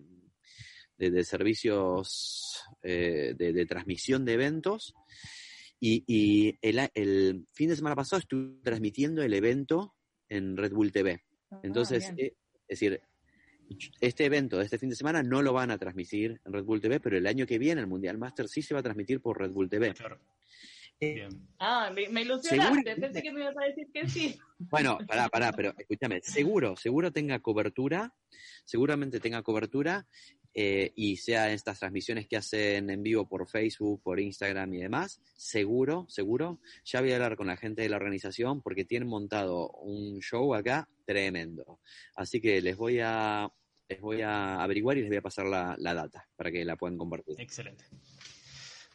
[1.25, 4.95] servicios eh, de, transmisión de eventos.
[5.81, 9.95] Y, el, fin de semana pasado estuve transmitiendo el evento
[10.29, 11.23] en Red Bull TV.
[11.51, 12.35] Ah, Entonces, eh,
[12.66, 13.01] es decir,
[14.01, 16.81] este evento de este fin de semana no lo van a transmitir en Red Bull
[16.81, 19.39] TV, pero el año que viene el Mundial Master sí se va a transmitir por
[19.39, 19.95] Red Bull TV.
[19.95, 20.19] Claro.
[21.01, 21.29] Eh,
[21.61, 24.37] ah, me, ilusionaste, pensé que me ibas a decir que sí.
[24.59, 28.12] Bueno, pará, pará, pero escúchame, seguro, seguro tenga cobertura,
[28.65, 30.09] seguramente tenga cobertura
[30.55, 35.20] eh, y sea estas transmisiones que hacen en vivo por Facebook, por Instagram y demás,
[35.37, 39.70] seguro, seguro, ya voy a hablar con la gente de la organización porque tienen montado
[39.70, 41.81] un show acá tremendo.
[42.16, 43.49] Así que les voy a,
[43.89, 46.77] les voy a averiguar y les voy a pasar la, la data para que la
[46.77, 47.41] puedan compartir.
[47.41, 47.85] Excelente.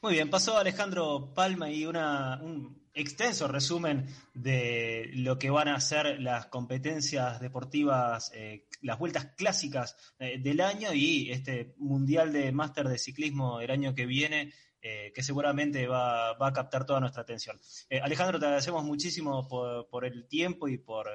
[0.03, 5.79] Muy bien, pasó Alejandro Palma y una, un extenso resumen de lo que van a
[5.79, 12.51] ser las competencias deportivas, eh, las vueltas clásicas eh, del año y este Mundial de
[12.51, 14.51] Máster de Ciclismo el año que viene,
[14.81, 17.57] eh, que seguramente va, a captar toda nuestra atención.
[18.01, 21.07] Alejandro, te agradecemos muchísimo por, el tiempo y por,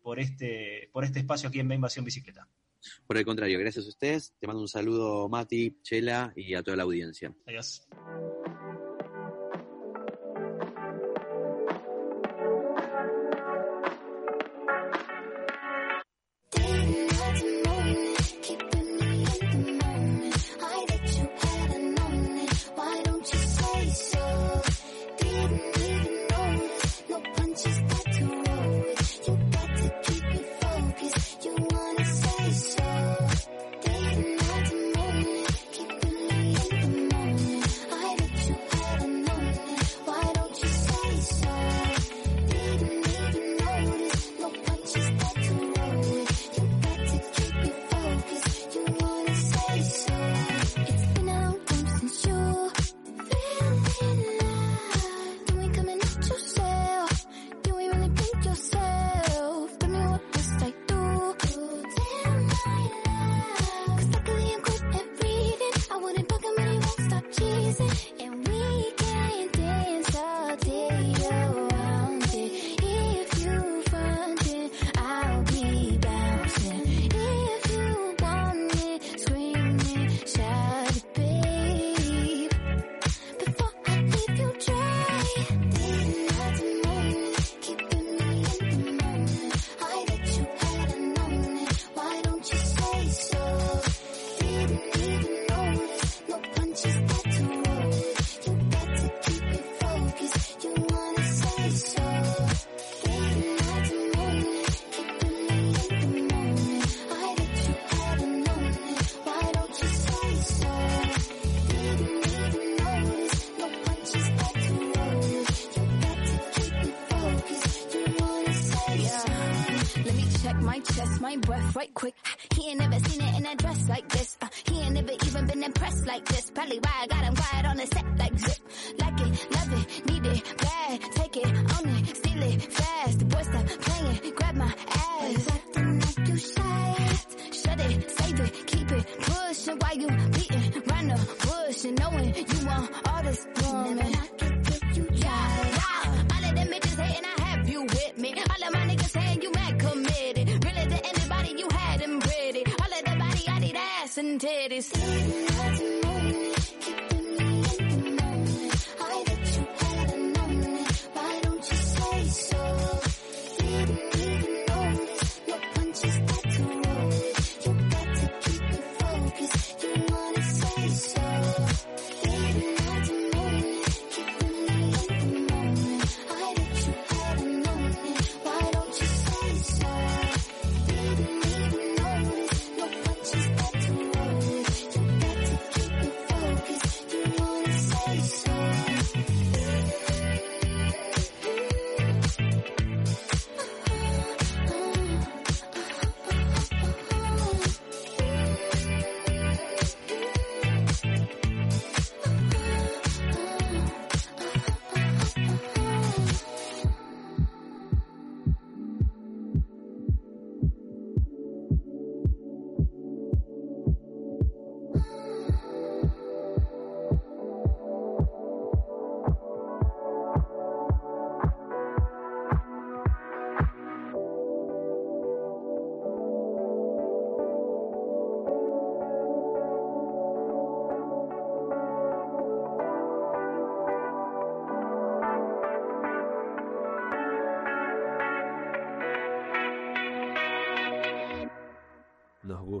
[0.00, 2.46] por, este, por este espacio aquí en Invasión Bicicleta.
[3.06, 4.34] Por el contrario, gracias a ustedes.
[4.38, 7.34] Te mando un saludo, Mati, Chela y a toda la audiencia.
[7.46, 7.86] Adiós.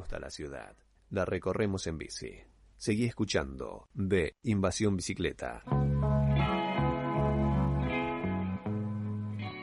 [0.06, 0.76] Gusta la ciudad.
[1.10, 2.30] La recorremos en bici.
[2.76, 5.64] Seguí escuchando de Invasión Bicicleta.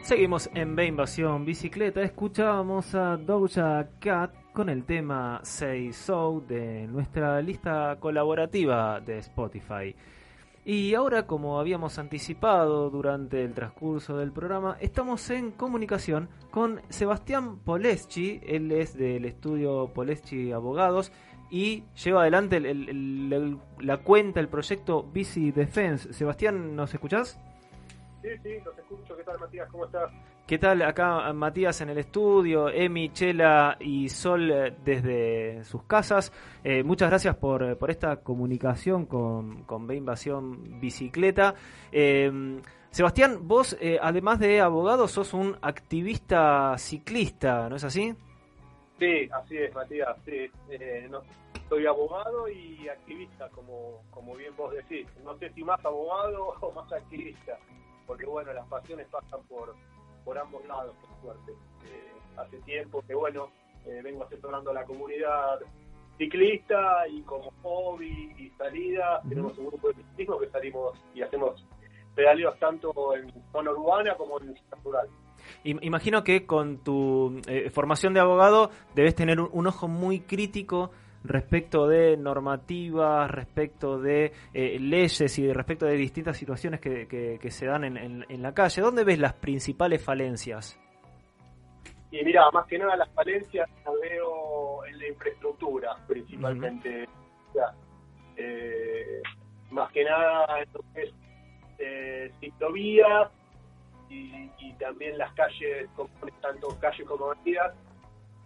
[0.01, 2.01] Seguimos en B Invasión Bicicleta.
[2.01, 9.95] Escuchábamos a Doja Cat con el tema Say So de nuestra lista colaborativa de Spotify.
[10.65, 17.57] Y ahora, como habíamos anticipado durante el transcurso del programa, estamos en comunicación con Sebastián
[17.59, 18.39] Poleschi.
[18.45, 21.11] Él es del estudio Poleschi Abogados
[21.51, 26.13] y lleva adelante el- la cuenta, el proyecto Bici Defense.
[26.13, 27.37] Sebastián, ¿nos escuchás?
[28.23, 29.15] Sí, sí, los escucho.
[29.15, 29.69] ¿Qué tal, Matías?
[29.69, 30.11] ¿Cómo estás?
[30.47, 30.81] ¿Qué tal?
[30.81, 36.33] Acá Matías en el estudio, Emi, Chela y Sol eh, desde sus casas.
[36.63, 41.53] Eh, muchas gracias por, eh, por esta comunicación con, con B Invasión Bicicleta.
[41.91, 42.59] Eh,
[42.93, 48.15] Sebastián, vos, eh, además de abogado, sos un activista ciclista, ¿no es así?
[48.99, 50.15] Sí, así es, Matías.
[50.23, 50.51] Sí.
[50.69, 51.23] Eh, no,
[51.69, 55.07] soy abogado y activista, como, como bien vos decís.
[55.23, 57.57] No sé si más abogado o más activista,
[58.07, 59.75] porque bueno, las pasiones pasan por,
[60.25, 61.51] por ambos lados, por suerte.
[61.85, 63.49] Eh, hace tiempo que, bueno,
[63.85, 65.59] eh, vengo asesorando a la comunidad
[66.17, 71.65] ciclista y como hobby y salida, tenemos un grupo de ciclismo que salimos y hacemos
[72.15, 75.07] pedaleos tanto en zona urbana como en zona rural.
[75.63, 80.19] Im- Imagino que con tu eh, formación de abogado debes tener un, un ojo muy
[80.21, 80.91] crítico
[81.23, 87.51] respecto de normativas, respecto de eh, leyes y respecto de distintas situaciones que, que- que
[87.51, 88.81] se dan en, en- en la calle.
[88.81, 90.79] ¿Dónde ves las principales falencias?
[92.11, 97.07] Y mira, más que nada las falencias las veo en la infraestructura, principalmente.
[98.35, 99.21] Eh,
[99.71, 101.13] más que nada en lo que es
[101.79, 103.31] eh, ciclovías
[104.09, 106.09] y, y también las calles, como-
[106.41, 107.73] tanto calles como avenidas,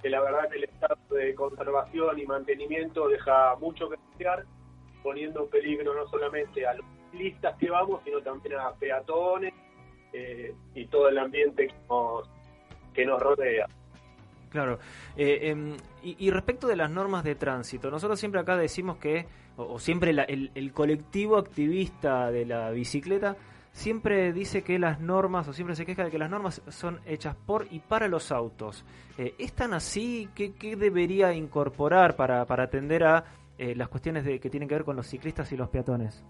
[0.01, 4.45] que la verdad que el estado de conservación y mantenimiento deja mucho que desear,
[5.03, 9.53] poniendo en peligro no solamente a los ciclistas que vamos, sino también a peatones
[10.13, 12.29] eh, y todo el ambiente que nos,
[12.93, 13.67] que nos rodea.
[14.49, 14.79] Claro.
[15.17, 19.25] Eh, em, y, respecto de las normas de tránsito, nosotros siempre acá decimos que,
[19.57, 23.35] o, siempre la- el colectivo activista de la bicicleta
[23.77, 27.35] siempre dice que las normas, o siempre se queja de que las normas son hechas
[27.35, 28.83] por y para los autos.
[29.17, 30.29] Eh, ¿Es tan así?
[30.35, 33.23] ¿Qué, debería incorporar para, atender a
[33.57, 36.25] eh, las cuestiones de, que tienen que ver con los ciclistas y los peatones?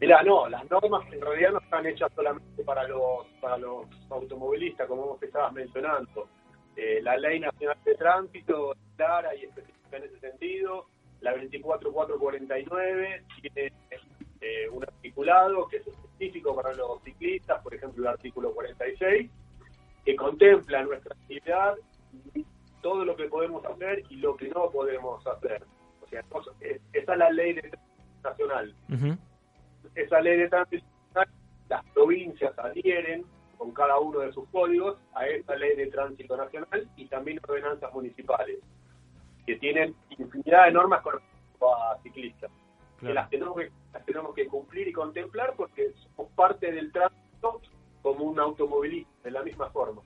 [0.00, 4.88] Mira, no, las normas en realidad no están hechas solamente para los para los automovilistas,
[4.88, 6.26] como vos estabas mencionando.
[6.74, 10.86] Eh, la Ley Nacional de Tránsito es clara y específica en ese sentido.
[11.20, 13.72] La 24449 tiene
[14.40, 19.28] eh, un articulado que es específico para los ciclistas, por ejemplo, el artículo 46.
[20.04, 21.76] que contempla nuestra actividad,
[22.80, 25.62] todo lo que podemos hacer y lo que no podemos hacer.
[26.02, 26.24] O sea,
[26.92, 28.74] esa es la ley de tránsito nacional.
[29.94, 31.34] Esa ley de tránsito nacional,
[31.68, 33.24] las provincias adhieren
[33.58, 37.92] con cada uno de sus códigos a esa ley de tránsito nacional y también ordenanzas
[37.92, 38.58] municipales,
[39.46, 42.50] que tienen infinidad de normas con respecto a ciclistas,
[43.02, 47.60] que, las tenemos que las tenemos que cumplir y contemplar porque somos parte del tránsito
[48.02, 50.02] como un automovilista, de la misma forma.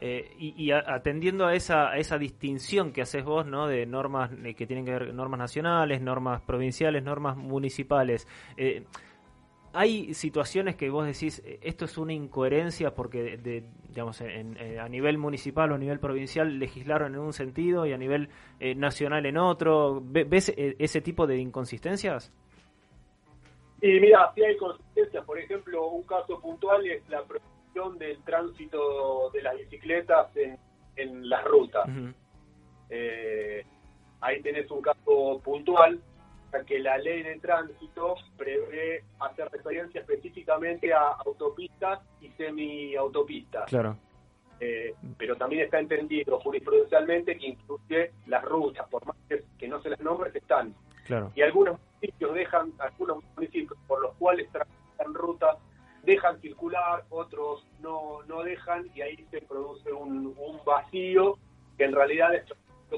[0.00, 3.66] Eh, y, atendiendo a esa, esa distinción que haces vos, ¿no?
[3.66, 8.26] De normas eh, que tienen que ver normas nacionales, normas provinciales, normas municipales.
[8.56, 8.84] Eh,
[9.72, 15.72] hay situaciones que vos decís, esto es una incoherencia porque, de, digamos, a nivel municipal
[15.72, 18.28] o a nivel provincial legislaron en un sentido y a nivel
[18.76, 20.00] nacional en otro.
[20.02, 22.32] ¿Ves ese tipo de inconsistencias?
[23.82, 25.24] Y mira, si hay consistencias.
[25.24, 27.24] Por ejemplo, un caso puntual es la
[27.98, 30.58] del tránsito de las bicicletas en,
[30.96, 31.88] en las rutas.
[32.90, 33.64] Eh,
[34.20, 36.00] ahí tenés un caso puntual,
[36.66, 43.66] que la ley de tránsito prevé hacer referencia específicamente a autopistas y semiautopistas.
[43.68, 43.96] Claro.
[44.58, 49.90] Eh, pero también está entendido jurisprudencialmente que incluye las rutas, por más que, no se
[49.90, 50.74] las nombres, están.
[51.06, 51.32] Claro.
[51.34, 55.56] Y algunos municipios dejan, algunos municipios por los cuales transitan rutas
[56.02, 61.38] dejan circular, otros no, no dejan y ahí se produce un, vacío
[61.76, 62.44] que en realidad es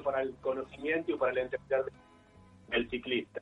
[0.03, 1.85] para el conocimiento y para el entender
[2.73, 3.41] del ciclista.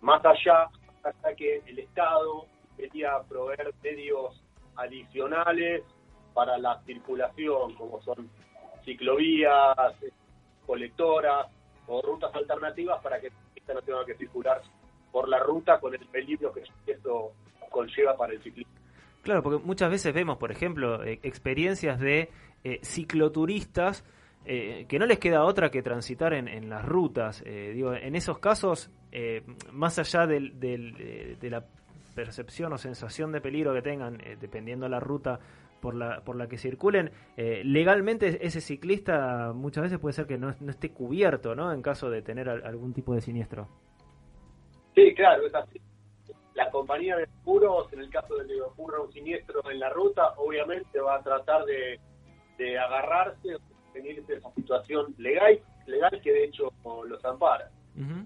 [0.00, 0.68] Más allá,
[1.02, 4.42] hasta que el Estado quería proveer medios
[4.76, 5.82] adicionales
[6.34, 8.30] para la circulación, como son
[8.84, 9.76] ciclovías,
[10.66, 11.46] colectoras
[11.86, 14.60] o rutas alternativas para que el ciclista no tenga que circular
[15.10, 17.32] por la ruta con el peligro que esto
[17.70, 18.72] conlleva para el ciclista.
[19.22, 22.30] Claro, porque muchas veces vemos, por ejemplo, eh, experiencias de
[22.64, 24.04] eh, cicloturistas
[24.48, 27.44] eh, que no les queda otra que transitar en, las rutas.
[27.44, 28.90] digo, en esos casos,
[29.72, 31.64] más allá del, de la
[32.14, 35.38] percepción o sensación de peligro que tengan, dependiendo de la ruta
[35.80, 40.54] por la, por la que circulen, legalmente ese ciclista muchas veces puede ser que no,
[40.60, 41.72] no esté cubierto, ¿no?
[41.72, 43.68] En caso de tener algún tipo de siniestro.
[44.94, 45.80] Sí, claro, es así
[46.58, 50.34] la compañía de seguros, en el caso de que ocurra un siniestro en la ruta,
[50.38, 52.00] obviamente va a tratar de,
[52.76, 53.56] agarrarse
[54.00, 56.72] venirse esa situación legal, legal que de hecho
[57.06, 57.70] los ampara.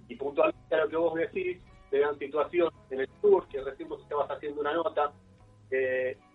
[0.09, 1.59] Y puntualmente a lo que vos decís,
[1.90, 5.12] se dan situaciones en el sur, que recién vos estabas haciendo una nota,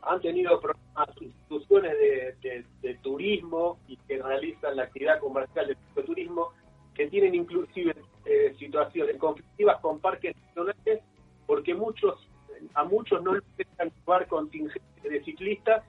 [0.01, 1.93] han tenido problemas instituciones
[2.41, 6.51] de, turismo y que realizan la actividad comercial de turismo,
[6.95, 7.95] que tienen inclusive
[8.25, 11.01] eh, situaciones conflictivas con parques nacionales
[11.45, 12.27] porque muchos
[12.73, 15.83] a muchos no les dejan llevar contingentes de ciclistas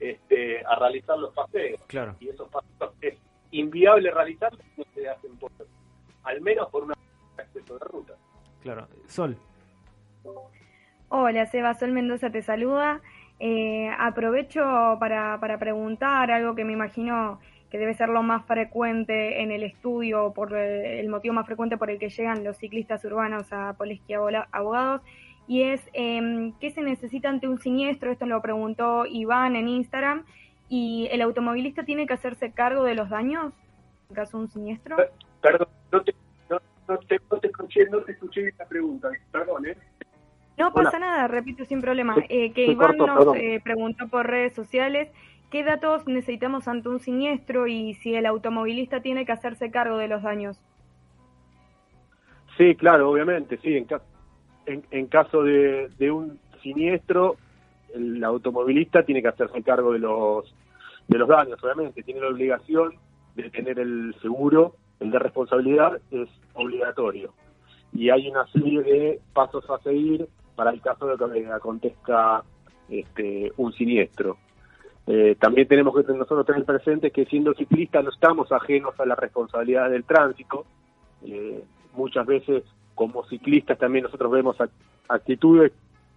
[0.00, 1.80] este, a realizar los paseos.
[1.86, 2.16] Claro.
[2.18, 3.18] Y esos paseos es
[3.52, 5.52] inviable realizarlos no se hacen por,
[6.24, 6.94] al menos por un
[7.36, 8.14] acceso de ruta.
[8.62, 8.88] Claro.
[9.06, 9.36] Sol.
[11.08, 13.00] Hola, Seba, Sol Mendoza te saluda.
[13.38, 14.60] Eh, aprovecho
[15.00, 17.40] para, para preguntar algo que me imagino
[17.70, 21.88] que debe ser lo más frecuente en el estudio, por el motivo más frecuente por
[21.88, 24.18] el que llegan los ciclistas urbanos a Polesquia
[24.50, 25.02] Abogados,
[25.50, 30.24] y es eh, qué se necesita ante un siniestro, esto lo preguntó Iván en Instagram,
[30.68, 33.52] y el automovilista tiene que hacerse cargo de los daños
[34.08, 34.96] en caso de un siniestro.
[35.42, 36.14] Perdón, no te,
[36.48, 39.76] no, te, no te escuché, no te escuché esta pregunta, perdón, ¿eh?
[40.56, 42.14] No pasa nada, repito sin problema.
[42.28, 45.08] Eh, que Iván nos eh, preguntó por redes sociales
[45.50, 50.06] ¿Qué datos necesitamos ante un siniestro y si el automovilista tiene que hacerse cargo de
[50.06, 50.60] los daños?
[52.56, 53.76] Sí, claro, obviamente, sí.
[53.76, 53.88] En,
[54.66, 57.36] en, caso de, un siniestro,
[57.94, 60.54] el automovilista tiene que hacerse cargo de los,
[61.08, 62.02] de los daños, obviamente.
[62.02, 62.94] Tiene la obligación
[63.34, 67.32] de tener el seguro, el de responsabilidad es obligatorio.
[67.92, 72.44] Y hay una serie de pasos a seguir para el caso de que acontezca
[72.88, 74.36] este, un siniestro.
[75.06, 79.16] Eh, también tenemos que nosotros tener presente que siendo ciclistas no estamos ajenos a la
[79.16, 80.66] responsabilidad del tránsito.
[81.24, 81.64] Eh,
[81.94, 82.62] muchas veces
[83.00, 84.58] como ciclistas también nosotros vemos
[85.08, 85.72] actitudes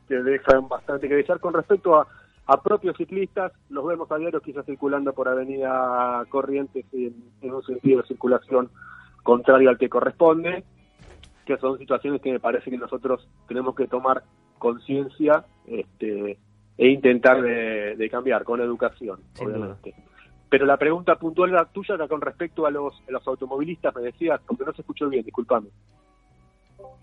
[0.06, 3.54] que dejan bastante que desear con respecto a, propios ciclistas.
[3.70, 8.70] Los vemos a diario quizás circulando por Avenida Corrientes en, en un sentido de circulación
[9.24, 10.66] contrario al que corresponde,
[11.46, 14.22] que son situaciones que me parece que nosotros tenemos que tomar
[14.60, 16.38] conciencia este,
[16.78, 19.96] e intentar de, cambiar con educación, obviamente.
[20.50, 24.42] Pero la pregunta puntual era tuya era con respecto a los, los automovilistas, me decías,
[24.46, 25.70] porque no se escuchó bien, disculpame.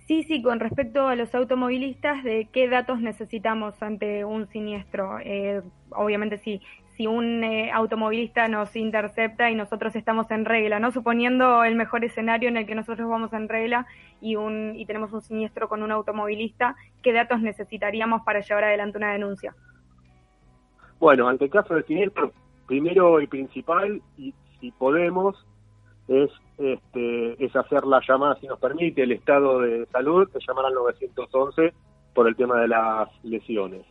[0.06, 5.18] Sí, sí, con respecto a los automovilistas, de qué datos necesitamos ante un siniestro.
[5.20, 6.60] Eh, obviamente, si,
[6.96, 10.90] si un eh, automovilista nos intercepta y nosotros estamos en regla, ¿no?
[10.90, 13.86] Suponiendo el mejor escenario en el que nosotros vamos en regla
[14.20, 18.98] y, un, y tenemos un siniestro con un automovilista, ¿qué datos necesitaríamos para llevar adelante
[18.98, 19.54] una denuncia?
[20.98, 22.32] Bueno, ante el caso del siniestro,
[22.66, 25.46] primero y principal, y si podemos,
[26.10, 30.66] es, este, es hacer la llamada, si nos permite, el estado de salud, de llamar
[30.66, 31.72] al 911
[32.12, 33.86] por el tema de las lesiones.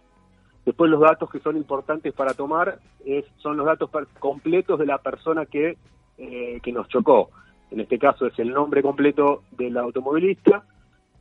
[0.66, 2.80] Después los datos que son importantes para tomar
[3.38, 3.90] son los datos
[4.20, 5.78] completos de la persona que,
[6.18, 7.30] eh, que nos chocó.
[7.72, 10.64] En este caso es el nombre completo del automovilista,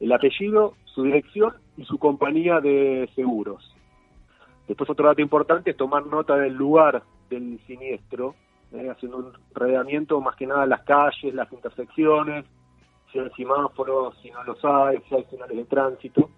[0.00, 3.72] el apellido, su dirección y su compañía de seguros.
[4.66, 8.34] Después otro dato importante es tomar nota del lugar del siniestro,
[8.73, 12.45] eh, haciendo un rodeamiento más que nada las calles, las intersecciones,
[13.11, 16.31] si hay semáforos, si no los hay, si hay señales de tránsito.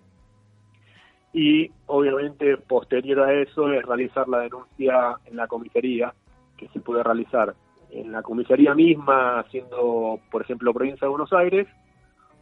[1.33, 6.15] Y obviamente posterior a eso es realizar la denuncia en la comisaría,
[6.57, 7.55] que se puede realizar
[7.91, 11.67] en la comisaría misma, siendo por ejemplo provincia de Buenos Aires,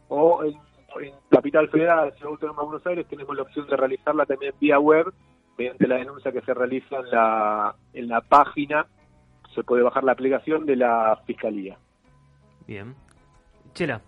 [0.07, 0.57] o en,
[1.29, 5.13] Capital Federal, Ciudad Autónoma de Buenos Aires, tenemos la opción de realizarla también vía web,
[5.55, 8.87] mediante la denuncia que se realiza en la, en la página
[9.53, 11.77] se puede bajar la aplicación de la Fiscalía.
[12.67, 12.95] Bien.
[13.73, 14.01] Chela.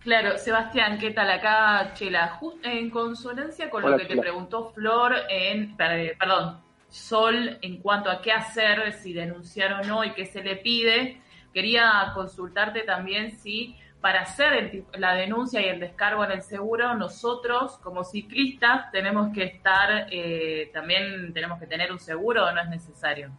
[0.00, 2.38] Claro, Sebastián, ¿qué tal acá, Chela?
[2.62, 8.32] en consonancia con lo que te preguntó Flor, en, perdón, Sol, en cuanto a qué
[8.32, 11.20] hacer, si denunciar o no y qué se le pide,
[11.52, 17.78] quería consultarte también si para hacer la denuncia y el descargo en el seguro, nosotros
[17.78, 22.68] como ciclistas tenemos que estar, eh, también tenemos que tener un seguro o no es
[22.68, 23.30] necesario.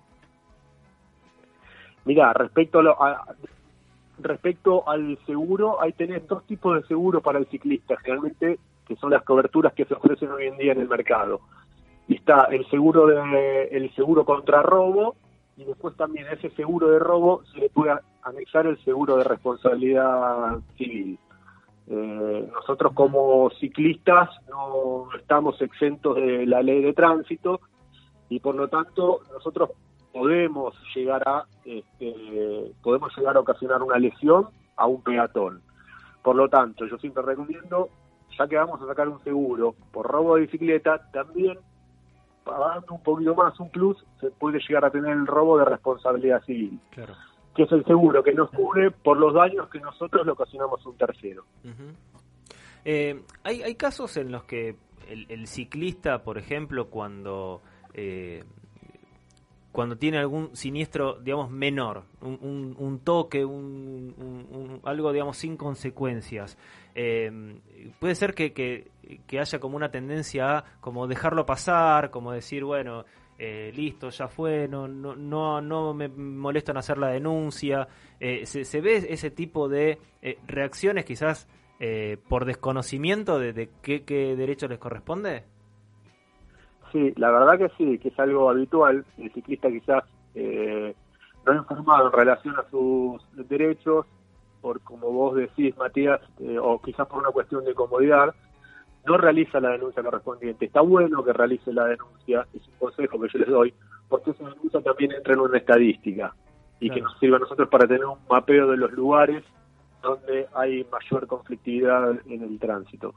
[2.03, 3.23] Mira, respecto a,
[4.19, 9.11] respecto al seguro, hay tenés dos tipos de seguro para el ciclista, generalmente que son
[9.11, 11.41] las coberturas que se ofrecen hoy en día en el mercado.
[12.07, 15.15] Y está el seguro de el seguro contra robo
[15.59, 19.25] y después también a ese seguro de robo se le puede anexar el seguro de
[19.25, 21.19] responsabilidad civil.
[21.87, 27.59] Eh, nosotros como ciclistas no estamos exentos de la ley de tránsito
[28.29, 29.71] y por lo tanto nosotros
[30.13, 35.61] podemos llegar a este, podemos llegar a ocasionar una lesión a un peatón.
[36.23, 37.89] Por lo tanto, yo siempre recomiendo,
[38.37, 41.57] ya que vamos a sacar un seguro por robo de bicicleta, también
[42.43, 46.43] pagando un poquito más, un plus, se puede llegar a tener el robo de responsabilidad
[46.43, 46.79] civil.
[46.91, 47.13] Claro.
[47.55, 50.89] Que es el seguro que nos cubre por los daños que nosotros le ocasionamos a
[50.89, 51.43] un tercero.
[52.85, 54.75] Eh, hay, hay casos en los que
[55.09, 57.61] el, ciclista, por ejemplo, cuando
[57.93, 58.43] eh,
[59.71, 66.57] cuando tiene algún siniestro, digamos, menor, un, un, toque, un, algo, digamos, sin consecuencias,
[67.01, 67.31] eh,
[67.97, 73.05] puede ser que, que, haya como una tendencia a como dejarlo pasar, como decir, bueno,
[73.37, 77.87] eh, listo, ya fue, no, no, no, no me molesto en hacer la denuncia.
[78.19, 79.97] Eh, se, se, ve ese tipo de
[80.45, 81.47] reacciones quizás
[82.27, 85.45] por desconocimiento de, de qué, qué derecho les corresponde?
[86.91, 89.05] Sí, la verdad que sí, que es algo habitual.
[89.17, 90.03] El ciclista quizás
[90.35, 90.93] eh,
[91.45, 94.05] no informado en relación a sus derechos,
[94.61, 98.33] por como vos decís, Matías, eh, o quizás por una cuestión de comodidad,
[99.05, 100.65] no realiza la denuncia correspondiente.
[100.65, 103.73] Está bueno que realice la denuncia, es un consejo que yo les doy,
[104.07, 106.33] porque esa denuncia también entra en una estadística
[106.79, 109.43] y que nos sirve a nosotros para tener un mapeo de los lugares
[110.01, 113.13] donde hay mayor conflictividad en el tránsito.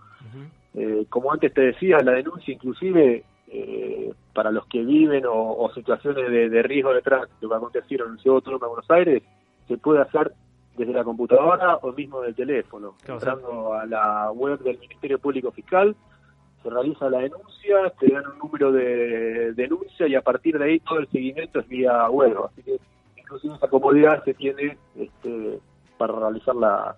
[0.74, 6.30] eh, como antes te decía, la denuncia inclusive eh, para los que viven o, situaciones
[6.30, 9.22] de, riesgo de tránsito que acontecieron en el Ciudad Autónoma de Buenos Aires,
[9.68, 10.32] se puede hacer
[10.76, 12.94] desde la computadora o mismo del teléfono.
[13.06, 15.94] Entrando a la web del Ministerio Público Fiscal,
[16.62, 20.80] se realiza la denuncia, te dan un número de denuncia y a partir de ahí
[20.80, 22.36] todo el seguimiento es vía web.
[22.46, 22.78] Así que
[23.16, 25.58] incluso esa comodidad se tiene este,
[25.98, 26.96] para realizar la,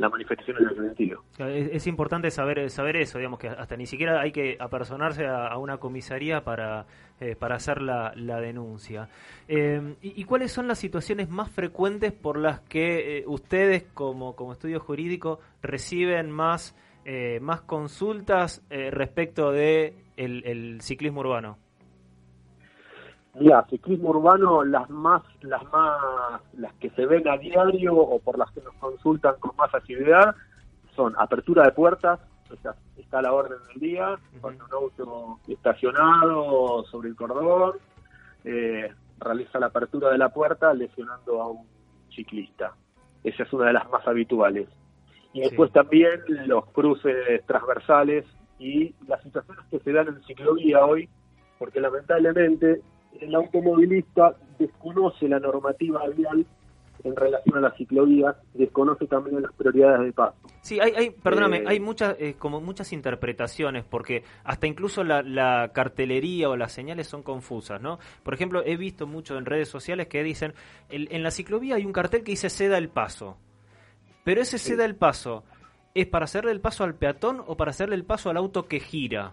[0.00, 1.24] la manifestación en el sentido.
[1.38, 5.76] Es, importante saber saber eso, digamos que hasta ni siquiera hay que apersonarse a, una
[5.76, 6.86] comisaría para,
[7.20, 9.10] eh, para hacer la, la denuncia.
[9.46, 14.52] Eh, y, cuáles son las situaciones más frecuentes por las que eh, ustedes como, como
[14.52, 16.74] estudio jurídico reciben más,
[17.40, 21.58] más consultas respecto de el ciclismo urbano?
[23.40, 28.36] Mira, ciclismo urbano, las más, las más, las que se ven a diario o por
[28.36, 30.36] las que nos consultan con más facilidad
[30.94, 32.20] son apertura de puertas,
[32.98, 37.76] está a la orden del día, cuando un auto estacionado sobre el cordón,
[38.44, 41.66] eh, realiza la apertura de la puerta lesionando a un
[42.14, 42.74] ciclista.
[43.24, 44.68] Esa es una de las más habituales.
[45.32, 48.26] Y después también los cruces transversales
[48.58, 51.08] y las situaciones que se dan en ciclovía hoy,
[51.58, 52.82] porque lamentablemente
[53.20, 56.46] el automovilista desconoce la normativa vial
[57.04, 60.36] en relación a las ciclovías, desconoce también las prioridades de paso.
[60.60, 65.70] Sí, hay, hay perdóname, eh, hay muchas, eh, como muchas interpretaciones, porque hasta incluso la,
[65.72, 67.98] cartelería o las señales son confusas, ¿no?
[68.22, 70.52] Por ejemplo, he visto mucho en redes sociales que dicen,
[70.90, 73.38] en la ciclovía hay un cartel que dice ceda el paso,
[74.24, 75.44] pero ese ceda el paso,
[75.94, 78.80] ¿es para hacerle el paso al peatón o para hacerle el paso al auto que
[78.80, 79.32] gira?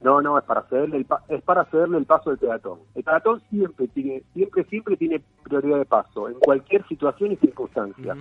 [0.00, 2.78] No, no, es para cederle el, es para cederle el paso al peatón.
[2.94, 8.16] El peatón siempre tiene, siempre, siempre tiene prioridad de paso, en cualquier situación y circunstancia.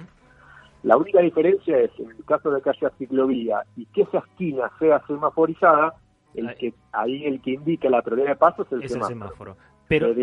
[0.83, 4.71] La única diferencia es, en el caso de que haya ciclovía y que esa esquina
[4.79, 5.95] sea semaforizada,
[6.33, 9.57] el que ahí el que indica la prioridad de paso es el semáforo.
[9.87, 10.13] Pero,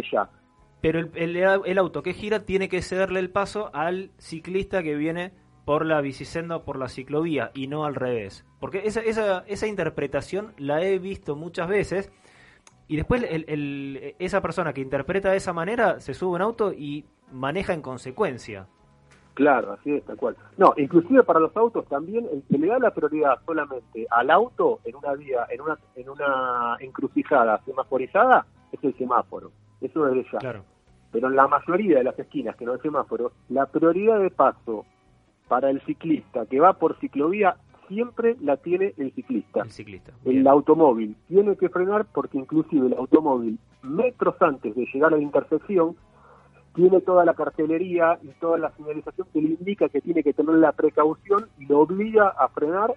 [0.81, 5.33] pero el, el auto que gira tiene que cederle el paso al ciclista que viene
[5.65, 8.45] por la bicisenda o por la ciclovía y no al revés.
[8.61, 12.13] Porque esa, esa, esa interpretación la he visto muchas veces
[12.87, 16.73] y después el, esa persona que interpreta de esa manera se sube a un auto
[16.73, 18.67] y maneja en consecuencia.
[19.33, 20.37] Claro, así es, tal cual.
[20.59, 24.81] No, inclusive para los autos también, el que le da la prioridad solamente al auto
[24.85, 29.51] en una vía, en una, en una encrucijada semaforizada, es el semáforo.
[29.81, 30.39] Eso es de ya.
[30.39, 30.65] Claro.
[31.11, 34.85] Pero en la mayoría de las esquinas que no hay semáforos, la prioridad de paso
[35.49, 37.57] para el ciclista que va por ciclovía
[37.89, 39.63] siempre la tiene el ciclista.
[39.63, 40.13] El ciclista.
[40.25, 45.23] El automóvil tiene que frenar porque inclusive el automóvil metros antes de llegar a la
[45.23, 45.97] intersección
[46.75, 50.57] tiene toda la cartelería y toda la señalización que le indica que tiene que tener
[50.57, 52.95] la precaución y lo obliga a frenar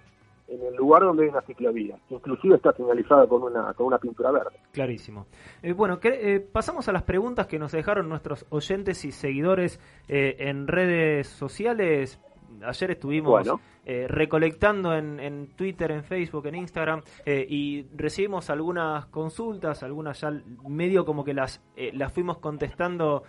[0.48, 4.30] en el lugar donde hay una ciclovía, inclusive está señalizada con una, con una pintura
[4.30, 4.56] verde.
[4.72, 5.26] Clarísimo.
[5.62, 10.36] Eh, bueno, eh, pasamos a las preguntas que nos dejaron nuestros oyentes y seguidores eh,
[10.40, 12.18] en redes sociales
[12.64, 13.48] ayer estuvimos
[13.84, 20.20] eh, recolectando en, en, Twitter, en Facebook, en Instagram eh, y recibimos algunas consultas, algunas
[20.20, 20.30] ya
[20.68, 23.22] medio como que las, eh, las fuimos contestando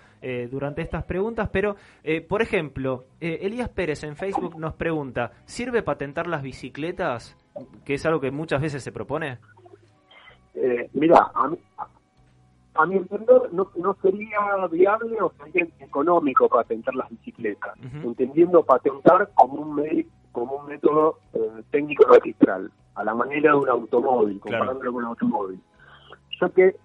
[0.51, 1.77] durante estas preguntas, pero
[2.27, 7.37] por ejemplo, Elías Pérez en Facebook nos pregunta, ¿sirve patentar las bicicletas?
[7.85, 9.37] Que es algo que muchas veces se propone.
[10.91, 11.57] mira, a mí,
[12.75, 14.39] a mi entender, no, no sería
[14.71, 17.73] viable o sería económico patentar las bicicletas,
[18.03, 23.69] entendiendo patentar como un, como un método eh, técnico registral, a la manera de un
[23.69, 25.59] automóvil, comparándolo con un automóvil.
[26.39, 26.75] Ya que,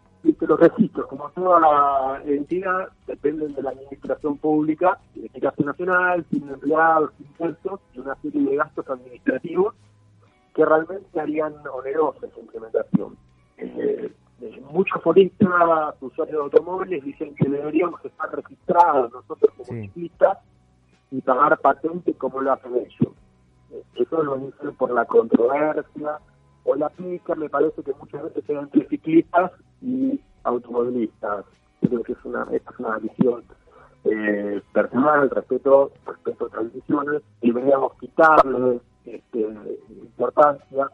[0.40, 6.48] los registros, como toda la entidad, dependen de la administración pública, de eficacia nacional, sin
[6.48, 9.74] empleados, impuestos y una serie de gastos administrativos
[10.54, 13.16] que realmente harían onerosa esa implementación.
[13.58, 14.10] Eh,
[14.72, 20.38] muchos foristas, usuarios de automóviles, dicen que deberíamos estar registrados nosotros como ciclistas
[21.10, 23.14] y pagar patente como lo hacen ellos.
[23.70, 26.18] Eh, eso lo dicen por la controversia
[26.64, 29.52] o la pica, me parece que muchas veces se entre ciclistas
[29.82, 31.44] y automovilistas.
[31.80, 33.44] Creo que es una, esta es una visión
[34.04, 39.40] eh, personal, respeto, respeto a tradiciones, y deberíamos quitarle este,
[39.90, 40.90] importancia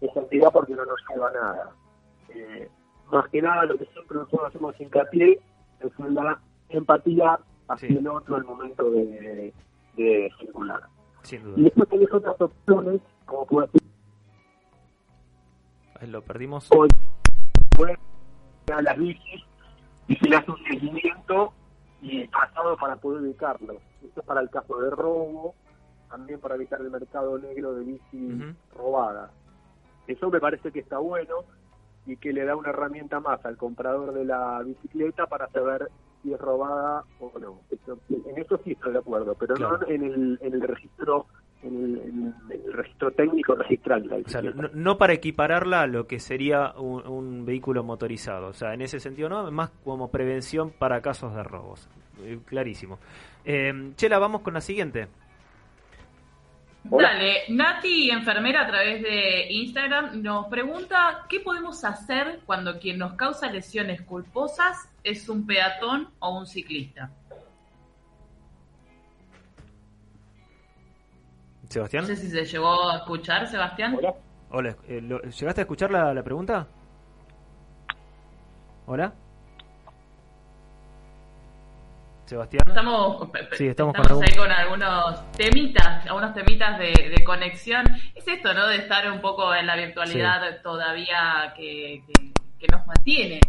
[0.00, 1.70] esa entidad porque no nos lleva a nada.
[2.30, 2.68] Eh,
[3.10, 5.40] más que nada lo que siempre nosotros hacemos hincapié
[5.80, 9.52] es en la empatía hacia el otro al momento de,
[9.96, 10.82] de circular.
[11.56, 13.80] Y después tenés otras opciones, como puede ser...
[16.08, 16.68] Lo perdimos.
[18.72, 19.42] a las bicis
[20.06, 21.54] y se le hace un seguimiento
[22.02, 23.78] y pasado para poder ubicarlos.
[24.04, 25.54] Esto es para el caso de robo,
[26.10, 29.30] también para evitar el mercado negro de bicis robadas.
[30.06, 31.36] Eso me parece que está bueno
[32.06, 35.88] y que le da una herramienta más al comprador de la bicicleta para saber
[36.22, 37.60] si es robada o no.
[37.70, 41.26] en eso sí estoy de acuerdo, pero no en el, en el registro
[41.62, 44.10] en el, registro técnico registral
[44.74, 49.28] no, para equipararla a lo que sería un, vehículo motorizado, o sea, en ese sentido
[49.28, 51.88] no, más como prevención para casos de robos.
[52.22, 52.98] Eh, clarísimo.
[53.44, 55.08] Eh, Chela, vamos con la siguiente.
[56.84, 63.14] Dale, Nati, enfermera a través de Instagram, nos pregunta qué podemos hacer cuando quien nos
[63.14, 67.10] causa lesiones culposas es un peatón o un ciclista.
[71.70, 72.04] Sebastián.
[72.04, 73.98] No sé si se llegó a escuchar, Sebastián.
[74.50, 74.76] Hola.
[74.86, 76.68] Eh, ¿Llegaste a escuchar la, la pregunta?
[78.86, 79.14] Hola.
[82.26, 82.62] Sebastián.
[82.66, 87.84] Estamos, sí, estamos, ahí con algunos temitas, algunos temitas de, conexión.
[88.14, 88.66] Es esto, ¿no?
[88.66, 92.02] De estar un poco en la virtualidad todavía que,
[92.70, 93.40] nos mantiene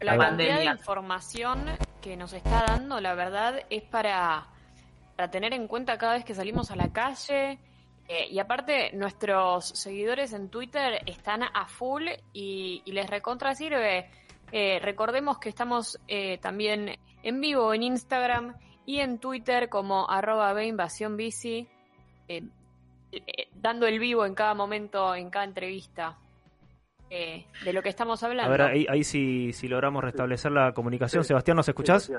[0.00, 0.64] la pandemia.
[0.64, 1.66] La información
[2.02, 4.46] que nos está dando, la verdad, es para,
[5.16, 7.58] para tener en cuenta cada vez que salimos a la calle,
[8.12, 14.10] Eh, y aparte, nuestros seguidores en Twitter están a full y, les recontra sirve.
[14.50, 18.54] Eh, recordemos que estamos eh, también en vivo en Instagram
[18.86, 21.68] y en Twitter como arroba bici,
[23.54, 26.16] dando el vivo en cada momento, en cada entrevista.
[27.08, 28.52] de lo que estamos hablando.
[28.52, 31.24] A ver, ahí, ahí si, si logramos restablecer la comunicación.
[31.24, 32.04] Sebastián, ¿nos escuchás?
[32.04, 32.12] Sí,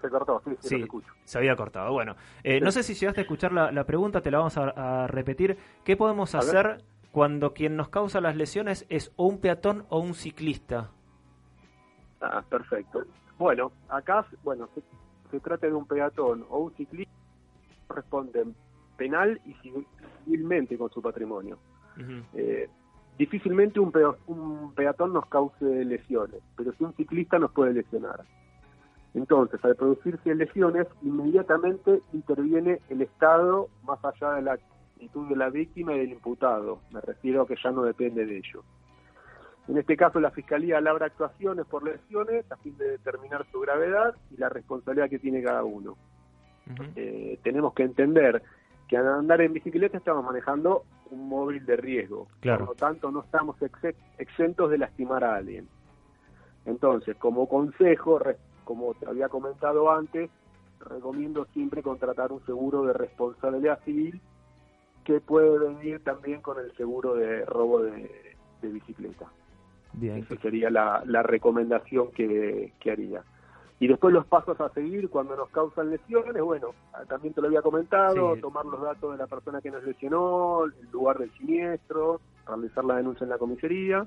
[0.00, 0.84] se, cortó, sí, sí,
[1.24, 1.92] se había cortado.
[1.92, 5.56] Bueno, eh, no sé si llegaste a escuchar la, pregunta, te la vamos a, repetir.
[5.84, 10.14] ¿Qué podemos hacer cuando quien nos causa las lesiones es o un peatón o un
[10.14, 10.90] ciclista?
[12.20, 13.04] Ah, perfecto.
[13.42, 14.68] Bueno, acá, bueno,
[15.32, 17.12] se, trata de un peatón o un ciclista,
[17.88, 18.54] responden
[18.96, 19.54] penal y
[20.24, 21.58] civilmente con su patrimonio.
[22.34, 22.70] eh,
[23.18, 23.92] difícilmente un,
[24.28, 28.20] un peatón nos cause lesiones, pero si un ciclista nos puede lesionar.
[29.12, 35.50] Entonces, al producirse lesiones, inmediatamente interviene el Estado más allá de la actitud de la
[35.50, 36.78] víctima y del imputado.
[36.92, 38.62] Me refiero a que ya no depende de ello.
[39.68, 44.14] En este caso, la Fiscalía labra actuaciones por lesiones a fin de determinar su gravedad
[44.30, 45.96] y la responsabilidad que tiene cada uno.
[46.96, 48.42] Eh, tenemos que entender
[48.88, 52.28] que al andar en bicicleta estamos manejando un móvil de riesgo.
[52.42, 53.56] Por lo tanto, no estamos
[54.18, 55.68] exentos de lastimar a alguien.
[56.64, 58.20] Entonces, como consejo,
[58.64, 60.30] como te había comentado antes,
[60.80, 64.20] recomiendo siempre contratar un seguro de responsabilidad civil
[65.04, 68.10] que puede venir también con el seguro de robo de,
[68.62, 69.26] bicicleta.
[69.94, 70.18] Bien.
[70.18, 73.22] Esa sería la, recomendación que, haría.
[73.78, 76.68] Y después los pasos a seguir cuando nos causan lesiones, bueno,
[77.08, 80.90] también te lo había comentado, tomar los datos de la persona que nos lesionó, el
[80.92, 84.06] lugar del siniestro, realizar la denuncia en la comisaría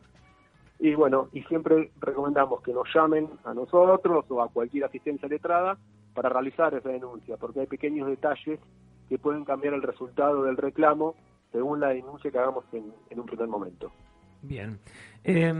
[0.79, 5.77] y bueno, y siempre recomendamos que nos llamen a nosotros o a cualquier asistencia letrada
[6.13, 8.59] para realizar esa denuncia, porque hay pequeños detalles
[9.07, 11.15] que pueden cambiar el resultado del reclamo
[11.51, 13.91] según la denuncia que hagamos en, en un primer momento.
[14.47, 14.79] Bien.
[15.23, 15.53] Eh,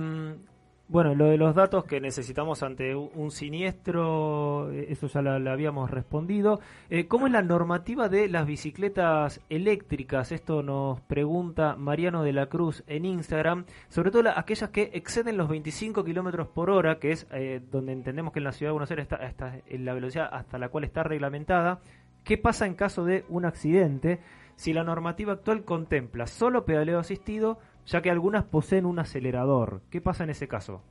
[0.88, 5.90] bueno, lo de los datos que necesitamos ante un siniestro, eh, eso ya lo habíamos
[5.90, 6.60] respondido.
[6.92, 10.32] Eh, ¿Cómo es la normativa de las bicicletas eléctricas?
[10.32, 15.50] Esto nos pregunta Mariano de la Cruz en Instagram, sobre todo aquellas que exceden los
[15.50, 18.92] 25 kilómetros por hora, que es eh, donde entendemos que en la ciudad de Buenos
[18.92, 21.80] Aires está, está en la velocidad hasta la cual está reglamentada.
[22.24, 24.20] ¿Qué pasa en caso de un accidente?
[24.56, 29.82] Si la normativa actual contempla solo pedaleo asistido ya que algunas poseen un acelerador.
[29.90, 30.82] ¿Qué pasa en ese caso?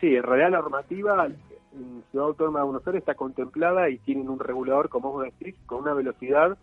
[0.00, 4.28] Sí, en realidad la normativa en Ciudad Autónoma de Buenos Aires está contemplada y tienen
[4.28, 6.56] un regulador, como vos decís, con una velocidad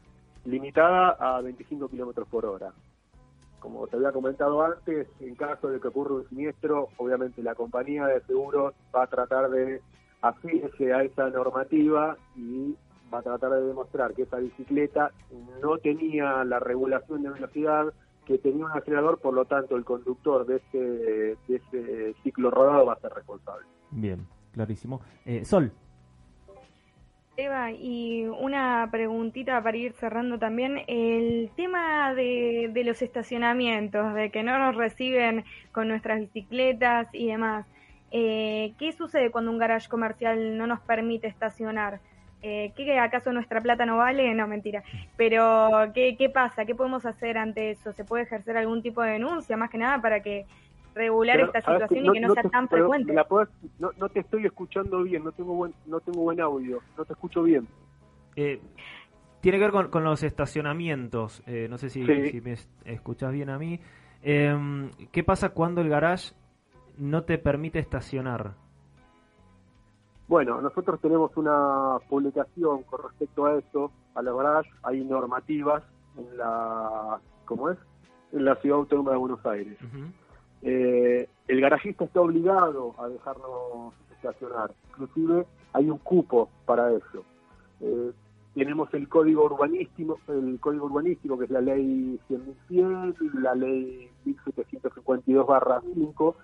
[0.46, 2.72] limitada a 25 kilómetros por hora.
[3.60, 8.06] Como te había comentado antes, en caso de que ocurra un siniestro, obviamente la compañía
[8.06, 9.82] de seguros va a tratar de
[10.22, 12.76] afirmarse a esa normativa y
[13.14, 15.12] va a tratar de demostrar que esa bicicleta
[15.62, 17.94] no tenía la regulación de velocidad,
[18.26, 22.86] que tenía un acelerador, por lo tanto el conductor de ese, de ese ciclo rodado
[22.86, 23.66] va a ser responsable.
[23.92, 25.02] Bien, clarísimo.
[25.26, 25.72] Eh, Sol.
[27.38, 34.32] Eva, y una preguntita para ir cerrando también, el tema de, de los estacionamientos, de
[34.32, 35.44] que no nos reciben
[35.74, 37.68] con nuestras bicicletas y demás.
[38.12, 42.00] Eh, ¿Qué sucede cuando un garage comercial no nos permite estacionar?
[42.48, 44.34] Eh, ¿qué acaso nuestra plata no vale?
[44.36, 44.84] No, mentira.
[45.18, 46.66] Pero, ¿qué, ¿qué pasa?
[46.66, 47.92] ¿Qué podemos hacer ante eso?
[47.94, 50.46] ¿Se puede ejercer algún tipo de denuncia, más que nada, para que
[50.94, 53.14] regular esta situación y que no, sea tan frecuente?
[53.80, 57.42] no, te estoy escuchando bien, no tengo buen, no tengo buen audio, no te escucho
[57.42, 57.68] bien.
[58.36, 58.60] Eh,
[59.42, 62.56] tiene que ver con, los estacionamientos, eh, no sé si, si, me
[62.86, 63.80] escuchas bien a mí.
[64.22, 66.34] Em, ¿Qué pasa cuando el garage
[66.98, 68.54] no te permite estacionar?
[70.28, 75.84] Bueno, nosotros tenemos una publicación con respecto a eso, a la garage, hay normativas
[76.18, 77.78] en la, ¿cómo es?
[78.32, 79.78] En la Ciudad Autónoma de Buenos Aires.
[80.64, 87.24] Eh, el garajista está obligado a dejarnos estacionar, inclusive hay un cupo para eso.
[87.82, 88.12] Eh,
[88.56, 96.36] tenemos el código urbanístico, el código urbanístico que es la ley 100.100, la ley 1752-5,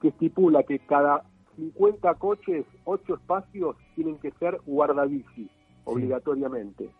[0.00, 1.24] que estipula que cada
[1.56, 5.50] 50 coches, 8 espacios tienen que ser guardabici,
[5.84, 6.90] obligatoriamente.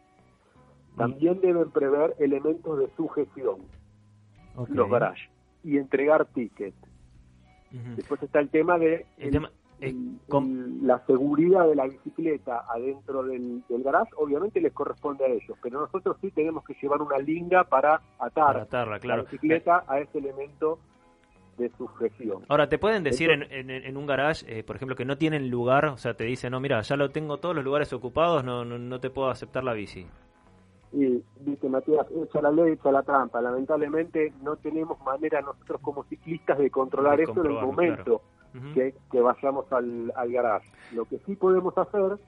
[0.97, 3.61] También deben prever elementos de sujeción,
[4.69, 5.28] los garages,
[5.62, 6.77] y entregar tickets.
[7.97, 9.05] Después está el tema de
[9.81, 16.16] la seguridad de la bicicleta adentro del, garage, obviamente les corresponde a ellos, pero nosotros
[16.23, 18.66] sí tenemos que llevar una linga para atar
[19.05, 20.78] la bicicleta a ese elemento
[21.57, 22.45] de sujeción.
[22.49, 25.87] Ahora, ¿te pueden decir en, en, un garage, eh, por ejemplo, que no tienen lugar?
[25.87, 29.01] O sea, te dicen, no, mira, ya lo tengo todos los lugares ocupados, no, no,
[29.01, 30.07] te puedo aceptar la bici.
[30.93, 33.41] y dice Matías, echa la ley, echa la trampa.
[33.41, 38.23] Lamentablemente no tenemos manera nosotros como ciclistas de controlar eso en el momento
[38.74, 40.70] que, que, vayamos al, al garage.
[40.93, 42.19] Lo que sí podemos hacer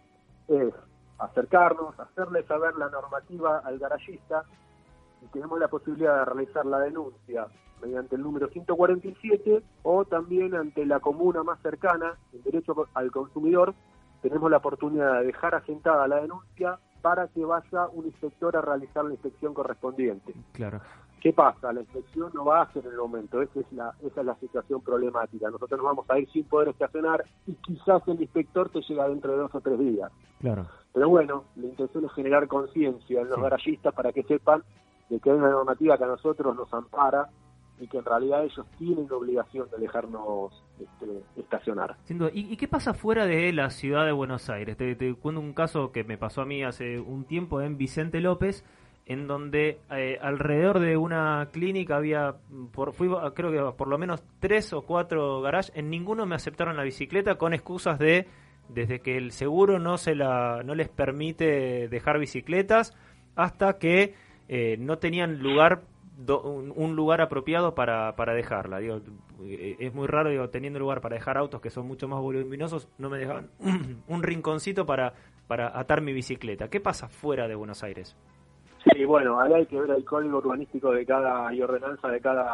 [0.48, 0.74] es
[1.18, 4.44] acercarnos, hacerle saber la normativa al garagista
[5.22, 7.46] y tenemos la posibilidad de realizar la denuncia
[7.82, 13.74] mediante el número 147 o también ante la comuna más cercana, el derecho al consumidor,
[14.22, 19.04] tenemos la oportunidad de dejar asentada la denuncia para que vaya un inspector a realizar
[19.04, 20.34] la inspección correspondiente.
[20.52, 20.80] Claro.
[21.20, 21.72] ¿Qué pasa?
[21.72, 24.36] La inspección no va a ser en el momento, esa es la, esa es la
[24.36, 25.50] situación problemática.
[25.50, 29.32] Nosotros nos vamos a ir sin poder estacionar y quizás el inspector te llega dentro
[29.32, 30.12] de dos o tres días.
[30.40, 30.66] Claro.
[30.92, 34.62] Pero bueno, la intención es generar conciencia en los garallistas para que sepan
[35.08, 37.28] de que hay una normativa que a nosotros nos ampara
[37.80, 41.96] y que en realidad ellos tienen la obligación de dejarnos este, estacionar.
[42.32, 44.76] ¿Y, qué pasa fuera de la ciudad de Buenos Aires?
[44.76, 48.64] Te, cuento un caso que me pasó a mí hace un tiempo en Vicente López,
[49.06, 52.34] en donde eh, alrededor de una clínica había,
[52.72, 56.76] por, fui, creo que por lo menos tres o cuatro garages, en ninguno me aceptaron
[56.76, 58.26] la bicicleta con excusas de,
[58.68, 62.94] desde que el seguro no, se la, no les permite dejar bicicletas,
[63.34, 64.14] hasta que
[64.48, 65.82] eh, no tenían lugar
[66.26, 68.78] un, lugar apropiado para, para dejarla.
[68.78, 69.00] Digo,
[69.44, 72.88] eh, es muy raro, digo, teniendo lugar para dejar autos que son mucho más voluminosos,
[72.98, 73.50] no me dejaban
[74.08, 75.14] un rinconcito para,
[75.46, 76.68] para atar mi bicicleta.
[76.68, 78.16] ¿Qué pasa fuera de Buenos Aires?
[78.84, 82.44] Sí, bueno, ahí hay que ver el código urbanístico de cada y ordenanza de cada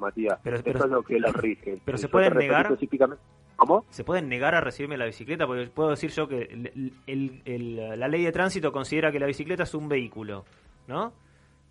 [0.00, 0.38] Matías.
[0.42, 1.78] Pero, Eso es lo que la rige.
[1.84, 2.66] Pero se pueden negar.
[2.66, 3.22] Específicamente.
[3.56, 3.84] ¿Cómo?
[3.90, 5.46] ¿Se pueden negar a recibirme la bicicleta?
[5.46, 9.74] Porque puedo decir yo que el, la ley de tránsito considera que la bicicleta es
[9.74, 10.44] un vehículo,
[10.88, 11.12] ¿no?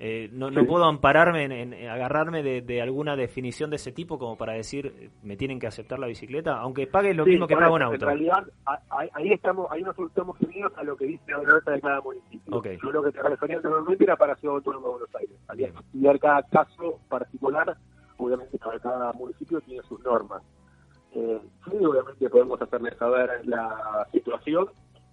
[0.04, 4.54] Eh, no, no puedo ampararme en, agarrarme de, alguna definición de ese tipo como para
[4.54, 7.84] decir eh, me tienen que aceptar la bicicleta, aunque pague lo mismo que pago un
[7.84, 8.10] auto.
[8.10, 8.44] En realidad,
[8.90, 12.64] ahí, estamos, ahí nos estamos unidos a lo que dice la ordenanza de cada municipio.
[12.64, 15.38] Yo lo que te refería anteriormente era para Ciudad Autónoma de Buenos Aires.
[15.48, 17.78] Había que estudiar cada caso particular,
[18.18, 20.42] obviamente cada municipio tiene sus normas.
[21.14, 24.66] Eh, sí, obviamente podemos hacerle saber la situación,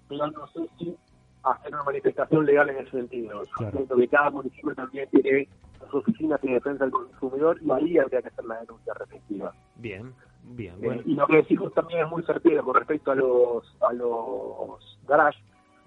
[0.09, 0.97] pero no sé si
[1.45, 3.43] hacer una manifestación legal en ese sentido.
[3.57, 3.97] Claro.
[3.97, 5.49] que cada municipio también tiene
[5.91, 9.55] sus oficinas de defensa del consumidor y ahí habría que hacer la denuncia respectiva.
[9.77, 10.13] Bien,
[10.43, 10.75] bien.
[10.75, 11.03] Eh, bueno.
[11.05, 15.39] y lo que decimos también es muy certero con respecto a los a los garage,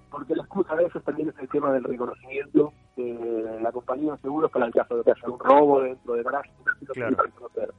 [0.09, 4.17] porque la excusa de eso también es el tema del reconocimiento de la compañía de
[4.19, 6.51] seguros para el caso de que haya un robo dentro de garage,
[6.81, 7.23] no claro.
[7.23, 7.73] reconocer.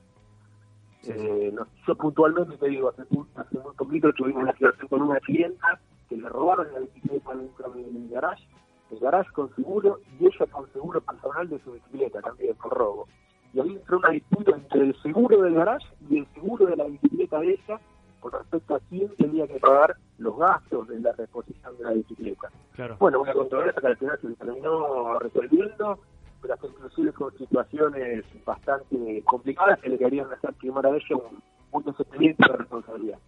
[1.05, 1.53] Eh,
[1.87, 3.03] yo puntualmente te digo, hace,
[3.35, 5.81] hace muy poquito tuvimos una situación con una clienta
[6.13, 8.47] que le robaron la bicicleta dentro del garage,
[8.91, 13.09] el garage con seguro y ella con seguro personal de su bicicleta también, con robo.
[13.55, 16.85] Y ahí entró una disputa entre el seguro del garage y el seguro de la
[16.85, 17.81] bicicleta de ella
[18.21, 22.51] con respecto a quién tenía que pagar los gastos de la reposición de la bicicleta.
[22.75, 22.97] Claro.
[23.01, 25.99] Bueno, una controversia que al final se terminó resolviendo,
[26.41, 31.85] pero inclusive con situaciones bastante complicadas que le querían hacer primero a ella un, un
[31.85, 33.19] de responsabilidad.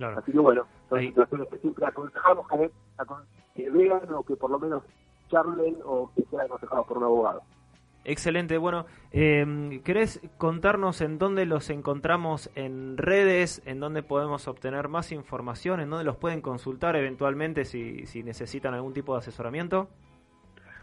[0.00, 2.70] Así que bueno, son situaciones que siempre aconsejamos que,
[3.54, 4.82] que vean o que por lo menos
[5.30, 7.42] charlen o que sean aconsejados por un abogado.
[8.04, 14.88] Excelente, bueno, eh, ¿querés contarnos en dónde los encontramos en redes, en dónde podemos obtener
[14.88, 19.88] más información, en dónde los pueden consultar eventualmente si, si necesitan algún tipo de asesoramiento?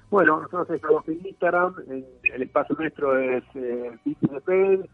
[0.10, 1.76] Bueno, nosotros estamos en Instagram,
[2.24, 4.00] el espacio nuestro es eh,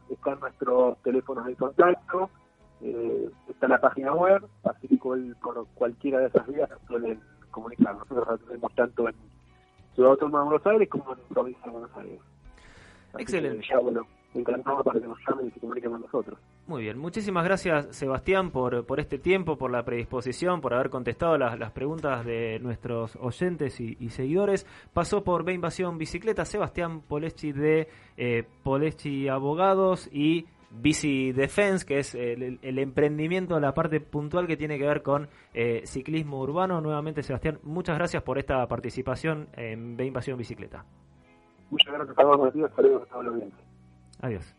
[0.09, 2.29] están nuestros teléfonos de contacto,
[2.81, 7.19] eh, está en la página web, así que por cualquiera de esas vías pueden
[7.51, 7.95] comunicar.
[7.95, 9.15] Nosotros la tenemos tanto en
[9.93, 12.19] Ciudad Autónoma de Buenos Aires como en Provincia de Buenos Aires.
[13.17, 13.65] Excelente.
[13.69, 16.37] ya, bueno, encantado para que nos llamen y se comuniquen con nosotros.
[16.67, 21.37] Muy bien, muchísimas gracias Sebastián por, por este tiempo, por la predisposición, por haber contestado
[21.37, 24.65] las, las preguntas de nuestros oyentes y, seguidores.
[24.93, 27.87] Pasó por B Invasión Bicicleta Sebastián Poleschi de
[28.17, 30.45] eh, Poleschi Abogados y
[30.81, 35.81] Bici Defense, que es el, emprendimiento, la parte puntual que tiene que ver con eh,
[35.85, 36.81] ciclismo urbano.
[36.81, 40.85] Nuevamente, Sebastián, muchas gracias por esta participación en B Invasión Bicicleta.
[41.69, 43.43] Muchas gracias a todos, saludos a todos
[44.21, 44.55] Adiós.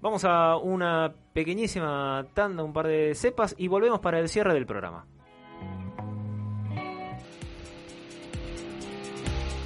[0.00, 4.66] Vamos a una pequeñísima tanda, un par de cepas y volvemos para el cierre del
[4.66, 5.06] programa.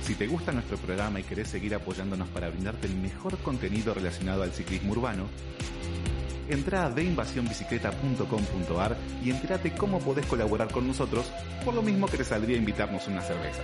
[0.03, 4.43] Si te gusta nuestro programa y querés seguir apoyándonos para brindarte el mejor contenido relacionado
[4.43, 5.29] al ciclismo urbano,
[6.49, 11.31] entra a deinvasionbicicleta.com.ar y entérate cómo podés colaborar con nosotros,
[11.65, 13.63] por lo mismo que te saldría invitarnos una cerveza.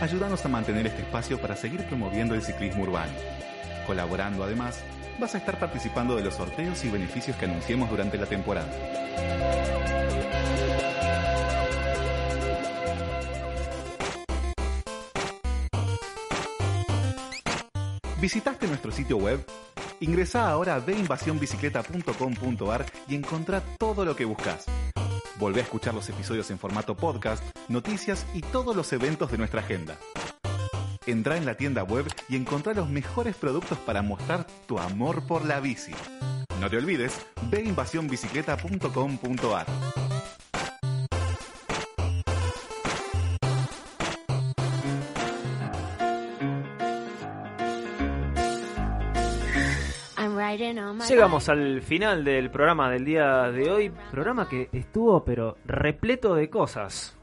[0.00, 3.12] Ayúdanos a mantener este espacio para seguir promoviendo el ciclismo urbano,
[3.86, 4.82] colaborando además
[5.20, 8.70] vas a estar participando de los sorteos y beneficios que anunciemos durante la temporada.
[18.20, 19.42] ¿Visitaste nuestro sitio web?
[20.00, 24.64] Ingresa ahora a deinvasionbicicleta.com.ar y encontrá todo lo que buscas.
[25.38, 29.60] Volvé a escuchar los episodios en formato podcast, noticias y todos los eventos de nuestra
[29.60, 29.96] agenda.
[31.06, 35.46] Entra en la tienda web y encontrá los mejores productos para mostrar tu amor por
[35.46, 35.92] la bici.
[36.60, 39.66] No te olvides, ve invasionbicicleta.com.ar.
[51.08, 56.50] Llegamos al final del programa del día de hoy, programa que estuvo pero repleto de
[56.50, 57.16] cosas.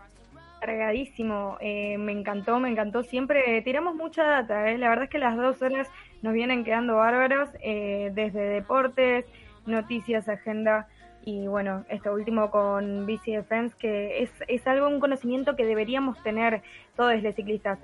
[0.67, 3.01] Cargadísimo, eh, me encantó, me encantó.
[3.01, 4.77] Siempre tiramos mucha data, ¿eh?
[4.77, 5.89] la verdad es que las dos horas
[6.21, 9.23] nos vienen quedando bárbaros, eh, desde deportes,
[9.65, 10.89] noticias, agenda
[11.23, 16.21] y bueno, esto último con Bici Defense, que es, es algo, un conocimiento que deberíamos
[16.21, 16.61] tener
[16.97, 17.79] todos los ciclistas.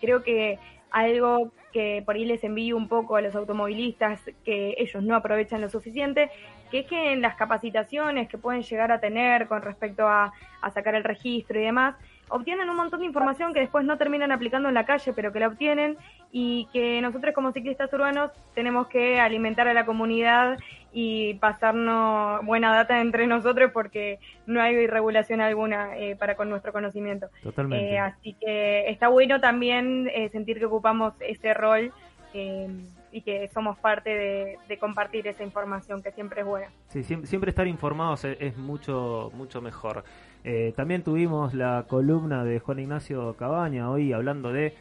[0.00, 0.58] creo que
[0.90, 5.60] algo que por ahí les envío un poco a los automovilistas que ellos no aprovechan
[5.60, 6.30] lo suficiente,
[6.72, 10.32] que es que en las capacitaciones que pueden llegar a tener con respecto a
[10.72, 11.94] sacar el registro y demás,
[12.28, 15.40] obtienen un montón de información que después no terminan aplicando en la calle, pero que
[15.40, 15.96] la obtienen
[16.32, 20.58] y que nosotros como ciclistas urbanos tenemos que alimentar a la comunidad
[20.92, 26.72] y pasarnos buena data entre nosotros porque no hay regulación alguna eh, para con nuestro
[26.72, 27.28] conocimiento.
[27.42, 27.94] Totalmente.
[27.94, 31.92] Eh, así que está bueno también eh, sentir que ocupamos ese rol
[33.12, 36.68] y que somos parte de, compartir esa información que siempre es buena.
[36.88, 40.04] Sí, siempre, estar informados es, mucho mucho mejor.
[40.76, 44.74] También tuvimos la columna de Juan Ignacio Cabaña hoy hablando de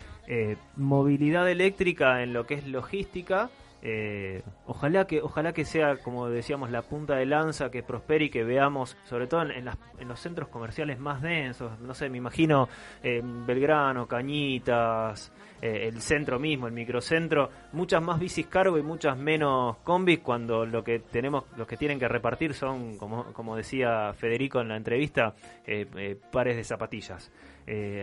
[0.76, 3.50] movilidad eléctrica en lo que es logística
[3.88, 8.30] eh, ojalá que ojalá que sea como decíamos la punta de lanza que prospere y
[8.32, 9.64] que veamos sobre todo en,
[10.08, 11.80] los centros comerciales más densos.
[11.82, 12.68] No sé me imagino
[13.04, 15.32] eh, Belgrano Cañitas
[15.62, 17.52] eh, el centro mismo el microcentro.
[17.74, 22.00] Muchas más bicis cargo y muchas menos combis cuando lo que tenemos los que tienen
[22.00, 25.36] que repartir son como, como decía Federico en la entrevista
[26.32, 27.32] pares de zapatillas.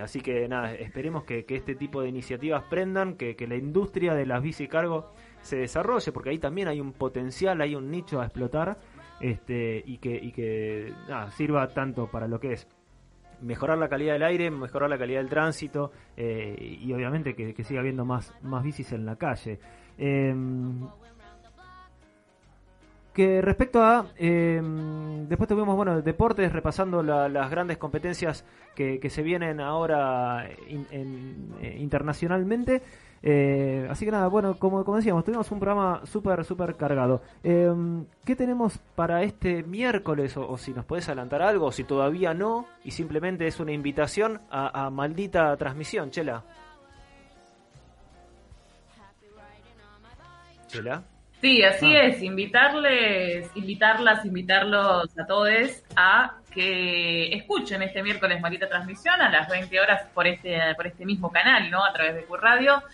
[0.01, 4.27] Así que nada esperemos que, este tipo de iniciativas prendan que, que la industria de
[4.27, 5.13] las bici cargo
[5.43, 8.79] se desarrolle, porque ahí también hay un potencial, hay un nicho a explotar
[9.21, 10.93] este, y que, y que
[11.37, 12.67] sirva tanto para lo que es
[13.43, 17.81] mejorar la calidad del aire, mejorar la calidad del tránsito eh, y obviamente que, siga
[17.81, 19.59] habiendo más, más bicis en la calle.
[19.99, 20.87] Em,
[23.13, 28.43] que respecto a em, después tuvimos bueno deportes repasando las grandes competencias
[28.75, 32.81] que, que se vienen ahora eh, internacionalmente
[33.25, 37.23] eh, así que nada, bueno, como, como decíamos, tuvimos un programa súper, súper cargado.
[37.45, 40.37] Em, ¿Qué tenemos para este miércoles?
[40.37, 44.41] O, si nos puedes adelantar algo, o si todavía no, y simplemente es una invitación
[44.51, 46.43] a, maldita transmisión, Chela.
[50.67, 51.05] Chela.
[51.41, 52.05] Sí, así ah.
[52.05, 55.51] es, invitarles, invitarlas, invitarlos a todos
[55.97, 61.05] a que escuchen este miércoles Maldita Transmisión a las 20 horas por este, por este
[61.05, 61.85] mismo canal, ¿no?
[61.85, 62.73] A través de Curradio.
[62.75, 62.89] Radio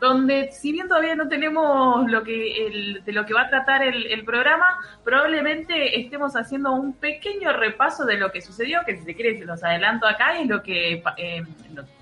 [0.00, 4.24] donde si bien todavía no tenemos lo que de lo que va a tratar el,
[4.24, 9.38] programa, probablemente estemos haciendo un pequeño repaso de lo que sucedió, que si se quiere
[9.38, 11.42] se los adelanto acá, es lo que eh,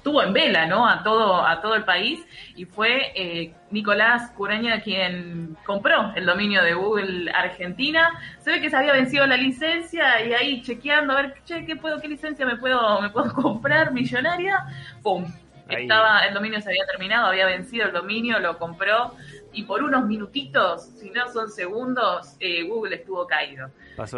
[0.02, 0.88] tuvo en vela, ¿no?
[0.88, 2.24] A todo a todo el país
[2.54, 8.10] y fue eh, Nicolás Curaña quien compró el dominio de Google Argentina.
[8.40, 11.76] Se ve que se había vencido la licencia y ahí chequeando a ver, che, qué
[11.76, 14.64] puedo, qué licencia me puedo me puedo comprar millonaria,
[15.02, 15.24] pum,
[15.68, 19.14] estaba, el dominio se había terminado, había vencido el dominio, lo compró
[19.56, 23.68] y por unos minutitos, si no son segundos, eh, Google estuvo caído.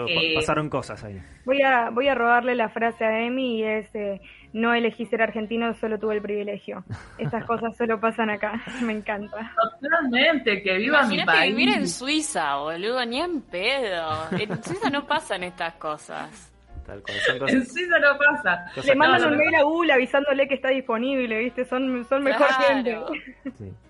[0.08, 1.22] Eh, pasaron cosas ahí.
[1.44, 4.20] Voy a, voy a robarle la frase a Emi y es, eh,
[4.52, 6.82] no elegí ser argentino, solo tuve el privilegio.
[7.18, 9.52] Estas cosas solo pasan acá, me encanta.
[9.80, 11.54] Totalmente, que viva mi país.
[11.54, 14.10] vivir en Suiza, boludo, ni en pedo.
[14.32, 16.47] En Suiza no pasan estas cosas.
[16.88, 18.66] En sí no pasa.
[18.84, 21.64] Le mandan un mail a Google avisándole que está disponible, ¿viste?
[21.64, 22.98] Son, son mejor gente.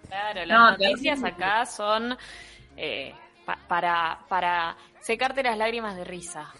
[0.08, 2.16] Claro, las noticias acá son
[2.76, 3.14] eh,
[3.68, 6.52] para, para secarte las lágrimas de risa.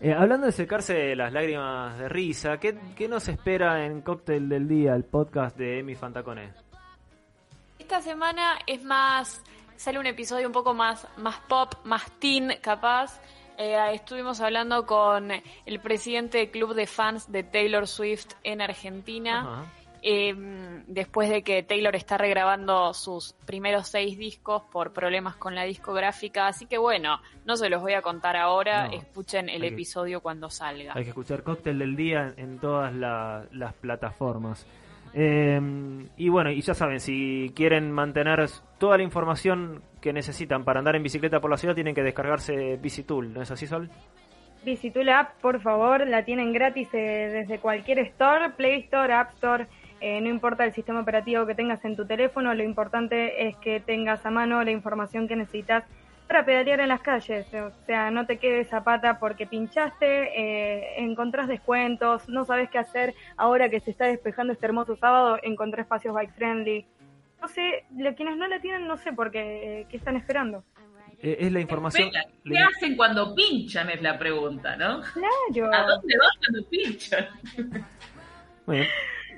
[0.00, 4.66] Eh, hablando de secarse las lágrimas de risa, ¿qué, ¿qué, nos espera en Cóctel del
[4.66, 6.52] Día, el podcast de Emi Fantacone?
[7.78, 9.44] Esta semana es más,
[9.76, 13.20] sale un episodio un poco más, más pop, más teen capaz.
[13.58, 19.70] Eh, estuvimos hablando con el presidente del club de fans de Taylor Swift en Argentina
[20.04, 25.62] Em, después de que Taylor está regrabando sus primeros seis discos por problemas con la
[25.62, 26.48] discográfica.
[26.48, 30.92] Así que bueno, no se los voy a contar ahora, escuchen el episodio cuando salga.
[30.96, 34.66] Hay que escuchar Cóctel del Día en todas las plataformas.
[35.14, 38.44] Em, y bueno, y ya saben, si quieren mantener
[38.78, 42.76] toda la información que necesitan para andar en bicicleta por la ciudad, tienen que descargarse
[42.76, 43.88] Bicitool, ¿no es así, Sol?
[44.64, 49.66] Bicitool App, por favor, la tienen gratis eh, desde cualquier store, Play Store, App Store.
[50.00, 53.80] Eh, no importa el sistema operativo que tengas en tu teléfono, lo importante es que
[53.80, 55.84] tengas a mano la información que necesitas
[56.26, 57.46] para pedalear en las calles.
[57.54, 63.14] O sea, no te quedes zapata porque pinchaste, eh, encontrás descuentos, no sabes qué hacer
[63.36, 66.86] ahora que se está despejando este hermoso sábado, encontré espacios bike friendly.
[67.42, 67.84] No sé,
[68.16, 70.64] quienes no la tienen, no sé por qué, qué están esperando.
[71.18, 72.10] Eh, es la información.
[72.44, 73.90] ¿Qué hacen cuando pinchan?
[73.90, 75.00] Es la pregunta, ¿no?
[75.00, 75.74] Claro.
[75.74, 77.26] ¿A dónde van cuando pinchan?
[78.64, 78.84] Bueno,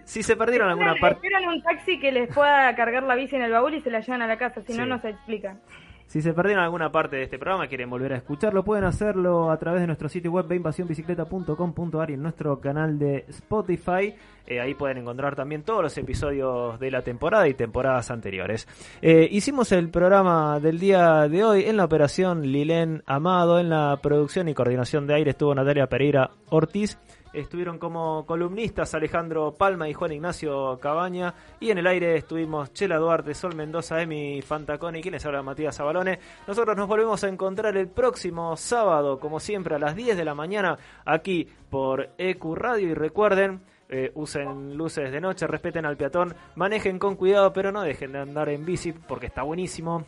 [0.04, 1.26] si se perdieron alguna parte.
[1.26, 4.00] Esperan un taxi que les pueda cargar la bici en el baúl y se la
[4.00, 5.60] llevan a la casa, si no, no se explican.
[6.06, 9.56] Si se perdieron alguna parte de este programa, quieren volver a escucharlo, pueden hacerlo a
[9.58, 14.14] través de nuestro sitio web invasiónbicicleta.com.ar y en nuestro canal de Spotify.
[14.46, 18.68] Eh, ahí pueden encontrar también todos los episodios de la temporada y temporadas anteriores.
[19.02, 23.98] Eh, hicimos el programa del día de hoy en la operación Lilén Amado, en la
[24.02, 26.98] producción y coordinación de aire estuvo Natalia Pereira Ortiz
[27.34, 31.34] estuvieron como columnistas Alejandro Palma y Juan Ignacio Cabaña.
[31.60, 36.18] Y en el aire estuvimos Chela Duarte, Sol Mendoza, Emi Fantaconi, quienes habla Matías Zabalone.
[36.46, 40.34] Nosotros nos volvemos a encontrar el próximo sábado, como siempre, a las 10 de la
[40.34, 42.88] mañana, aquí por EQ Radio.
[42.88, 43.62] Y recuerden.
[43.86, 48.18] Eh, usen luces de noche, respeten al peatón, manejen con cuidado, pero no dejen de
[48.18, 50.06] andar en bici porque está buenísimo.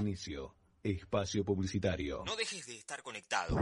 [0.00, 0.55] Inicio.
[0.90, 2.22] Espacio Publicitario.
[2.24, 3.58] No dejes de estar conectado.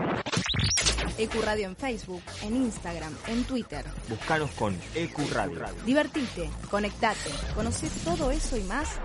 [1.19, 3.85] EcuRadio en Facebook, en Instagram, en Twitter.
[4.09, 5.65] Búscanos con EcuRadio.
[5.87, 9.01] Divertite, conectate, conoce todo eso y más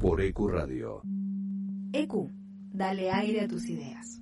[0.00, 1.02] por EcuRadio.
[1.92, 2.30] Ecu,
[2.72, 4.20] dale aire a tus ideas.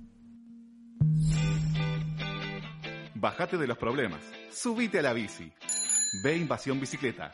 [3.15, 4.21] Bájate de los problemas,
[4.51, 5.51] subite a la bici.
[6.23, 7.31] Ve Invasión Bicicleta.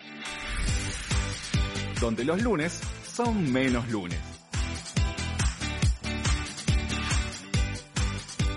[2.00, 4.35] Donde los lunes son menos lunes.